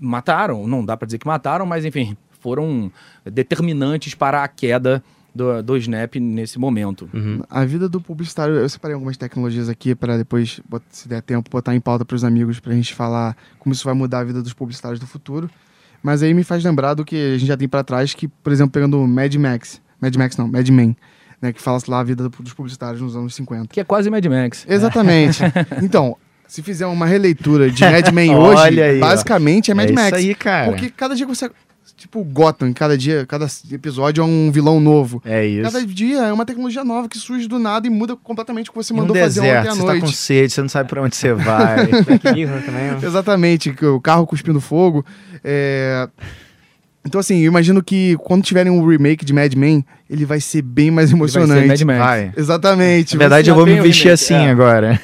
mataram, 0.00 0.66
não 0.66 0.84
dá 0.84 0.96
para 0.96 1.06
dizer 1.06 1.18
que 1.18 1.26
mataram, 1.26 1.66
mas 1.66 1.84
enfim, 1.84 2.16
foram 2.40 2.90
determinantes 3.24 4.14
para 4.14 4.42
a 4.44 4.48
queda 4.48 5.02
do, 5.34 5.62
do 5.62 5.76
Snap 5.76 6.14
nesse 6.16 6.58
momento. 6.58 7.08
A 7.50 7.64
vida 7.64 7.88
do 7.88 8.00
publicitário, 8.00 8.54
eu 8.54 8.68
separei 8.68 8.94
algumas 8.94 9.16
tecnologias 9.16 9.68
aqui 9.68 9.94
para 9.94 10.16
depois, 10.16 10.60
se 10.90 11.08
der 11.08 11.22
tempo, 11.22 11.50
botar 11.50 11.74
em 11.74 11.80
pauta 11.80 12.04
para 12.04 12.14
os 12.14 12.22
amigos 12.24 12.60
para 12.60 12.72
a 12.72 12.76
gente 12.76 12.94
falar 12.94 13.36
como 13.58 13.72
isso 13.72 13.84
vai 13.84 13.94
mudar 13.94 14.20
a 14.20 14.24
vida 14.24 14.42
dos 14.42 14.52
publicitários 14.52 15.00
do 15.00 15.06
futuro. 15.06 15.50
Mas 16.02 16.22
aí 16.22 16.34
me 16.34 16.44
faz 16.44 16.62
lembrar 16.62 16.94
do 16.94 17.04
que 17.04 17.16
a 17.34 17.38
gente 17.38 17.48
já 17.48 17.56
tem 17.56 17.66
para 17.68 17.82
trás, 17.82 18.12
que, 18.14 18.28
por 18.28 18.52
exemplo, 18.52 18.72
pegando 18.72 19.00
o 19.00 19.08
Mad 19.08 19.34
Max, 19.36 19.80
Mad 20.00 20.14
Max 20.16 20.36
não, 20.36 20.46
Mad 20.46 20.68
Men, 20.68 20.94
né, 21.40 21.50
que 21.52 21.60
fala 21.62 21.78
lá 21.88 22.00
a 22.00 22.04
vida 22.04 22.28
do- 22.28 22.42
dos 22.42 22.52
publicitários 22.52 23.00
nos 23.00 23.16
anos 23.16 23.34
50. 23.34 23.68
Que 23.68 23.80
é 23.80 23.84
quase 23.84 24.10
Mad 24.10 24.24
Max. 24.26 24.66
Exatamente. 24.68 25.40
então, 25.82 26.16
se 26.46 26.62
fizer 26.62 26.86
uma 26.86 27.06
releitura 27.06 27.70
de 27.70 27.82
Mad 27.84 28.08
Men 28.12 28.34
hoje, 28.36 28.80
aí, 28.82 28.98
ó. 28.98 29.00
basicamente 29.00 29.70
é 29.70 29.74
Mad 29.74 29.90
é 29.90 29.92
Max. 29.92 30.06
isso 30.06 30.16
aí, 30.16 30.34
cara. 30.34 30.70
Porque 30.70 30.90
cada 30.90 31.14
dia 31.14 31.26
que 31.26 31.34
você. 31.34 31.50
Tipo, 31.96 32.22
Gotham, 32.24 32.72
cada 32.72 32.98
dia, 32.98 33.24
cada 33.26 33.46
episódio 33.72 34.20
é 34.20 34.24
um 34.24 34.50
vilão 34.50 34.80
novo. 34.80 35.22
É 35.24 35.46
isso. 35.46 35.62
Cada 35.70 35.86
dia 35.86 36.18
é 36.24 36.32
uma 36.32 36.44
tecnologia 36.44 36.84
nova 36.84 37.08
que 37.08 37.16
surge 37.16 37.46
do 37.46 37.58
nada 37.58 37.86
e 37.86 37.90
muda 37.90 38.16
completamente 38.16 38.68
o 38.68 38.72
que 38.72 38.76
você 38.76 38.92
Em 38.92 38.96
um 38.96 39.00
mandou 39.00 39.16
fazer 39.16 39.40
deserto, 39.42 39.60
ontem 39.60 39.68
à 39.68 39.74
você 39.74 39.80
tá 39.80 39.86
noite. 39.86 40.00
com 40.00 40.08
sede, 40.08 40.52
você 40.52 40.60
não 40.60 40.68
sabe 40.68 40.88
pra 40.88 41.00
onde 41.02 41.14
você 41.16 41.32
vai. 41.32 41.86
Black 42.02 42.32
Mirror 42.32 42.62
também. 42.62 42.82
ó. 43.00 43.06
Exatamente, 43.06 43.72
que 43.72 43.86
o 43.86 44.00
carro 44.00 44.26
cuspindo 44.26 44.60
fogo. 44.60 45.04
é, 45.42 46.08
Então, 47.06 47.20
assim, 47.20 47.38
eu 47.40 47.48
imagino 47.48 47.82
que 47.82 48.16
quando 48.18 48.42
tiverem 48.42 48.72
um 48.72 48.84
remake 48.86 49.24
de 49.24 49.32
Mad 49.32 49.54
Men, 49.54 49.84
ele 50.10 50.24
vai 50.24 50.40
ser 50.40 50.62
bem 50.62 50.90
mais 50.90 51.10
Ele 51.10 51.18
vai 51.20 51.28
ser 51.28 51.38
emocionante. 51.38 51.68
Mad 51.68 51.80
Max. 51.82 51.98
vai. 51.98 52.32
Exatamente. 52.36 53.14
Na 53.14 53.18
verdade, 53.20 53.50
eu 53.50 53.54
vou 53.54 53.64
me 53.66 53.80
vestir 53.80 54.04
remake, 54.06 54.10
assim 54.10 54.34
é. 54.34 54.50
agora. 54.50 55.00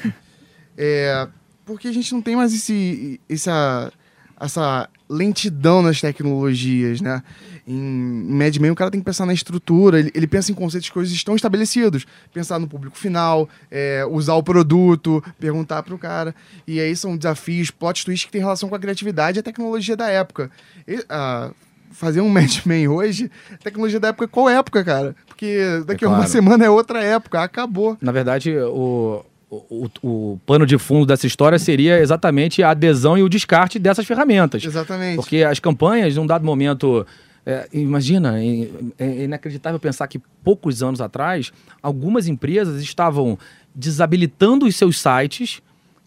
É, 0.77 1.27
porque 1.65 1.87
a 1.87 1.93
gente 1.93 2.13
não 2.13 2.21
tem 2.21 2.35
mais 2.35 2.53
esse, 2.53 3.19
essa, 3.29 3.91
essa 4.39 4.89
lentidão 5.09 5.81
nas 5.81 6.01
tecnologias, 6.01 7.01
né? 7.01 7.21
Em 7.67 7.77
Mad 7.77 8.57
Men, 8.57 8.71
o 8.71 8.75
cara 8.75 8.89
tem 8.89 8.99
que 8.99 9.05
pensar 9.05 9.25
na 9.25 9.33
estrutura, 9.33 9.99
ele, 9.99 10.11
ele 10.15 10.25
pensa 10.25 10.51
em 10.51 10.55
conceitos 10.55 10.89
que 10.89 10.97
hoje 10.97 11.13
estão 11.13 11.35
estabelecidos. 11.35 12.05
Pensar 12.33 12.57
no 12.59 12.67
público 12.67 12.97
final, 12.97 13.47
é, 13.69 14.05
usar 14.09 14.33
o 14.33 14.43
produto, 14.43 15.23
perguntar 15.39 15.83
pro 15.83 15.97
cara. 15.97 16.33
E 16.65 16.79
aí 16.79 16.95
são 16.95 17.15
desafios, 17.15 17.69
plot 17.69 18.03
twists 18.03 18.25
que 18.25 18.31
tem 18.31 18.41
relação 18.41 18.67
com 18.67 18.75
a 18.75 18.79
criatividade 18.79 19.37
e 19.37 19.41
a 19.41 19.43
tecnologia 19.43 19.95
da 19.95 20.09
época. 20.09 20.49
E, 20.87 21.05
ah, 21.07 21.51
fazer 21.91 22.21
um 22.21 22.27
Mad 22.29 22.65
Men 22.65 22.87
hoje, 22.87 23.29
tecnologia 23.63 23.99
da 23.99 24.09
época, 24.09 24.27
qual 24.27 24.49
época, 24.49 24.83
cara? 24.83 25.15
Porque 25.27 25.83
daqui 25.85 26.03
a 26.03 26.07
uma 26.07 26.17
claro. 26.17 26.31
semana 26.31 26.65
é 26.65 26.69
outra 26.69 27.03
época, 27.03 27.43
acabou. 27.43 27.97
Na 28.01 28.11
verdade, 28.11 28.57
o, 28.57 29.23
o, 29.51 29.89
o 30.01 30.39
pano 30.45 30.65
de 30.65 30.77
fundo 30.77 31.05
dessa 31.05 31.27
história 31.27 31.59
seria 31.59 31.99
exatamente 31.99 32.63
a 32.63 32.69
adesão 32.69 33.17
e 33.17 33.23
o 33.23 33.27
descarte 33.27 33.77
dessas 33.77 34.05
ferramentas. 34.05 34.63
Exatamente. 34.63 35.17
Porque 35.17 35.43
as 35.43 35.59
campanhas, 35.59 36.15
num 36.15 36.25
dado 36.25 36.45
momento. 36.45 37.05
é, 37.45 37.67
imagina, 37.73 38.41
é, 38.41 38.69
é 38.97 39.23
inacreditável 39.25 39.77
pensar 39.77 40.07
que 40.07 40.21
poucos 40.41 40.81
anos 40.81 41.01
atrás, 41.01 41.51
algumas 41.83 42.29
empresas 42.29 42.81
estavam 42.81 43.37
desabilitando 43.75 44.65
os 44.65 44.75
seus 44.75 44.97
sites 44.97 45.61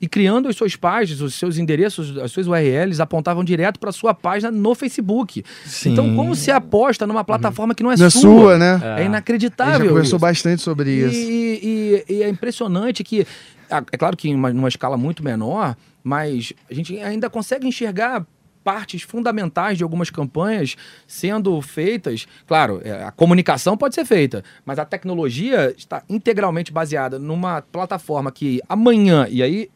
e 0.04 0.08
criando 0.08 0.48
as 0.48 0.56
suas 0.56 0.76
páginas, 0.76 1.20
os 1.22 1.34
seus 1.34 1.56
endereços, 1.56 2.16
as 2.18 2.30
suas 2.30 2.46
URLs 2.46 3.00
apontavam 3.00 3.42
direto 3.42 3.80
para 3.80 3.90
sua 3.90 4.12
página 4.12 4.50
no 4.50 4.74
Facebook. 4.74 5.42
Então, 5.86 6.14
como 6.14 6.34
se 6.34 6.50
aposta 6.50 7.06
numa 7.06 7.24
plataforma 7.24 7.74
que 7.74 7.82
não 7.82 7.90
é 7.90 7.96
Não 7.96 8.06
é 8.06 8.10
sua? 8.10 8.20
sua, 8.20 8.58
né? 8.58 8.80
É 8.82 8.86
A 8.86 8.96
gente 8.98 9.06
inacreditável. 9.06 9.78
já 9.80 9.88
conversou 9.88 10.16
isso. 10.16 10.18
bastante 10.18 10.62
sobre 10.62 10.90
E, 10.90 11.04
isso. 11.06 11.30
e- 11.30 12.04
e 12.08 12.22
é 12.22 12.28
impressionante 12.28 13.02
que, 13.02 13.26
é 13.70 13.96
claro 13.96 14.16
que 14.16 14.28
em 14.28 14.34
uma, 14.34 14.52
numa 14.52 14.68
escala 14.68 14.96
muito 14.96 15.24
menor, 15.24 15.74
mas 16.02 16.52
a 16.70 16.74
gente 16.74 16.98
ainda 16.98 17.30
consegue 17.30 17.66
enxergar 17.66 18.26
partes 18.62 19.02
fundamentais 19.02 19.76
de 19.76 19.84
algumas 19.84 20.08
campanhas 20.08 20.74
sendo 21.06 21.60
feitas. 21.60 22.26
Claro, 22.46 22.80
é, 22.82 23.04
a 23.04 23.10
comunicação 23.10 23.76
pode 23.76 23.94
ser 23.94 24.04
feita, 24.06 24.42
mas 24.64 24.78
a 24.78 24.84
tecnologia 24.86 25.74
está 25.76 26.02
integralmente 26.08 26.72
baseada 26.72 27.18
numa 27.18 27.60
plataforma 27.60 28.32
que 28.32 28.60
amanhã, 28.68 29.26
e 29.30 29.42
aí 29.42 29.68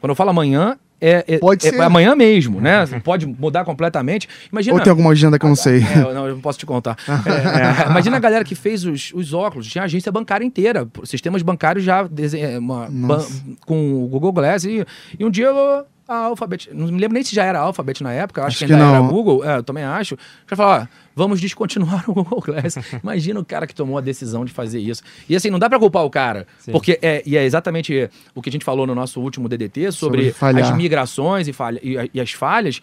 Quando 0.00 0.10
eu 0.10 0.14
falo 0.14 0.30
amanhã, 0.30 0.76
é, 1.00 1.24
é- 1.28 1.38
Pode 1.38 1.66
é 1.66 1.70
ser. 1.70 1.80
amanhã 1.80 2.14
mesmo, 2.14 2.58
né? 2.60 2.86
Pode 3.04 3.26
mudar 3.26 3.64
completamente. 3.64 4.28
Imagina. 4.50 4.74
Ou 4.76 4.80
tem 4.80 4.90
alguma 4.90 5.10
agenda 5.10 5.38
que 5.38 5.44
eu 5.44 5.48
não 5.48 5.56
sei. 5.56 5.82
É, 5.82 5.96
não, 6.14 6.26
eu 6.26 6.34
não 6.34 6.40
posso 6.40 6.58
te 6.58 6.64
contar. 6.66 6.96
É, 7.26 7.84
é, 7.86 7.90
imagina 7.90 8.16
a 8.16 8.20
galera 8.20 8.44
que 8.44 8.54
fez 8.54 8.84
os, 8.84 9.12
os 9.14 9.34
óculos, 9.34 9.66
tinha 9.66 9.84
agência 9.84 10.10
bancária 10.10 10.44
inteira, 10.44 10.88
sistemas 11.04 11.42
bancários 11.42 11.84
já 11.84 12.02
desen- 12.04 12.42
é, 12.42 12.58
uma- 12.58 12.88
ban- 12.90 13.26
com 13.66 14.04
o 14.04 14.08
Google 14.08 14.32
Glass. 14.32 14.64
E, 14.64 14.86
e 15.18 15.24
um 15.24 15.30
dia 15.30 15.46
eu- 15.46 15.84
a 16.08 16.16
Alphabet, 16.16 16.70
não 16.72 16.86
me 16.86 17.00
lembro 17.00 17.14
nem 17.14 17.22
se 17.22 17.34
já 17.34 17.44
era 17.44 17.58
Alphabet 17.58 18.02
na 18.02 18.12
época, 18.12 18.42
acho, 18.42 18.48
Acho 18.48 18.58
que 18.58 18.66
que 18.66 18.72
ainda 18.72 18.84
não. 18.84 18.94
era 18.94 19.04
Google, 19.06 19.44
é, 19.44 19.58
eu 19.58 19.62
também 19.62 19.82
acho. 19.82 20.16
Já 20.48 20.56
falou, 20.56 20.82
ó, 20.82 20.86
vamos 21.14 21.40
descontinuar 21.40 22.08
o 22.08 22.14
Google 22.14 22.40
Glass. 22.40 22.76
Imagina 23.02 23.40
o 23.40 23.44
cara 23.44 23.66
que 23.66 23.74
tomou 23.74 23.98
a 23.98 24.00
decisão 24.00 24.44
de 24.44 24.52
fazer 24.52 24.78
isso. 24.78 25.02
E 25.28 25.34
assim, 25.34 25.50
não 25.50 25.58
dá 25.58 25.68
pra 25.68 25.78
culpar 25.78 26.04
o 26.04 26.10
cara, 26.10 26.46
Sim. 26.58 26.72
porque 26.72 26.98
é, 27.02 27.22
e 27.26 27.36
é 27.36 27.44
exatamente 27.44 28.08
o 28.34 28.40
que 28.42 28.48
a 28.48 28.52
gente 28.52 28.64
falou 28.64 28.86
no 28.86 28.94
nosso 28.94 29.20
último 29.20 29.48
DDT 29.48 29.92
sobre, 29.92 30.32
Sobre 30.32 30.62
as 30.62 30.70
migrações 30.76 31.48
e, 31.48 31.52
falha, 31.52 31.80
e, 31.82 32.10
e 32.14 32.20
as 32.20 32.32
falhas. 32.32 32.80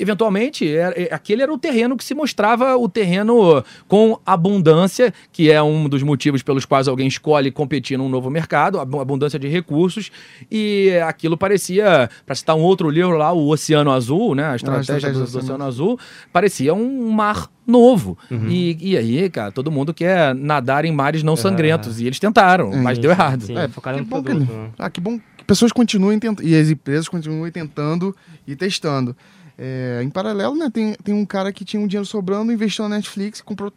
Eventualmente, 0.00 0.68
era- 0.68 0.98
é- 1.00 1.08
aquele 1.12 1.42
era 1.42 1.52
o 1.52 1.58
terreno 1.58 1.96
que 1.96 2.02
se 2.04 2.14
mostrava 2.14 2.76
o 2.76 2.88
terreno 2.88 3.62
com 3.86 4.18
abundância, 4.24 5.12
que 5.32 5.50
é 5.50 5.62
um 5.62 5.88
dos 5.88 6.02
motivos 6.02 6.42
pelos 6.42 6.64
quais 6.64 6.88
alguém 6.88 7.06
escolhe 7.06 7.50
competir 7.50 7.98
num 7.98 8.08
novo 8.08 8.30
mercado, 8.30 8.80
ab- 8.80 8.98
abundância 8.98 9.38
de 9.38 9.46
recursos, 9.48 10.10
e 10.50 10.90
aquilo 11.06 11.36
parecia, 11.36 12.08
para 12.24 12.34
citar 12.34 12.56
um 12.56 12.60
outro 12.62 12.88
livro 12.90 13.16
lá, 13.16 13.32
o 13.32 13.48
Oceano 13.48 13.90
Azul, 13.90 14.34
né, 14.34 14.46
a 14.50 14.56
estratégia, 14.56 14.94
Estratégia 14.96 15.12
do, 15.20 15.26
do 15.26 15.32
do 15.32 15.38
Oceano 15.38 15.64
Azul, 15.64 15.98
parecia 16.32 16.74
um 16.74 17.10
mar 17.10 17.48
novo. 17.66 18.18
Uhum. 18.30 18.48
E, 18.48 18.76
e 18.92 18.96
aí, 18.96 19.30
cara, 19.30 19.52
todo 19.52 19.70
mundo 19.70 19.94
quer 19.94 20.34
nadar 20.34 20.84
em 20.84 20.92
mares 20.92 21.22
não 21.22 21.36
sangrentos, 21.36 22.00
e 22.00 22.06
eles 22.06 22.18
tentaram, 22.18 22.70
mas 22.82 22.96
Sim, 22.96 23.02
deu 23.02 23.10
errado. 23.10 23.42
Sim, 23.44 23.56
É, 23.56 23.68
focaram 23.68 23.98
que 23.98 24.04
no 24.04 24.10
bom 24.10 24.16
que 24.22 24.30
produto. 24.30 24.50
ele- 24.50 24.58
né? 24.60 24.70
Ah, 24.78 24.90
que 24.90 25.00
bom 25.00 25.18
que 25.36 25.44
pessoas 25.44 25.70
continuem 25.72 26.18
tentando. 26.18 26.46
E 26.46 26.54
as 26.58 26.68
empresas 26.70 27.08
continuem 27.08 27.50
tentando 27.52 28.14
e 28.46 28.56
testando. 28.56 29.16
É, 29.62 30.00
em 30.02 30.08
paralelo, 30.08 30.54
né, 30.56 30.70
tem, 30.72 30.94
tem 31.04 31.14
um 31.14 31.26
cara 31.26 31.52
que 31.52 31.66
tinha 31.66 31.82
um 31.82 31.86
dinheiro 31.86 32.06
sobrando, 32.06 32.50
investiu 32.50 32.88
na 32.88 32.96
Netflix 32.96 33.40
e 33.40 33.44
comprou 33.44 33.70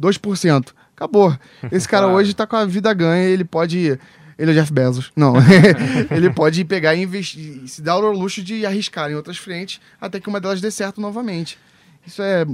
2%. 0.00 0.72
Acabou. 0.96 1.36
Esse 1.70 1.86
cara 1.86 2.06
hoje 2.08 2.32
tá 2.32 2.46
com 2.46 2.56
a 2.56 2.64
vida 2.64 2.92
ganha, 2.94 3.28
ele 3.28 3.44
pode. 3.44 3.98
Ele 4.38 4.50
é 4.50 4.54
Jeff 4.54 4.72
Bezos. 4.72 5.12
Não. 5.14 5.34
ele 6.10 6.30
pode 6.30 6.64
pegar 6.64 6.94
e 6.94 7.02
investir, 7.02 7.68
se 7.68 7.82
dar 7.82 7.98
o 7.98 8.12
luxo 8.12 8.42
de 8.42 8.64
arriscar 8.64 9.10
em 9.10 9.14
outras 9.14 9.36
frentes 9.36 9.78
até 10.00 10.18
que 10.18 10.28
uma 10.28 10.40
delas 10.40 10.60
dê 10.60 10.70
certo 10.70 11.02
novamente. 11.02 11.58
Isso 12.06 12.22
é, 12.22 12.46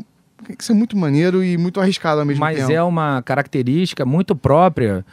isso 0.59 0.73
é 0.73 0.75
muito 0.75 0.97
maneiro 0.97 1.45
e 1.45 1.57
muito 1.57 1.81
arriscado 1.81 2.21
ao 2.21 2.27
mesmo 2.27 2.41
Mas 2.41 2.57
tempo. 2.57 2.73
é 2.73 2.83
uma 2.83 3.23
característica 3.23 4.05
muito 4.05 4.35
própria 4.35 5.07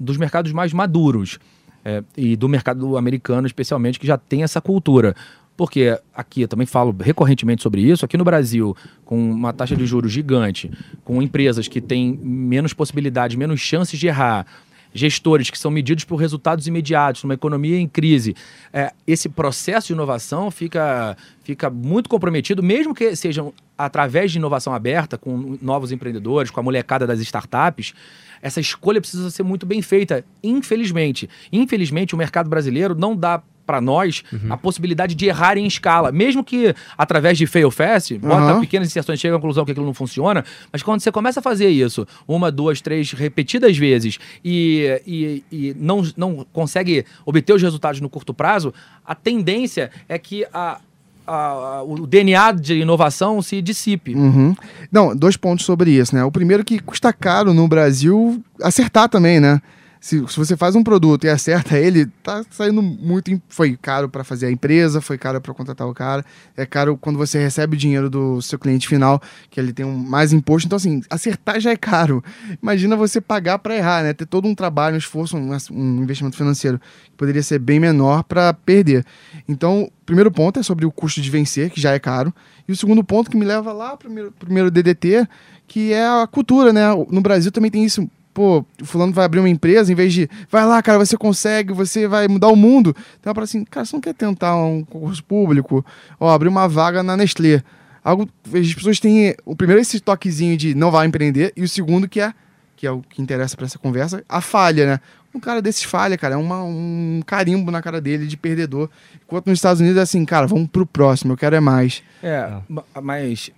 dos 0.00 0.16
mercados 0.16 0.50
mais 0.52 0.72
maduros. 0.72 1.38
é, 1.84 2.02
e 2.16 2.34
do 2.34 2.48
mercado 2.48 2.96
americano, 2.96 3.46
especialmente, 3.46 4.00
que 4.00 4.06
já 4.06 4.16
tem 4.16 4.42
essa 4.42 4.60
cultura. 4.60 5.14
Porque 5.56 5.98
aqui 6.12 6.42
eu 6.42 6.48
também 6.48 6.66
falo 6.66 6.94
recorrentemente 6.98 7.62
sobre 7.62 7.80
isso. 7.80 8.04
Aqui 8.04 8.16
no 8.16 8.24
Brasil, 8.24 8.76
com 9.04 9.30
uma 9.30 9.52
taxa 9.52 9.76
de 9.76 9.86
juros 9.86 10.10
gigante, 10.10 10.70
com 11.04 11.22
empresas 11.22 11.68
que 11.68 11.80
têm 11.80 12.18
menos 12.22 12.72
possibilidades, 12.72 13.36
menos 13.36 13.60
chances 13.60 13.98
de 13.98 14.06
errar, 14.08 14.46
gestores 14.94 15.50
que 15.50 15.58
são 15.58 15.70
medidos 15.70 16.04
por 16.04 16.16
resultados 16.16 16.66
imediatos, 16.66 17.24
numa 17.24 17.34
economia 17.34 17.78
em 17.78 17.88
crise, 17.88 18.34
é, 18.72 18.92
esse 19.06 19.28
processo 19.28 19.88
de 19.88 19.92
inovação 19.92 20.50
fica, 20.50 21.16
fica 21.42 21.68
muito 21.68 22.08
comprometido, 22.08 22.62
mesmo 22.62 22.94
que 22.94 23.16
sejam 23.16 23.52
através 23.76 24.30
de 24.30 24.38
inovação 24.38 24.72
aberta, 24.72 25.18
com 25.18 25.58
novos 25.60 25.90
empreendedores, 25.90 26.50
com 26.50 26.60
a 26.60 26.62
molecada 26.62 27.06
das 27.06 27.18
startups, 27.20 27.92
essa 28.40 28.60
escolha 28.60 29.00
precisa 29.00 29.30
ser 29.30 29.42
muito 29.42 29.66
bem 29.66 29.82
feita, 29.82 30.24
infelizmente. 30.42 31.28
Infelizmente, 31.52 32.14
o 32.14 32.18
mercado 32.18 32.48
brasileiro 32.48 32.94
não 32.94 33.16
dá 33.16 33.42
para 33.66 33.80
nós 33.80 34.22
a 34.50 34.56
possibilidade 34.56 35.14
de 35.14 35.26
errar 35.26 35.56
em 35.56 35.66
escala, 35.66 36.12
mesmo 36.12 36.44
que 36.44 36.74
através 36.98 37.38
de 37.38 37.46
fail 37.46 37.70
fast, 37.70 38.16
bota 38.18 38.34
Aham. 38.52 38.60
pequenas 38.60 38.88
inserções, 38.88 39.18
chega 39.20 39.34
à 39.36 39.38
conclusão 39.38 39.64
que 39.64 39.70
aquilo 39.72 39.86
não 39.86 39.94
funciona, 39.94 40.44
mas 40.72 40.82
quando 40.82 41.00
você 41.00 41.10
começa 41.10 41.40
a 41.40 41.42
fazer 41.42 41.68
isso 41.68 42.06
uma, 42.28 42.50
duas, 42.50 42.80
três 42.80 43.12
repetidas 43.12 43.76
vezes 43.76 44.18
e, 44.44 45.00
e, 45.06 45.44
e 45.50 45.76
não, 45.78 46.02
não 46.16 46.46
consegue 46.52 47.04
obter 47.24 47.52
os 47.54 47.62
resultados 47.62 48.00
no 48.00 48.08
curto 48.08 48.34
prazo, 48.34 48.72
a 49.04 49.14
tendência 49.14 49.90
é 50.08 50.18
que 50.18 50.46
a, 50.52 50.78
a- 51.26 51.82
o 51.86 52.06
DNA 52.06 52.52
de 52.52 52.74
inovação 52.80 53.40
se 53.40 53.62
dissipe. 53.62 54.14
Uhum. 54.14 54.54
Não, 54.92 55.16
dois 55.16 55.36
pontos 55.36 55.64
sobre 55.64 55.90
isso, 55.90 56.14
né? 56.14 56.22
O 56.24 56.30
primeiro 56.30 56.64
que 56.64 56.78
custa 56.78 57.12
caro 57.12 57.54
no 57.54 57.66
Brasil 57.66 58.42
acertar 58.62 59.08
também, 59.08 59.40
né? 59.40 59.60
Se, 60.04 60.22
se 60.28 60.36
você 60.36 60.54
faz 60.54 60.76
um 60.76 60.84
produto 60.84 61.24
e 61.24 61.30
acerta 61.30 61.78
ele, 61.80 62.04
tá 62.22 62.44
saindo 62.50 62.82
muito. 62.82 63.40
Foi 63.48 63.74
caro 63.74 64.06
para 64.06 64.22
fazer 64.22 64.44
a 64.44 64.50
empresa, 64.50 65.00
foi 65.00 65.16
caro 65.16 65.40
para 65.40 65.54
contratar 65.54 65.88
o 65.88 65.94
cara, 65.94 66.22
é 66.54 66.66
caro 66.66 66.98
quando 66.98 67.16
você 67.16 67.38
recebe 67.38 67.74
o 67.74 67.78
dinheiro 67.78 68.10
do 68.10 68.42
seu 68.42 68.58
cliente 68.58 68.86
final, 68.86 69.18
que 69.48 69.58
ele 69.58 69.72
tem 69.72 69.86
um, 69.86 69.96
mais 69.96 70.30
imposto. 70.30 70.66
Então, 70.66 70.76
assim, 70.76 71.00
acertar 71.08 71.58
já 71.58 71.70
é 71.70 71.76
caro. 71.76 72.22
Imagina 72.62 72.96
você 72.96 73.18
pagar 73.18 73.58
para 73.60 73.74
errar, 73.76 74.02
né? 74.02 74.12
Ter 74.12 74.26
todo 74.26 74.46
um 74.46 74.54
trabalho, 74.54 74.94
um 74.94 74.98
esforço, 74.98 75.38
um, 75.38 75.56
um 75.72 76.02
investimento 76.02 76.36
financeiro 76.36 76.78
que 77.06 77.16
poderia 77.16 77.42
ser 77.42 77.58
bem 77.58 77.80
menor 77.80 78.24
para 78.24 78.52
perder. 78.52 79.06
Então, 79.48 79.84
o 79.84 80.04
primeiro 80.04 80.30
ponto 80.30 80.60
é 80.60 80.62
sobre 80.62 80.84
o 80.84 80.92
custo 80.92 81.22
de 81.22 81.30
vencer, 81.30 81.70
que 81.70 81.80
já 81.80 81.92
é 81.92 81.98
caro. 81.98 82.30
E 82.68 82.72
o 82.72 82.76
segundo 82.76 83.02
ponto 83.02 83.30
que 83.30 83.38
me 83.38 83.44
leva 83.46 83.72
lá 83.72 83.96
primeiro, 83.96 84.30
primeiro 84.32 84.70
DDT, 84.70 85.26
que 85.66 85.94
é 85.94 86.06
a 86.06 86.26
cultura, 86.26 86.74
né? 86.74 86.82
No 87.08 87.22
Brasil 87.22 87.50
também 87.50 87.70
tem 87.70 87.86
isso. 87.86 88.06
Pô, 88.34 88.64
o 88.82 88.84
fulano 88.84 89.12
vai 89.12 89.24
abrir 89.24 89.38
uma 89.38 89.48
empresa, 89.48 89.92
em 89.92 89.94
vez 89.94 90.12
de 90.12 90.28
vai 90.50 90.66
lá, 90.66 90.82
cara, 90.82 90.98
você 90.98 91.16
consegue, 91.16 91.72
você 91.72 92.08
vai 92.08 92.26
mudar 92.26 92.48
o 92.48 92.56
mundo. 92.56 92.94
Então, 93.20 93.32
para 93.32 93.44
assim, 93.44 93.64
cara, 93.64 93.86
você 93.86 93.94
não 93.94 94.00
quer 94.00 94.12
tentar 94.12 94.56
um 94.56 94.84
concurso 94.84 95.22
público, 95.22 95.86
ó, 96.18 96.30
abrir 96.32 96.48
uma 96.48 96.68
vaga 96.68 97.00
na 97.02 97.16
Nestlé. 97.16 97.62
Algo, 98.02 98.28
as 98.52 98.74
pessoas 98.74 98.98
têm, 98.98 99.34
o 99.46 99.54
primeiro 99.54 99.78
é 99.78 99.82
esse 99.82 100.00
toquezinho 100.00 100.56
de 100.56 100.74
não 100.74 100.90
vai 100.90 101.06
empreender, 101.06 101.52
e 101.56 101.62
o 101.62 101.68
segundo 101.68 102.08
que 102.08 102.20
é, 102.20 102.34
que 102.76 102.86
é 102.86 102.90
o 102.90 103.00
que 103.00 103.22
interessa 103.22 103.56
para 103.56 103.66
essa 103.66 103.78
conversa, 103.78 104.22
a 104.28 104.40
falha, 104.40 104.84
né? 104.84 105.00
Um 105.32 105.40
cara 105.40 105.62
desses 105.62 105.84
falha, 105.84 106.18
cara, 106.18 106.34
é 106.34 106.36
uma, 106.36 106.62
um 106.64 107.22
carimbo 107.24 107.70
na 107.70 107.80
cara 107.80 108.00
dele 108.00 108.26
de 108.26 108.36
perdedor. 108.36 108.88
Enquanto 109.24 109.46
nos 109.46 109.58
Estados 109.58 109.80
Unidos 109.80 109.98
é 109.98 110.02
assim, 110.02 110.24
cara, 110.24 110.46
vamos 110.46 110.68
pro 110.68 110.84
próximo, 110.84 111.32
eu 111.32 111.36
quero 111.36 111.56
é 111.56 111.60
mais. 111.60 112.02
É, 112.22 112.52
ma- 112.68 112.84
mas 113.02 113.50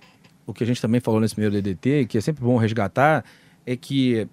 o 0.45 0.53
que 0.53 0.63
a 0.63 0.67
gente 0.67 0.81
também 0.81 1.01
falou 1.01 1.19
nesse 1.19 1.35
primeiro 1.35 1.53
DDT, 1.55 2.05
que 2.07 2.17
é 2.17 2.21
sempre 2.21 2.43
bom 2.43 2.57
resgatar, 2.57 3.23
é 3.65 3.75
que 3.75 4.27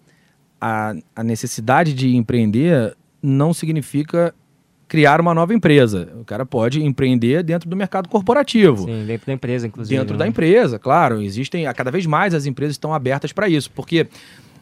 a, 0.67 0.95
a 1.15 1.23
necessidade 1.23 1.93
de 1.93 2.17
empreender 2.17 2.97
não 3.23 3.53
significa 3.53 4.35
criar 4.89 5.21
uma 5.21 5.35
nova 5.35 5.53
empresa. 5.53 6.09
O 6.19 6.25
cara 6.25 6.47
pode 6.47 6.83
empreender 6.83 7.43
dentro 7.43 7.69
do 7.69 7.77
mercado 7.77 8.09
corporativo. 8.09 8.87
Sim, 8.87 9.05
dentro 9.05 9.27
da 9.27 9.35
empresa, 9.35 9.67
inclusive. 9.67 9.99
Dentro 9.99 10.15
né? 10.15 10.21
da 10.21 10.27
empresa, 10.27 10.79
claro. 10.79 11.21
Existem, 11.21 11.71
cada 11.75 11.91
vez 11.91 12.07
mais 12.07 12.33
as 12.33 12.47
empresas 12.47 12.77
estão 12.77 12.95
abertas 12.95 13.31
para 13.31 13.47
isso, 13.47 13.71
porque 13.73 14.07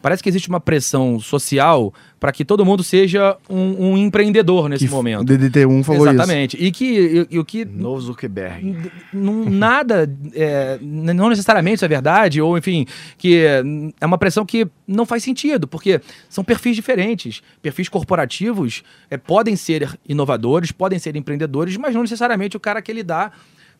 parece 0.03 0.21
que 0.21 0.27
existe 0.27 0.49
uma 0.49 0.59
pressão 0.59 1.17
social 1.17 1.93
para 2.19 2.33
que 2.33 2.43
todo 2.43 2.65
mundo 2.65 2.83
seja 2.83 3.37
um, 3.49 3.91
um 3.91 3.97
empreendedor 3.97 4.67
nesse 4.67 4.85
Que 4.85 4.91
momento. 4.91 5.21
O 5.21 5.25
DDT1 5.25 5.83
falou 5.83 6.05
isso. 6.05 6.13
Exatamente. 6.13 6.57
E 6.59 6.71
que, 6.73 7.25
e, 7.31 7.39
o 7.39 7.45
que 7.45 7.63
Novo 7.63 8.01
Zuckerberg. 8.01 8.91
Nada, 9.13 10.13
é, 10.33 10.77
não 10.81 11.29
necessariamente 11.29 11.77
isso 11.77 11.85
é 11.85 11.87
verdade, 11.87 12.41
ou 12.41 12.57
enfim, 12.57 12.85
que 13.17 13.45
é, 13.45 13.63
é 14.01 14.05
uma 14.05 14.17
pressão 14.17 14.45
que 14.45 14.67
não 14.85 15.05
faz 15.05 15.23
sentido, 15.23 15.69
porque 15.69 16.01
são 16.27 16.43
perfis 16.43 16.75
diferentes. 16.75 17.41
Perfis 17.61 17.87
corporativos 17.87 18.83
é, 19.09 19.15
podem 19.15 19.55
ser 19.55 19.97
inovadores, 20.05 20.73
podem 20.73 20.99
ser 20.99 21.15
empreendedores, 21.15 21.77
mas 21.77 21.95
não 21.95 22.01
necessariamente 22.01 22.57
o 22.57 22.59
cara 22.59 22.81
que 22.81 22.91
ele 22.91 23.03
dá 23.03 23.31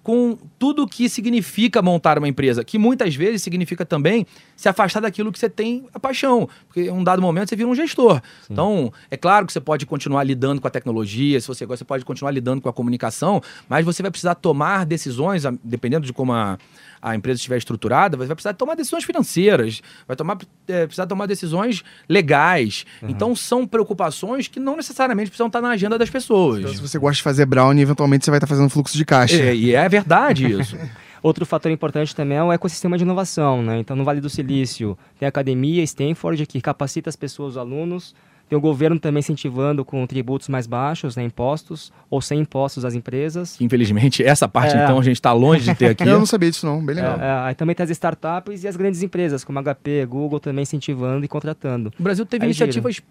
com 0.03 0.38
tudo 0.59 0.84
o 0.84 0.88
que 0.88 1.07
significa 1.07 1.82
montar 1.82 2.17
uma 2.17 2.28
empresa, 2.28 2.63
que 2.63 2.78
muitas 2.78 3.15
vezes 3.15 3.41
significa 3.41 3.86
também 3.86 4.28
se 4.64 4.70
afastar 4.70 5.01
daquilo 5.01 5.30
que 5.30 5.38
você 5.38 5.49
tem 5.49 5.86
a 5.93 5.99
paixão, 5.99 6.47
porque 6.68 6.84
em 6.84 6.89
um 6.89 7.03
dado 7.03 7.22
momento 7.22 7.49
você 7.49 7.55
vira 7.57 7.68
um 7.68 7.76
gestor. 7.76 8.22
Então, 8.49 8.93
é 9.11 9.18
claro 9.18 9.45
que 9.45 9.51
você 9.51 9.59
pode 9.59 9.86
continuar 9.86 10.24
lidando 10.24 10.61
com 10.61 10.68
a 10.70 10.72
tecnologia, 10.72 11.41
se 11.41 11.45
você 11.45 11.66
gosta, 11.66 11.80
você 11.80 11.86
pode 11.86 12.05
continuar 12.05 12.32
lidando 12.32 12.61
com 12.61 12.70
a 12.70 12.74
comunicação, 12.74 13.41
mas 13.68 13.84
você 13.84 14.01
vai 14.01 14.09
precisar 14.09 14.36
tomar 14.36 14.86
decisões, 14.86 15.43
dependendo 15.61 16.05
de 16.05 16.14
como 16.14 16.32
a, 16.32 16.57
a 17.01 17.14
empresa 17.14 17.39
estiver 17.39 17.57
estruturada, 17.57 18.16
você 18.16 18.28
vai 18.28 18.36
precisar 18.38 18.53
tomar 18.53 18.76
decisões 18.76 19.03
financeiras, 19.03 19.82
vai 20.07 20.16
tomar, 20.16 20.38
é, 20.70 20.86
precisar 20.86 21.07
tomar 21.07 21.26
decisões 21.26 21.84
legais. 22.07 22.86
Então, 23.01 23.36
são 23.36 23.68
preocupações 23.68 24.47
que 24.47 24.61
não 24.61 24.78
necessariamente 24.78 25.30
precisam 25.30 25.47
estar 25.47 25.59
na 25.59 25.72
agenda 25.72 25.97
das 25.97 26.09
pessoas. 26.09 26.61
Então, 26.61 26.74
se 26.74 26.82
você 26.82 26.97
gosta 26.97 27.18
de 27.18 27.24
fazer 27.24 27.45
brownie, 27.45 27.82
eventualmente 27.82 28.24
você 28.24 28.32
vai 28.32 28.38
estar 28.38 28.47
fazendo 28.47 28.70
fluxo 28.70 28.95
de 28.95 29.03
caixa. 29.03 29.36
É, 29.36 29.53
e 29.53 29.76
é 29.76 29.89
verdade 29.89 30.49
isso. 30.49 30.78
Outro 31.24 31.45
fator 31.45 31.71
importante 31.71 32.13
também 32.13 32.38
é 32.38 32.43
o 32.43 32.51
ecossistema 32.51 32.97
de 32.97 33.03
inovação, 33.05 33.63
né? 33.63 33.80
Então, 33.80 33.95
no 33.95 34.03
Vale 34.03 34.19
do 34.19 34.30
Silício, 34.30 34.97
tem 35.17 35.26
a 35.26 35.30
academia 35.30 35.82
Stanford, 35.84 36.45
que 36.45 36.59
capacita 36.59 37.09
as 37.09 37.15
pessoas, 37.15 37.51
os 37.53 37.57
alunos. 37.57 38.13
Tem 38.49 38.57
o 38.57 38.61
governo 38.61 38.99
também 38.99 39.19
incentivando 39.21 39.86
com 39.86 40.05
tributos 40.05 40.49
mais 40.49 40.67
baixos, 40.67 41.15
né? 41.15 41.24
impostos, 41.24 41.93
ou 42.09 42.21
sem 42.21 42.41
impostos 42.41 42.84
às 42.84 42.93
empresas. 42.93 43.59
Infelizmente, 43.61 44.21
essa 44.21 44.49
parte, 44.49 44.76
É. 44.76 44.84
então, 44.84 44.99
a 44.99 45.01
gente 45.01 45.15
está 45.15 45.32
longe 45.32 45.63
de 45.63 45.74
ter 45.74 45.86
aqui. 45.95 46.03
Eu 46.03 46.19
não 46.19 46.26
sabia 46.26 46.51
disso 46.51 46.65
não, 46.65 46.86
bem 46.86 46.97
legal. 46.97 47.17
É, 47.19 47.26
é, 47.26 47.32
aí 47.47 47.55
também 47.55 47.74
tem 47.74 47.86
as 47.86 47.89
startups 47.89 48.65
e 48.65 48.67
as 48.67 48.76
grandes 48.76 49.01
empresas, 49.01 49.45
como 49.45 49.59
HP, 49.63 50.05
Google, 50.05 50.41
também 50.41 50.63
incentivando 50.63 51.24
e 51.24 51.28
contratando. 51.30 51.91
O 51.97 52.03
Brasil 52.03 52.26
teve 52.26 52.43
Aí 52.43 52.49
iniciativas 52.49 53.01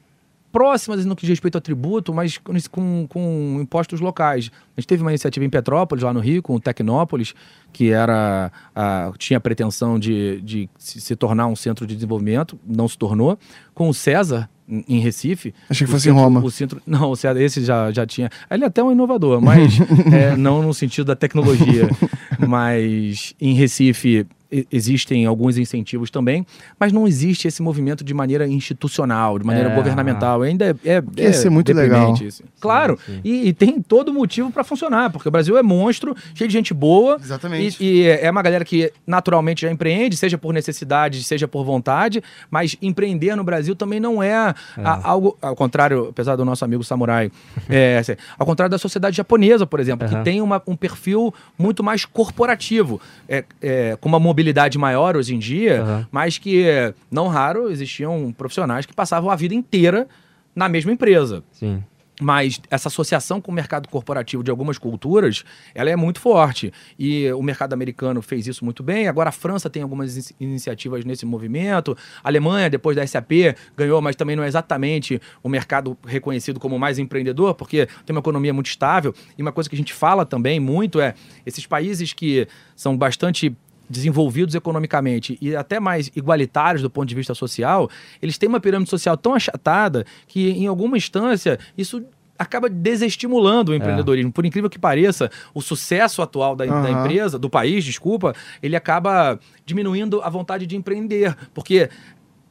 próximas 0.52 1.04
no 1.06 1.16
que 1.16 1.22
diz 1.22 1.30
respeito 1.30 1.54
ao 1.56 1.60
tributo, 1.62 2.12
mas 2.12 2.36
com, 2.70 3.06
com, 3.08 3.58
impostos 3.60 4.00
locais. 4.00 4.50
A 4.76 4.80
gente 4.80 4.86
teve 4.86 5.02
uma 5.02 5.10
iniciativa 5.10 5.44
em 5.46 5.50
Petrópolis, 5.50 6.04
lá 6.04 6.12
no 6.12 6.20
Rio, 6.20 6.42
com 6.42 6.54
o 6.54 6.60
Tecnópolis, 6.60 7.34
que 7.72 7.90
era 7.90 8.52
a- 8.76 9.10
tinha 9.18 9.38
a 9.38 9.40
pretensão 9.40 9.98
de, 9.98 10.40
de 10.42 10.68
se, 10.78 11.00
tornar 11.16 11.46
um 11.46 11.56
centro 11.56 11.86
de 11.86 11.94
desenvolvimento, 11.94 12.58
não 12.66 12.86
se 12.86 12.98
tornou. 12.98 13.38
Com 13.74 13.88
o 13.88 13.94
César, 13.94 14.48
em 14.68 14.84
em 14.88 14.98
Recife. 15.00 15.54
Achei 15.68 15.86
que 15.86 15.90
fosse 15.90 16.08
em 16.08 16.12
centro- 16.12 16.22
Roma. 16.24 16.40
O 16.44 16.50
centro, 16.50 16.82
não, 16.86 17.10
o 17.10 17.16
César, 17.16 17.40
esse 17.40 17.64
já, 17.64 17.90
já 17.90 18.06
tinha. 18.06 18.28
Ele 18.50 18.64
é 18.64 18.66
até 18.66 18.82
um 18.82 18.92
inovador, 18.92 19.40
mas 19.40 19.74
é, 20.12 20.36
não 20.36 20.62
no 20.62 20.72
sentido 20.74 21.06
da 21.06 21.16
tecnologia. 21.16 21.88
mas 22.46 23.34
em 23.40 23.54
Recife 23.54 24.26
existem 24.70 25.24
alguns 25.26 25.56
incentivos 25.56 26.10
também, 26.10 26.46
mas 26.78 26.92
não 26.92 27.06
existe 27.08 27.48
esse 27.48 27.62
movimento 27.62 28.04
de 28.04 28.12
maneira 28.12 28.46
institucional, 28.46 29.38
de 29.38 29.44
maneira 29.46 29.70
É. 29.70 29.74
governamental. 29.74 30.42
Ainda 30.42 30.76
é, 30.84 31.02
é, 31.16 31.24
é 31.26 31.32
ser 31.32 31.50
muito 31.50 31.72
legal. 31.72 32.14
isso. 32.22 32.42
Claro, 32.60 32.98
E, 33.24 33.48
e 33.48 33.52
tem 33.52 33.80
todo 33.80 34.12
motivo 34.12 34.50
para 34.50 34.62
funcionar, 34.62 35.10
porque 35.10 35.28
o 35.28 35.30
Brasil 35.32 35.56
é 35.56 35.62
monstro, 35.62 36.14
cheio 36.34 36.48
de 36.48 36.52
gente 36.52 36.74
boa. 36.74 37.16
Exatamente. 37.22 37.82
E, 37.82 38.02
e 38.02 38.06
é 38.08 38.30
uma 38.30 38.42
galera 38.42 38.64
que 38.64 38.92
naturalmente 39.06 39.62
já 39.62 39.70
empreende, 39.72 40.16
seja 40.16 40.36
por 40.36 40.52
necessidade, 40.52 41.22
seja 41.24 41.48
por 41.48 41.64
vontade, 41.64 42.22
mas 42.50 42.76
empreender 42.82 43.34
no 43.36 43.44
Brasil 43.44 43.74
também 43.74 43.98
não 44.00 44.22
é, 44.22 44.34
a- 44.34 44.54
algo, 45.02 45.36
ao 45.40 45.56
contrário, 45.56 46.08
apesar 46.10 46.36
do 46.36 46.44
nosso 46.44 46.64
amigo 46.64 46.84
samurai, 46.84 47.30
é, 47.70 47.98
assim, 47.98 48.12
ao 48.38 48.44
contrário 48.46 48.70
da 48.70 48.78
sociedade 48.78 49.16
japonesa, 49.16 49.66
por 49.66 49.80
exemplo, 49.80 50.06
que 50.08 50.14
Aham. 50.14 50.22
tem 50.24 50.40
uma- 50.42 50.62
um 50.66 50.76
perfil 50.76 51.32
muito 51.58 51.82
mais 51.82 52.04
corporativo, 52.04 53.00
é, 53.28 53.44
é, 53.62 53.96
com 54.00 54.08
uma 54.08 54.18
mobilidade 54.20 54.41
maior 54.78 55.16
hoje 55.16 55.34
em 55.34 55.38
dia, 55.38 55.82
Aham. 55.82 56.08
mas 56.10 56.38
que 56.38 56.64
não 57.10 57.28
raro 57.28 57.70
existiam 57.70 58.32
profissionais 58.36 58.86
que 58.86 58.94
passavam 58.94 59.30
a 59.30 59.36
vida 59.36 59.54
inteira 59.54 60.08
na 60.54 60.68
mesma 60.68 60.92
empresa. 60.92 61.42
Sim. 61.52 61.82
Mas 62.20 62.60
essa 62.70 62.86
associação 62.88 63.40
com 63.40 63.50
o 63.50 63.54
mercado 63.54 63.88
corporativo 63.88 64.44
de 64.44 64.50
algumas 64.50 64.78
culturas, 64.78 65.44
ela 65.74 65.90
é 65.90 65.96
muito 65.96 66.20
forte. 66.20 66.72
E 66.96 67.32
o 67.32 67.42
mercado 67.42 67.72
americano 67.72 68.22
fez 68.22 68.46
isso 68.46 68.64
muito 68.64 68.80
bem. 68.82 69.08
Agora 69.08 69.30
a 69.30 69.32
França 69.32 69.68
tem 69.68 69.82
algumas 69.82 70.16
in- 70.30 70.34
iniciativas 70.38 71.04
nesse 71.04 71.26
movimento. 71.26 71.96
A 72.22 72.28
Alemanha, 72.28 72.70
depois 72.70 72.94
da 72.94 73.04
SAP, 73.04 73.56
ganhou, 73.76 74.00
mas 74.00 74.14
também 74.14 74.36
não 74.36 74.44
é 74.44 74.46
exatamente 74.46 75.20
o 75.42 75.48
mercado 75.48 75.96
reconhecido 76.06 76.60
como 76.60 76.78
mais 76.78 76.98
empreendedor, 76.98 77.54
porque 77.54 77.86
tem 78.06 78.14
uma 78.14 78.20
economia 78.20 78.52
muito 78.52 78.66
estável. 78.66 79.12
E 79.36 79.42
uma 79.42 79.50
coisa 79.50 79.68
que 79.68 79.74
a 79.74 79.78
gente 79.78 79.94
fala 79.94 80.24
também 80.24 80.60
muito 80.60 81.00
é 81.00 81.14
esses 81.44 81.66
países 81.66 82.12
que 82.12 82.46
são 82.76 82.96
bastante 82.96 83.56
desenvolvidos 83.88 84.54
economicamente 84.54 85.38
e 85.40 85.54
até 85.54 85.78
mais 85.78 86.10
igualitários 86.14 86.82
do 86.82 86.90
ponto 86.90 87.08
de 87.08 87.14
vista 87.14 87.34
social, 87.34 87.88
eles 88.20 88.38
têm 88.38 88.48
uma 88.48 88.60
pirâmide 88.60 88.90
social 88.90 89.16
tão 89.16 89.34
achatada 89.34 90.04
que, 90.26 90.50
em 90.50 90.66
alguma 90.66 90.96
instância, 90.96 91.58
isso 91.76 92.04
acaba 92.38 92.68
desestimulando 92.68 93.72
o 93.72 93.74
empreendedorismo. 93.74 94.32
Por 94.32 94.44
incrível 94.44 94.68
que 94.68 94.78
pareça, 94.78 95.30
o 95.54 95.60
sucesso 95.60 96.22
atual 96.22 96.56
da, 96.56 96.64
da 96.64 96.72
Aham. 96.72 97.00
empresa, 97.04 97.38
do 97.38 97.48
país, 97.48 97.84
desculpa, 97.84 98.34
ele 98.62 98.74
acaba 98.74 99.38
diminuindo 99.64 100.20
a 100.22 100.28
vontade 100.28 100.66
de 100.66 100.76
empreender. 100.76 101.36
Porque 101.54 101.88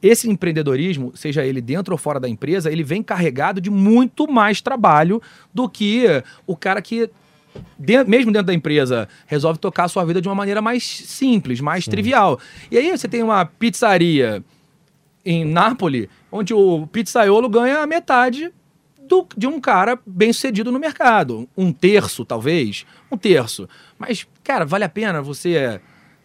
esse 0.00 0.28
empreendedorismo, 0.28 1.12
seja 1.14 1.44
ele 1.44 1.60
dentro 1.60 1.92
ou 1.92 1.98
fora 1.98 2.18
da 2.18 2.28
empresa, 2.28 2.72
ele 2.72 2.82
vem 2.82 3.02
carregado 3.02 3.60
de 3.60 3.70
muito 3.70 4.30
mais 4.30 4.60
trabalho 4.60 5.20
do 5.52 5.68
que 5.68 6.06
o 6.46 6.56
cara 6.56 6.80
que 6.80 7.10
de- 7.78 8.04
mesmo 8.04 8.32
dentro 8.32 8.46
da 8.46 8.54
empresa, 8.54 9.08
resolve 9.26 9.58
tocar 9.58 9.84
a 9.84 9.88
sua 9.88 10.04
vida 10.04 10.20
de 10.20 10.28
uma 10.28 10.34
maneira 10.34 10.62
mais 10.62 10.84
simples, 10.84 11.60
mais 11.60 11.86
trivial. 11.86 12.38
E 12.70 12.78
aí 12.78 12.90
você 12.90 13.06
tem 13.08 13.22
uma 13.22 13.44
pizzaria 13.44 14.42
em 15.24 15.44
Nápoles, 15.44 16.08
onde 16.30 16.52
o 16.54 16.86
pizzaiolo 16.86 17.48
ganha 17.48 17.78
a 17.80 17.86
metade 17.86 18.52
do- 19.08 19.26
de 19.36 19.46
um 19.46 19.60
cara 19.60 19.98
bem 20.06 20.32
sucedido 20.32 20.72
no 20.72 20.78
mercado. 20.78 21.48
Um 21.56 21.72
terço, 21.72 22.24
talvez. 22.24 22.84
Um 23.10 23.16
terço. 23.16 23.68
Mas, 23.98 24.26
cara, 24.42 24.64
vale 24.64 24.84
a 24.84 24.88
pena 24.88 25.20
você 25.22 25.80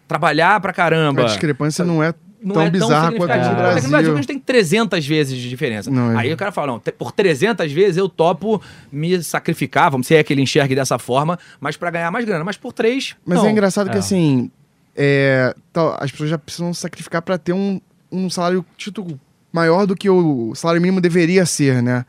trabalhar 0.06 0.58
pra 0.60 0.72
caramba. 0.72 1.22
A 1.22 1.26
discrepância 1.26 1.84
não 1.84 2.02
é 2.02 2.14
Não 2.42 2.54
tão 2.54 2.62
é 2.62 2.70
tão 2.70 2.80
bizarra 2.80 3.12
quanto 3.12 3.18
no 3.18 3.24
Até 3.34 3.42
que 3.42 3.48
no 3.48 3.54
Brasil 3.56 3.88
a 3.88 3.90
Brasil. 3.90 4.16
gente 4.16 4.26
tem 4.26 4.38
300 4.38 5.06
vezes 5.06 5.36
de 5.36 5.48
diferença. 5.48 5.90
Não, 5.90 6.12
é. 6.12 6.16
Aí 6.20 6.32
o 6.32 6.36
cara 6.36 6.52
fala, 6.52 6.68
não, 6.68 6.78
por 6.80 7.10
300 7.12 7.70
vezes 7.72 7.96
eu 7.96 8.08
topo 8.08 8.62
me 8.92 9.22
sacrificar, 9.22 9.90
vamos 9.90 10.06
se 10.06 10.14
é 10.14 10.22
que 10.22 10.32
ele 10.32 10.42
enxergue 10.42 10.74
dessa 10.74 10.98
forma, 10.98 11.38
mas 11.60 11.76
pra 11.76 11.90
ganhar 11.90 12.10
mais 12.10 12.24
grana. 12.24 12.44
Mas 12.44 12.56
por 12.56 12.72
três, 12.72 13.16
Mas 13.26 13.38
não. 13.38 13.46
é 13.46 13.50
engraçado 13.50 13.90
que, 13.90 13.96
É. 13.96 13.98
assim, 13.98 14.50
é, 14.96 15.54
tal- 15.72 15.96
as 16.00 16.10
pessoas 16.12 16.30
já 16.30 16.38
precisam 16.38 16.72
sacrificar 16.72 17.22
para 17.22 17.36
ter 17.38 17.52
um, 17.52 17.80
um 18.10 18.30
salário 18.30 18.64
título 18.76 19.18
maior 19.52 19.86
do 19.86 19.96
que 19.96 20.08
o 20.08 20.54
salário 20.54 20.80
mínimo 20.80 21.00
deveria 21.00 21.44
ser, 21.46 21.82
né? 21.82 22.04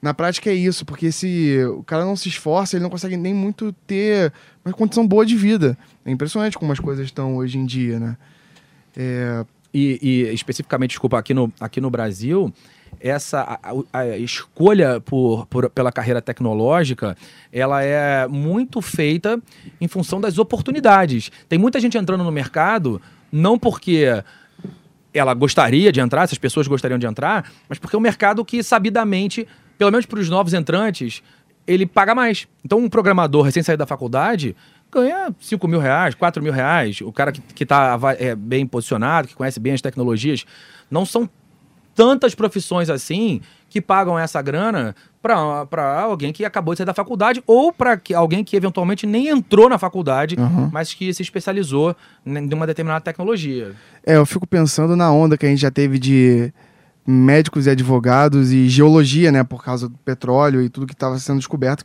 Na 0.00 0.12
prática 0.12 0.50
é 0.50 0.54
isso, 0.54 0.84
porque 0.84 1.12
se 1.12 1.56
o 1.78 1.82
cara 1.84 2.04
não 2.04 2.16
se 2.16 2.28
esforça, 2.28 2.76
ele 2.76 2.82
não 2.82 2.90
consegue 2.90 3.16
nem 3.16 3.32
muito 3.32 3.72
ter 3.86 4.32
uma 4.64 4.74
condição 4.74 5.06
boa 5.06 5.24
de 5.24 5.36
vida. 5.36 5.76
É 6.04 6.10
impressionante 6.10 6.58
como 6.58 6.72
as 6.72 6.80
coisas 6.80 7.04
estão 7.06 7.36
hoje 7.36 7.56
em 7.56 7.64
dia, 7.64 8.00
né? 8.00 8.16
É, 8.96 9.44
E, 9.74 9.98
e 10.02 10.34
especificamente, 10.34 10.90
desculpa, 10.90 11.18
aqui 11.18 11.32
no, 11.32 11.52
aqui 11.58 11.80
no 11.80 11.88
Brasil, 11.90 12.52
essa 13.00 13.40
a, 13.40 13.72
a- 14.00 14.18
escolha 14.18 15.00
por, 15.00 15.46
por- 15.46 15.70
pela 15.70 15.90
carreira 15.90 16.20
tecnológica, 16.20 17.16
ela 17.52 17.82
é 17.82 18.26
muito 18.28 18.82
feita 18.82 19.40
em 19.80 19.88
função 19.88 20.20
das 20.20 20.36
oportunidades. 20.38 21.30
Tem 21.48 21.58
muita 21.58 21.80
gente 21.80 21.96
entrando 21.96 22.22
no 22.22 22.30
mercado, 22.30 23.00
não 23.30 23.58
porque 23.58 24.22
ela 25.14 25.32
gostaria 25.34 25.90
de 25.90 26.00
entrar, 26.00 26.22
essas 26.24 26.38
pessoas 26.38 26.66
gostariam 26.66 26.98
de 26.98 27.06
entrar, 27.06 27.50
mas 27.68 27.78
porque 27.78 27.96
é 27.96 27.98
um 27.98 28.02
mercado 28.02 28.44
que, 28.44 28.62
sabidamente, 28.62 29.46
pelo 29.78 29.90
menos 29.90 30.06
para 30.06 30.20
os 30.20 30.28
novos 30.28 30.52
entrantes, 30.54 31.22
ele 31.66 31.86
paga 31.86 32.14
mais. 32.14 32.46
Então, 32.64 32.78
um 32.78 32.88
programador 32.88 33.42
recém-saído 33.42 33.78
da 33.78 33.86
faculdade 33.86 34.54
ganha 34.92 35.34
5 35.40 35.66
mil 35.66 35.80
reais, 35.80 36.14
4 36.14 36.42
mil 36.42 36.52
reais. 36.52 37.00
O 37.00 37.12
cara 37.12 37.32
que 37.32 37.62
está 37.62 37.98
bem 38.36 38.66
posicionado, 38.66 39.28
que 39.28 39.34
conhece 39.34 39.58
bem 39.58 39.72
as 39.72 39.80
tecnologias. 39.80 40.44
Não 40.90 41.06
são 41.06 41.28
tantas 41.94 42.34
profissões 42.34 42.88
assim 42.90 43.40
que 43.68 43.80
pagam 43.80 44.18
essa 44.18 44.40
grana 44.42 44.94
para 45.22 46.00
alguém 46.02 46.32
que 46.32 46.44
acabou 46.44 46.74
de 46.74 46.78
sair 46.78 46.86
da 46.86 46.92
faculdade 46.94 47.42
ou 47.46 47.72
para 47.72 47.98
alguém 48.14 48.42
que 48.44 48.56
eventualmente 48.56 49.06
nem 49.06 49.28
entrou 49.28 49.68
na 49.68 49.78
faculdade, 49.78 50.36
Uhum. 50.38 50.68
mas 50.72 50.92
que 50.92 51.12
se 51.14 51.22
especializou 51.22 51.94
em 52.26 52.52
uma 52.52 52.66
determinada 52.66 53.00
tecnologia. 53.02 53.72
É, 54.04 54.16
eu 54.16 54.26
fico 54.26 54.46
pensando 54.46 54.94
na 54.96 55.10
onda 55.12 55.38
que 55.38 55.46
a 55.46 55.48
gente 55.48 55.60
já 55.60 55.70
teve 55.70 55.98
de 55.98 56.52
médicos 57.06 57.66
e 57.66 57.70
advogados 57.70 58.52
e 58.52 58.68
geologia, 58.68 59.32
né, 59.32 59.42
por 59.42 59.62
causa 59.64 59.88
do 59.88 59.96
petróleo 59.98 60.60
e 60.62 60.68
tudo 60.68 60.86
que 60.86 60.92
estava 60.92 61.18
sendo 61.18 61.38
descoberto, 61.38 61.84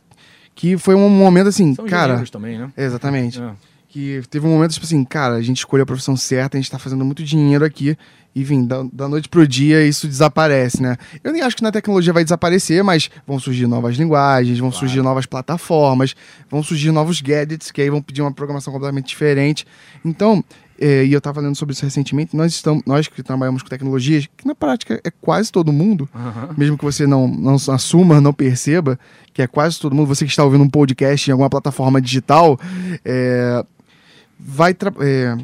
que 0.58 0.76
foi 0.76 0.96
um 0.96 1.08
momento 1.08 1.46
assim, 1.46 1.72
São 1.72 1.86
cara, 1.86 2.20
também, 2.32 2.58
né? 2.58 2.68
exatamente, 2.76 3.40
É. 3.40 3.52
que 3.88 4.20
teve 4.28 4.44
um 4.44 4.50
momento 4.50 4.72
tipo 4.72 4.84
assim, 4.84 5.04
cara, 5.04 5.36
a 5.36 5.40
gente 5.40 5.58
escolheu 5.58 5.84
a 5.84 5.86
profissão 5.86 6.16
certa, 6.16 6.56
a 6.56 6.60
gente 6.60 6.68
tá 6.68 6.80
fazendo 6.80 7.04
muito 7.04 7.22
dinheiro 7.22 7.64
aqui 7.64 7.96
e 8.34 8.42
vim 8.42 8.66
da, 8.66 8.84
da 8.92 9.08
noite 9.08 9.28
pro 9.28 9.46
dia 9.46 9.86
isso 9.86 10.08
desaparece, 10.08 10.82
né? 10.82 10.96
Eu 11.22 11.32
nem 11.32 11.42
acho 11.42 11.54
que 11.54 11.62
na 11.62 11.70
tecnologia 11.70 12.12
vai 12.12 12.24
desaparecer, 12.24 12.82
mas 12.82 13.08
vão 13.24 13.38
surgir 13.38 13.68
novas 13.68 13.96
linguagens, 13.96 14.58
vão 14.58 14.72
surgir 14.72 15.00
novas 15.00 15.26
plataformas, 15.26 16.16
vão 16.50 16.60
surgir 16.60 16.90
novos 16.90 17.20
gadgets 17.20 17.70
que 17.70 17.80
aí 17.80 17.88
vão 17.88 18.02
pedir 18.02 18.20
uma 18.22 18.32
programação 18.32 18.72
completamente 18.72 19.06
diferente. 19.06 19.64
Então, 20.04 20.42
é, 20.80 21.04
e 21.04 21.12
eu 21.12 21.20
tava 21.20 21.40
lendo 21.40 21.56
sobre 21.56 21.72
isso 21.72 21.84
recentemente, 21.84 22.36
nós 22.36 22.52
estamos, 22.52 22.82
nós 22.86 23.08
que 23.08 23.22
trabalhamos 23.22 23.62
com 23.62 23.68
tecnologias, 23.68 24.28
que 24.36 24.46
na 24.46 24.54
prática 24.54 25.00
é 25.04 25.10
quase 25.10 25.50
todo 25.50 25.72
mundo, 25.72 26.08
Aham. 26.14 26.54
mesmo 26.56 26.78
que 26.78 26.84
você 26.84 27.06
não, 27.06 27.26
não 27.26 27.54
assuma, 27.54 28.20
não 28.20 28.32
perceba, 28.32 28.98
que 29.32 29.42
é 29.42 29.46
quase 29.46 29.78
todo 29.80 29.94
mundo, 29.94 30.06
você 30.06 30.24
que 30.24 30.30
está 30.30 30.44
ouvindo 30.44 30.64
um 30.64 30.68
podcast 30.68 31.28
em 31.28 31.32
alguma 31.32 31.50
plataforma 31.50 32.00
digital, 32.00 32.58
é, 33.04 33.64
vai 34.38 34.76
é, 35.00 35.36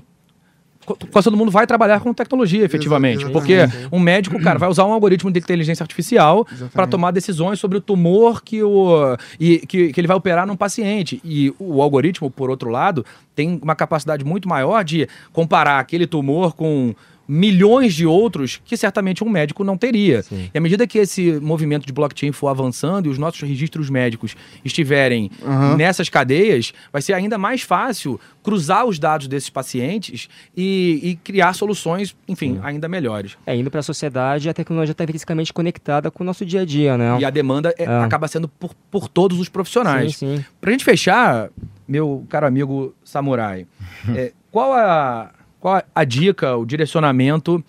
Quase 1.11 1.25
todo 1.25 1.37
mundo 1.37 1.51
vai 1.51 1.67
trabalhar 1.67 2.01
com 2.01 2.13
tecnologia, 2.13 2.65
efetivamente. 2.65 3.29
Porque 3.31 3.59
um 3.91 3.99
médico, 3.99 4.41
cara, 4.41 4.59
vai 4.59 4.69
usar 4.69 4.85
um 4.85 4.93
algoritmo 4.93 5.31
de 5.31 5.39
inteligência 5.39 5.83
artificial 5.83 6.47
para 6.73 6.87
tomar 6.87 7.11
decisões 7.11 7.59
sobre 7.59 7.79
o 7.79 7.81
tumor 7.81 8.43
que, 8.43 8.63
o, 8.63 9.17
e, 9.39 9.59
que, 9.67 9.93
que 9.93 10.01
ele 10.01 10.09
vai 10.09 10.17
operar 10.17 10.47
num 10.47 10.57
paciente. 10.57 11.21
E 11.25 11.55
o 11.59 11.81
algoritmo, 11.83 12.31
por 12.31 12.51
outro 12.51 12.71
lado, 12.71 13.05
tem 13.35 13.59
uma 13.63 13.75
capacidade 13.75 14.25
muito 14.25 14.49
maior 14.49 14.85
de 14.85 15.09
comparar 15.33 15.79
aquele 15.79 16.07
tumor 16.07 16.55
com 16.55 16.95
milhões 17.27 17.95
de 17.95 18.07
outros 18.07 18.61
que 18.65 18.77
certamente 18.77 19.25
um 19.25 19.29
médico 19.29 19.65
não 19.65 19.77
teria. 19.77 20.23
Sim. 20.23 20.51
E 20.53 20.59
à 20.59 20.61
medida 20.61 20.87
que 20.87 20.99
esse 20.99 21.33
movimento 21.41 21.87
de 21.87 21.93
blockchain 21.93 22.33
for 22.33 22.49
avançando 22.49 23.07
e 23.07 23.09
os 23.09 23.19
nossos 23.19 23.41
registros 23.41 23.89
médicos 23.89 24.37
estiverem 24.65 25.31
Aham. 25.43 25.77
nessas 25.77 26.09
cadeias, 26.09 26.73
vai 26.93 27.01
ser 27.03 27.13
ainda 27.15 27.39
mais 27.39 27.63
fácil 27.63 28.21
cruzar 28.43 28.85
os 28.87 28.99
dados 28.99 29.27
desses 29.27 29.49
pacientes 29.51 30.29
e, 30.57 31.01
e 31.03 31.17
criar 31.17 31.55
soluções, 31.55 32.15
enfim, 32.29 32.61
ainda 32.63 32.89
melhores. 32.89 33.37
É, 33.47 33.57
indo 33.57 33.71
para 33.71 33.81
a 33.81 33.83
sociedade, 33.83 34.49
a 34.49 34.55
tecnologia 34.55 34.93
está 34.93 35.05
intrinsecamente 35.05 35.53
conectada 35.53 36.11
com 36.11 36.23
o 36.23 36.27
nosso 36.27 36.45
dia 36.45 36.61
a 36.61 36.65
dia, 36.65 36.99
né? 36.99 37.17
E 37.21 37.25
a 37.25 37.31
demanda 37.31 37.75
é- 37.79 37.87
Ah. 37.87 38.05
acaba 38.05 38.27
sendo 38.29 38.49
por, 38.49 38.75
por 38.91 39.09
todos 39.09 39.39
os 39.39 39.49
profissionais. 39.49 40.17
Sim, 40.17 40.37
sim. 40.39 40.45
Pra 40.61 40.71
gente 40.73 40.85
fechar, 40.85 41.49
meu 41.89 42.25
caro 42.29 42.47
amigo 42.47 42.95
Samurai, 43.05 43.67
é, 44.15 44.33
qual, 44.51 44.73
a, 44.73 45.31
qual 45.65 45.83
a 45.95 46.05
dica, 46.05 46.55
o 46.59 46.67
direcionamento 46.67 47.65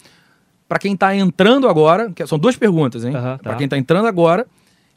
para 0.68 0.78
quem 0.78 0.98
tá 0.98 1.16
entrando 1.16 1.70
agora, 1.70 2.12
que 2.12 2.28
são 2.28 2.38
duas 2.38 2.58
perguntas, 2.58 3.06
hein? 3.06 3.14
Pra 3.14 3.38
tá. 3.38 3.56
quem 3.56 3.70
tá 3.70 3.78
entrando 3.78 4.06
agora 4.06 4.46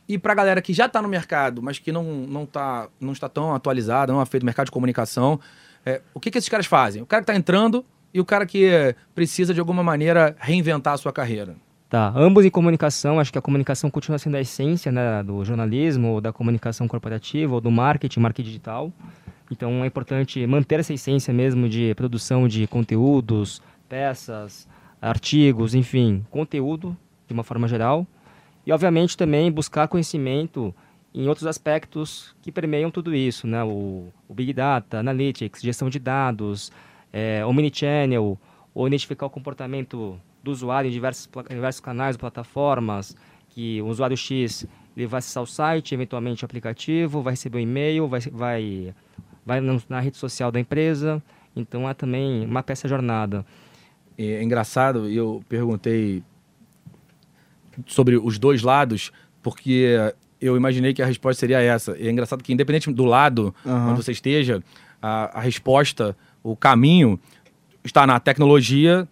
e 0.09 0.19
pra 0.19 0.35
galera 0.35 0.61
que 0.61 0.73
já 0.73 0.89
tá 0.89 1.01
no 1.01 1.07
mercado, 1.07 1.63
mas 1.63 1.79
que 1.79 1.93
não, 1.93 2.03
não, 2.03 2.45
tá, 2.45 2.89
não 3.01 3.13
está 3.13 3.29
tão 3.29 3.55
atualizada, 3.55 4.13
não 4.13 4.21
é 4.21 4.27
feito 4.27 4.45
mercado 4.45 4.67
de 4.67 4.73
comunicação. 4.73 5.39
é, 5.87 6.01
o 6.13 6.19
que, 6.19 6.29
que 6.29 6.39
esses 6.39 6.49
caras 6.49 6.67
fazem? 6.67 7.01
O 7.01 7.07
cara 7.07 7.23
que 7.23 7.27
tá 7.29 7.37
entrando 7.37 7.85
e 8.13 8.19
o 8.19 8.25
cara 8.25 8.45
que 8.45 8.97
precisa, 9.15 9.55
de 9.55 9.61
alguma 9.61 9.85
maneira, 9.85 10.35
reinventar 10.41 10.95
a 10.95 10.97
sua 10.97 11.13
carreira. 11.13 11.55
Tá, 11.89 12.13
ambos 12.17 12.45
em 12.45 12.51
comunicação, 12.51 13.21
acho 13.21 13.31
que 13.31 13.39
a 13.39 13.43
comunicação 13.43 13.93
continua 13.93 14.19
sendo 14.19 14.37
a 14.39 14.41
essência 14.41 14.91
né, 14.91 15.23
do 15.23 15.45
jornalismo, 15.45 16.15
ou 16.15 16.21
da 16.21 16.33
comunicação 16.33 16.89
corporativa, 16.89 17.55
ou 17.55 17.61
do 17.61 17.71
marketing, 17.71 18.19
marketing 18.19 18.49
digital. 18.49 18.93
Então 19.51 19.83
é 19.83 19.87
importante 19.87 20.47
manter 20.47 20.81
essa 20.81 20.93
essência 20.93 21.33
mesmo 21.33 21.69
de 21.69 21.95
produção 21.95 22.47
de 22.47 22.67
conteúdos, 22.67 23.63
peças, 23.89 24.69
artigos, 25.01 25.75
enfim, 25.75 26.25
conteúdo 26.31 26.97
de 27.27 27.33
uma 27.33 27.43
forma 27.43 27.67
geral. 27.67 28.07
E 28.67 28.73
obviamente 28.73 29.17
também 29.17 29.51
buscar 29.51 29.89
conhecimento 29.89 30.75
em 31.15 31.27
outros 31.29 31.47
aspectos 31.47 32.35
que 32.43 32.53
permeiam 32.53 32.91
tudo 32.91 33.15
isso, 33.15 33.47
né? 33.47 33.65
O, 33.65 34.09
o 34.29 34.35
Big 34.35 34.53
Data, 34.53 34.99
Analytics, 34.99 35.63
gestão 35.63 35.89
de 35.89 35.99
dados, 35.99 36.71
é, 37.13 37.45
Omnichannel, 37.47 38.39
ou 38.75 38.87
identificar 38.87 39.27
o 39.27 39.31
comportamento 39.31 40.21
do 40.43 40.51
usuário 40.51 40.89
em 40.89 40.93
diversos, 40.93 41.29
em 41.51 41.55
diversos 41.55 41.81
canais 41.81 42.17
plataformas, 42.17 43.17
que 43.49 43.81
o 43.83 43.87
usuário 43.87 44.17
X 44.17 44.67
ele 44.97 45.07
vai 45.07 45.19
acessar 45.19 45.43
o 45.43 45.47
site, 45.47 45.95
eventualmente 45.95 46.45
o 46.45 46.47
aplicativo, 46.47 47.23
vai 47.23 47.33
receber 47.33 47.59
um 47.59 47.63
e-mail, 47.63 48.09
vai, 48.09 48.21
vai, 48.33 48.95
vai 49.49 49.63
na 49.89 49.99
rede 49.99 50.19
social 50.19 50.53
da 50.53 50.61
empresa. 50.61 51.23
Então 51.57 51.89
é 51.89 51.95
também 51.95 52.45
uma 52.45 52.63
peça 52.63 52.87
jornada. 52.87 53.45
É 54.19 54.43
engraçado, 54.43 55.09
eu 55.09 55.43
perguntei 55.49 56.23
sobre 57.87 58.17
os 58.17 58.39
dois 58.39 58.63
lados, 58.63 59.11
porque 59.43 59.97
eu 60.39 60.57
imaginei 60.57 60.93
que 60.93 61.01
a 61.01 61.07
resposta 61.07 61.41
seria 61.41 61.61
essa. 61.61 61.97
E 61.97 62.07
é 62.07 62.11
engraçado 62.11 62.45
que, 62.45 62.53
independente 62.53 62.93
do 62.93 63.05
lado 63.07 63.55
Aham. 63.65 63.93
onde 63.93 64.05
você 64.05 64.13
esteja, 64.13 64.63
a, 65.01 65.39
a 65.39 65.41
resposta, 65.41 66.15
o 66.43 66.55
caminho, 66.55 67.19
está 67.83 68.07
na 68.07 68.21
tecnologia 68.21 69.09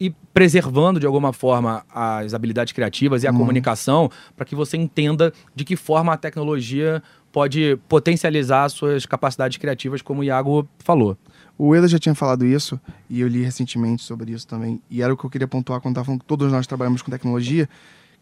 e 0.00 0.10
preservando 0.34 0.98
de 0.98 1.06
alguma 1.06 1.32
forma 1.32 1.84
as 1.94 2.34
habilidades 2.34 2.72
criativas 2.72 3.22
e 3.22 3.26
a 3.26 3.32
comunicação 3.32 4.10
para 4.34 4.44
que 4.44 4.54
você 4.54 4.76
entenda 4.76 5.32
de 5.54 5.64
que 5.64 5.76
forma 5.76 6.12
a 6.12 6.16
tecnologia 6.16 7.02
pode 7.36 7.78
potencializar 7.86 8.66
suas 8.70 9.04
capacidades 9.04 9.58
criativas, 9.58 10.00
como 10.00 10.22
o 10.22 10.24
Iago 10.24 10.66
falou. 10.78 11.18
O 11.58 11.74
Eda 11.74 11.86
já 11.86 11.98
tinha 11.98 12.14
falado 12.14 12.46
isso, 12.46 12.80
e 13.10 13.20
eu 13.20 13.28
li 13.28 13.42
recentemente 13.42 14.02
sobre 14.02 14.32
isso 14.32 14.46
também, 14.46 14.80
e 14.90 15.02
era 15.02 15.12
o 15.12 15.18
que 15.18 15.26
eu 15.26 15.28
queria 15.28 15.46
pontuar 15.46 15.82
quando 15.82 15.92
estava 15.92 16.06
falando 16.06 16.20
que 16.20 16.26
todos 16.26 16.50
nós 16.50 16.66
trabalhamos 16.66 17.02
com 17.02 17.10
tecnologia. 17.10 17.68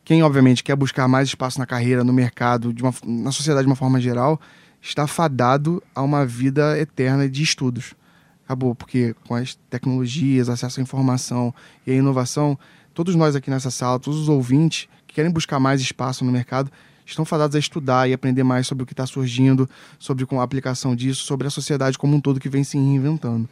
Quem, 0.05 0.21
obviamente, 0.25 0.65
quer 0.65 0.75
buscar 0.75 1.07
mais 1.07 1.29
espaço 1.29 1.61
na 1.61 1.65
carreira, 1.65 2.03
no 2.03 2.12
mercado, 2.12 2.73
de 2.73 2.83
uma, 2.83 2.93
na 3.05 3.31
sociedade 3.31 3.62
de 3.62 3.69
uma 3.69 3.77
forma 3.77 4.01
geral, 4.01 4.41
está 4.83 5.07
fadado 5.07 5.81
a 5.95 6.03
uma 6.03 6.27
vida 6.27 6.77
eterna 6.77 7.29
de 7.29 7.41
estudos. 7.41 7.95
Acabou, 8.45 8.75
porque 8.75 9.15
com 9.29 9.37
as 9.37 9.55
tecnologias, 9.71 10.49
acesso 10.49 10.81
à 10.81 10.83
informação 10.83 11.55
e 11.87 11.93
a 11.93 11.95
inovação, 11.95 12.59
todos 12.93 13.15
nós 13.15 13.37
aqui 13.37 13.49
nessa 13.49 13.71
sala, 13.71 14.01
todos 14.01 14.19
os 14.19 14.29
ouvintes 14.29 14.89
que 15.07 15.15
querem 15.15 15.31
buscar 15.31 15.61
mais 15.61 15.81
espaço 15.81 16.25
no 16.25 16.33
mercado, 16.33 16.69
estão 17.05 17.24
fadados 17.24 17.55
a 17.57 17.59
estudar 17.59 18.09
e 18.09 18.12
aprender 18.12 18.42
mais 18.44 18.66
sobre 18.66 18.82
o 18.84 18.86
que 18.86 18.92
está 18.92 19.07
surgindo, 19.07 19.68
sobre 19.98 20.26
a 20.30 20.42
aplicação 20.42 20.94
disso, 20.96 21.24
sobre 21.24 21.46
a 21.46 21.50
sociedade 21.50 21.98
como 21.98 22.16
um 22.16 22.20
todo 22.20 22.40
que 22.40 22.48
vem 22.48 22.64
se 22.64 22.76
reinventando. 22.78 23.48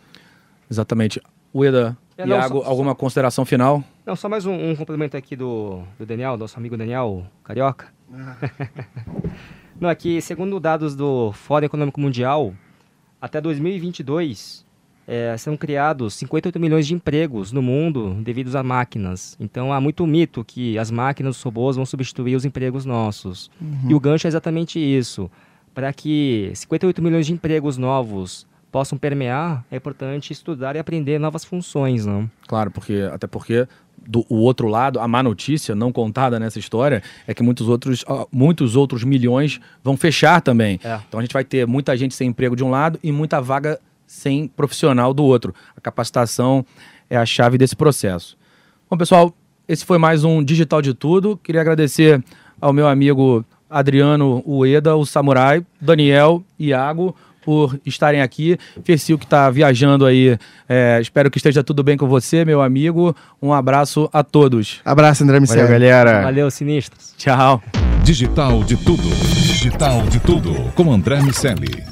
Exatamente. 0.71 1.21
Ueda, 1.55 1.97
É, 2.17 2.25
não, 2.25 2.37
Iago, 2.37 2.63
só- 2.63 2.69
alguma 2.69 2.95
consideração 2.95 3.45
final? 3.45 3.85
Não, 4.07 4.17
só 4.17 4.29
mais 4.29 4.47
um, 4.47 4.71
um 4.71 4.75
complemento 4.75 5.17
aqui 5.17 5.37
do, 5.37 5.83
do 5.99 6.07
Daniel, 6.07 6.37
nosso 6.37 6.57
amigo 6.59 6.77
Daniel 6.77 7.27
Carioca. 7.45 7.93
Não, 9.81 9.89
aqui, 9.89 10.21
segundo 10.21 10.61
dados 10.61 10.95
do 10.95 11.33
Fórum 11.33 11.67
Econômico 11.67 12.01
Mundial, 12.01 12.55
até 13.21 13.41
2022 13.41 14.65
eh, 15.07 15.37
são 15.37 15.57
criados 15.57 16.15
58 16.15 16.61
milhões 16.61 16.87
de 16.87 16.95
empregos 16.95 17.53
no 17.53 17.63
mundo 17.63 18.17
devido 18.23 18.55
a 18.57 18.63
máquinas. 18.63 19.37
Então 19.41 19.73
há 19.73 19.81
muito 19.81 20.07
mito 20.07 20.45
que 20.45 20.79
as 20.79 20.91
máquinas, 20.91 21.37
os 21.37 21.43
robôs 21.43 21.77
vão 21.77 21.87
substituir 21.87 22.37
os 22.37 22.45
empregos 22.45 22.85
nossos. 22.85 23.51
E 23.89 23.95
o 23.95 24.01
gancho 24.01 24.27
é 24.27 24.29
exatamente 24.29 24.79
isso. 24.79 25.31
Para 25.75 25.93
que 25.93 26.51
58 26.55 27.03
milhões 27.03 27.27
de 27.27 27.33
empregos 27.33 27.79
novos 27.79 28.47
possam 28.71 28.97
permear, 28.97 29.65
é 29.71 29.77
importante 29.77 30.33
estudar 30.33 30.77
e 30.77 30.79
aprender 30.79 31.19
novas 31.19 31.45
funções, 31.45 32.07
não? 32.07 32.31
Claro, 32.47 32.71
porque 32.71 33.09
até 33.13 33.27
porque 33.27 33.67
do 34.07 34.25
o 34.29 34.37
outro 34.37 34.67
lado, 34.67 34.99
a 34.99 35.07
má 35.07 35.23
notícia 35.23 35.75
não 35.75 35.93
contada 35.93 36.39
nessa 36.41 36.59
história 36.59 37.03
é 37.27 37.35
que 37.35 37.43
muitos 37.43 37.69
outros, 37.69 38.05
muitos 38.31 38.75
outros 38.77 39.05
milhões 39.05 39.61
vão 39.83 39.97
fechar 39.97 40.41
também. 40.41 40.81
É. 40.83 40.99
Então 41.09 41.21
a 41.21 41.23
gente 41.23 41.33
vai 41.33 41.45
ter 41.45 41.67
muita 41.67 41.97
gente 41.97 42.15
sem 42.15 42.29
emprego 42.29 42.57
de 42.57 42.65
um 42.65 42.71
lado 42.71 42.99
e 43.03 43.13
muita 43.13 43.41
vaga 43.41 43.79
sem 44.13 44.47
profissional 44.47 45.15
do 45.15 45.25
outro. 45.25 45.55
A 45.75 45.81
capacitação 45.81 46.65
é 47.09 47.17
a 47.17 47.25
chave 47.25 47.57
desse 47.57 47.75
processo. 47.75 48.37
Bom, 48.91 48.97
pessoal, 48.97 49.35
esse 49.67 49.87
foi 49.87 49.97
mais 49.97 50.23
um 50.23 50.45
Digital 50.45 50.83
de 50.83 50.93
Tudo. 50.93 51.41
Queria 51.43 51.63
agradecer 51.63 52.23
ao 52.61 52.75
meu 52.75 52.87
amigo 52.87 53.43
Adriano 53.71 54.43
Ueda, 54.47 54.95
o 54.95 55.07
Samurai, 55.07 55.65
Daniel, 55.81 56.45
Iago, 56.59 57.17
por 57.43 57.81
estarem 57.87 58.21
aqui. 58.21 58.59
Fercil 58.85 59.19
que 59.19 59.25
está 59.25 59.49
viajando 59.49 60.05
aí, 60.05 60.39
é, 60.69 60.99
espero 61.01 61.31
que 61.31 61.39
esteja 61.39 61.65
tudo 61.65 61.83
bem 61.83 61.97
com 61.97 62.07
você, 62.07 62.45
meu 62.45 62.61
amigo. 62.61 63.17
Um 63.41 63.51
abraço 63.51 64.11
a 64.13 64.23
todos. 64.23 64.83
Abraço, 64.85 65.25
André 65.25 65.41
Valeu, 65.41 65.63
Miceli. 65.65 65.73
galera. 65.73 66.23
Valeu, 66.23 66.51
sinistros! 66.51 67.15
Tchau. 67.17 67.63
Digital 68.05 68.63
de 68.63 68.77
tudo. 68.77 69.03
Digital 69.03 70.03
de 70.03 70.21
tudo. 70.21 70.53
Com 70.75 70.93
André 70.93 71.23
Miceli. 71.23 71.92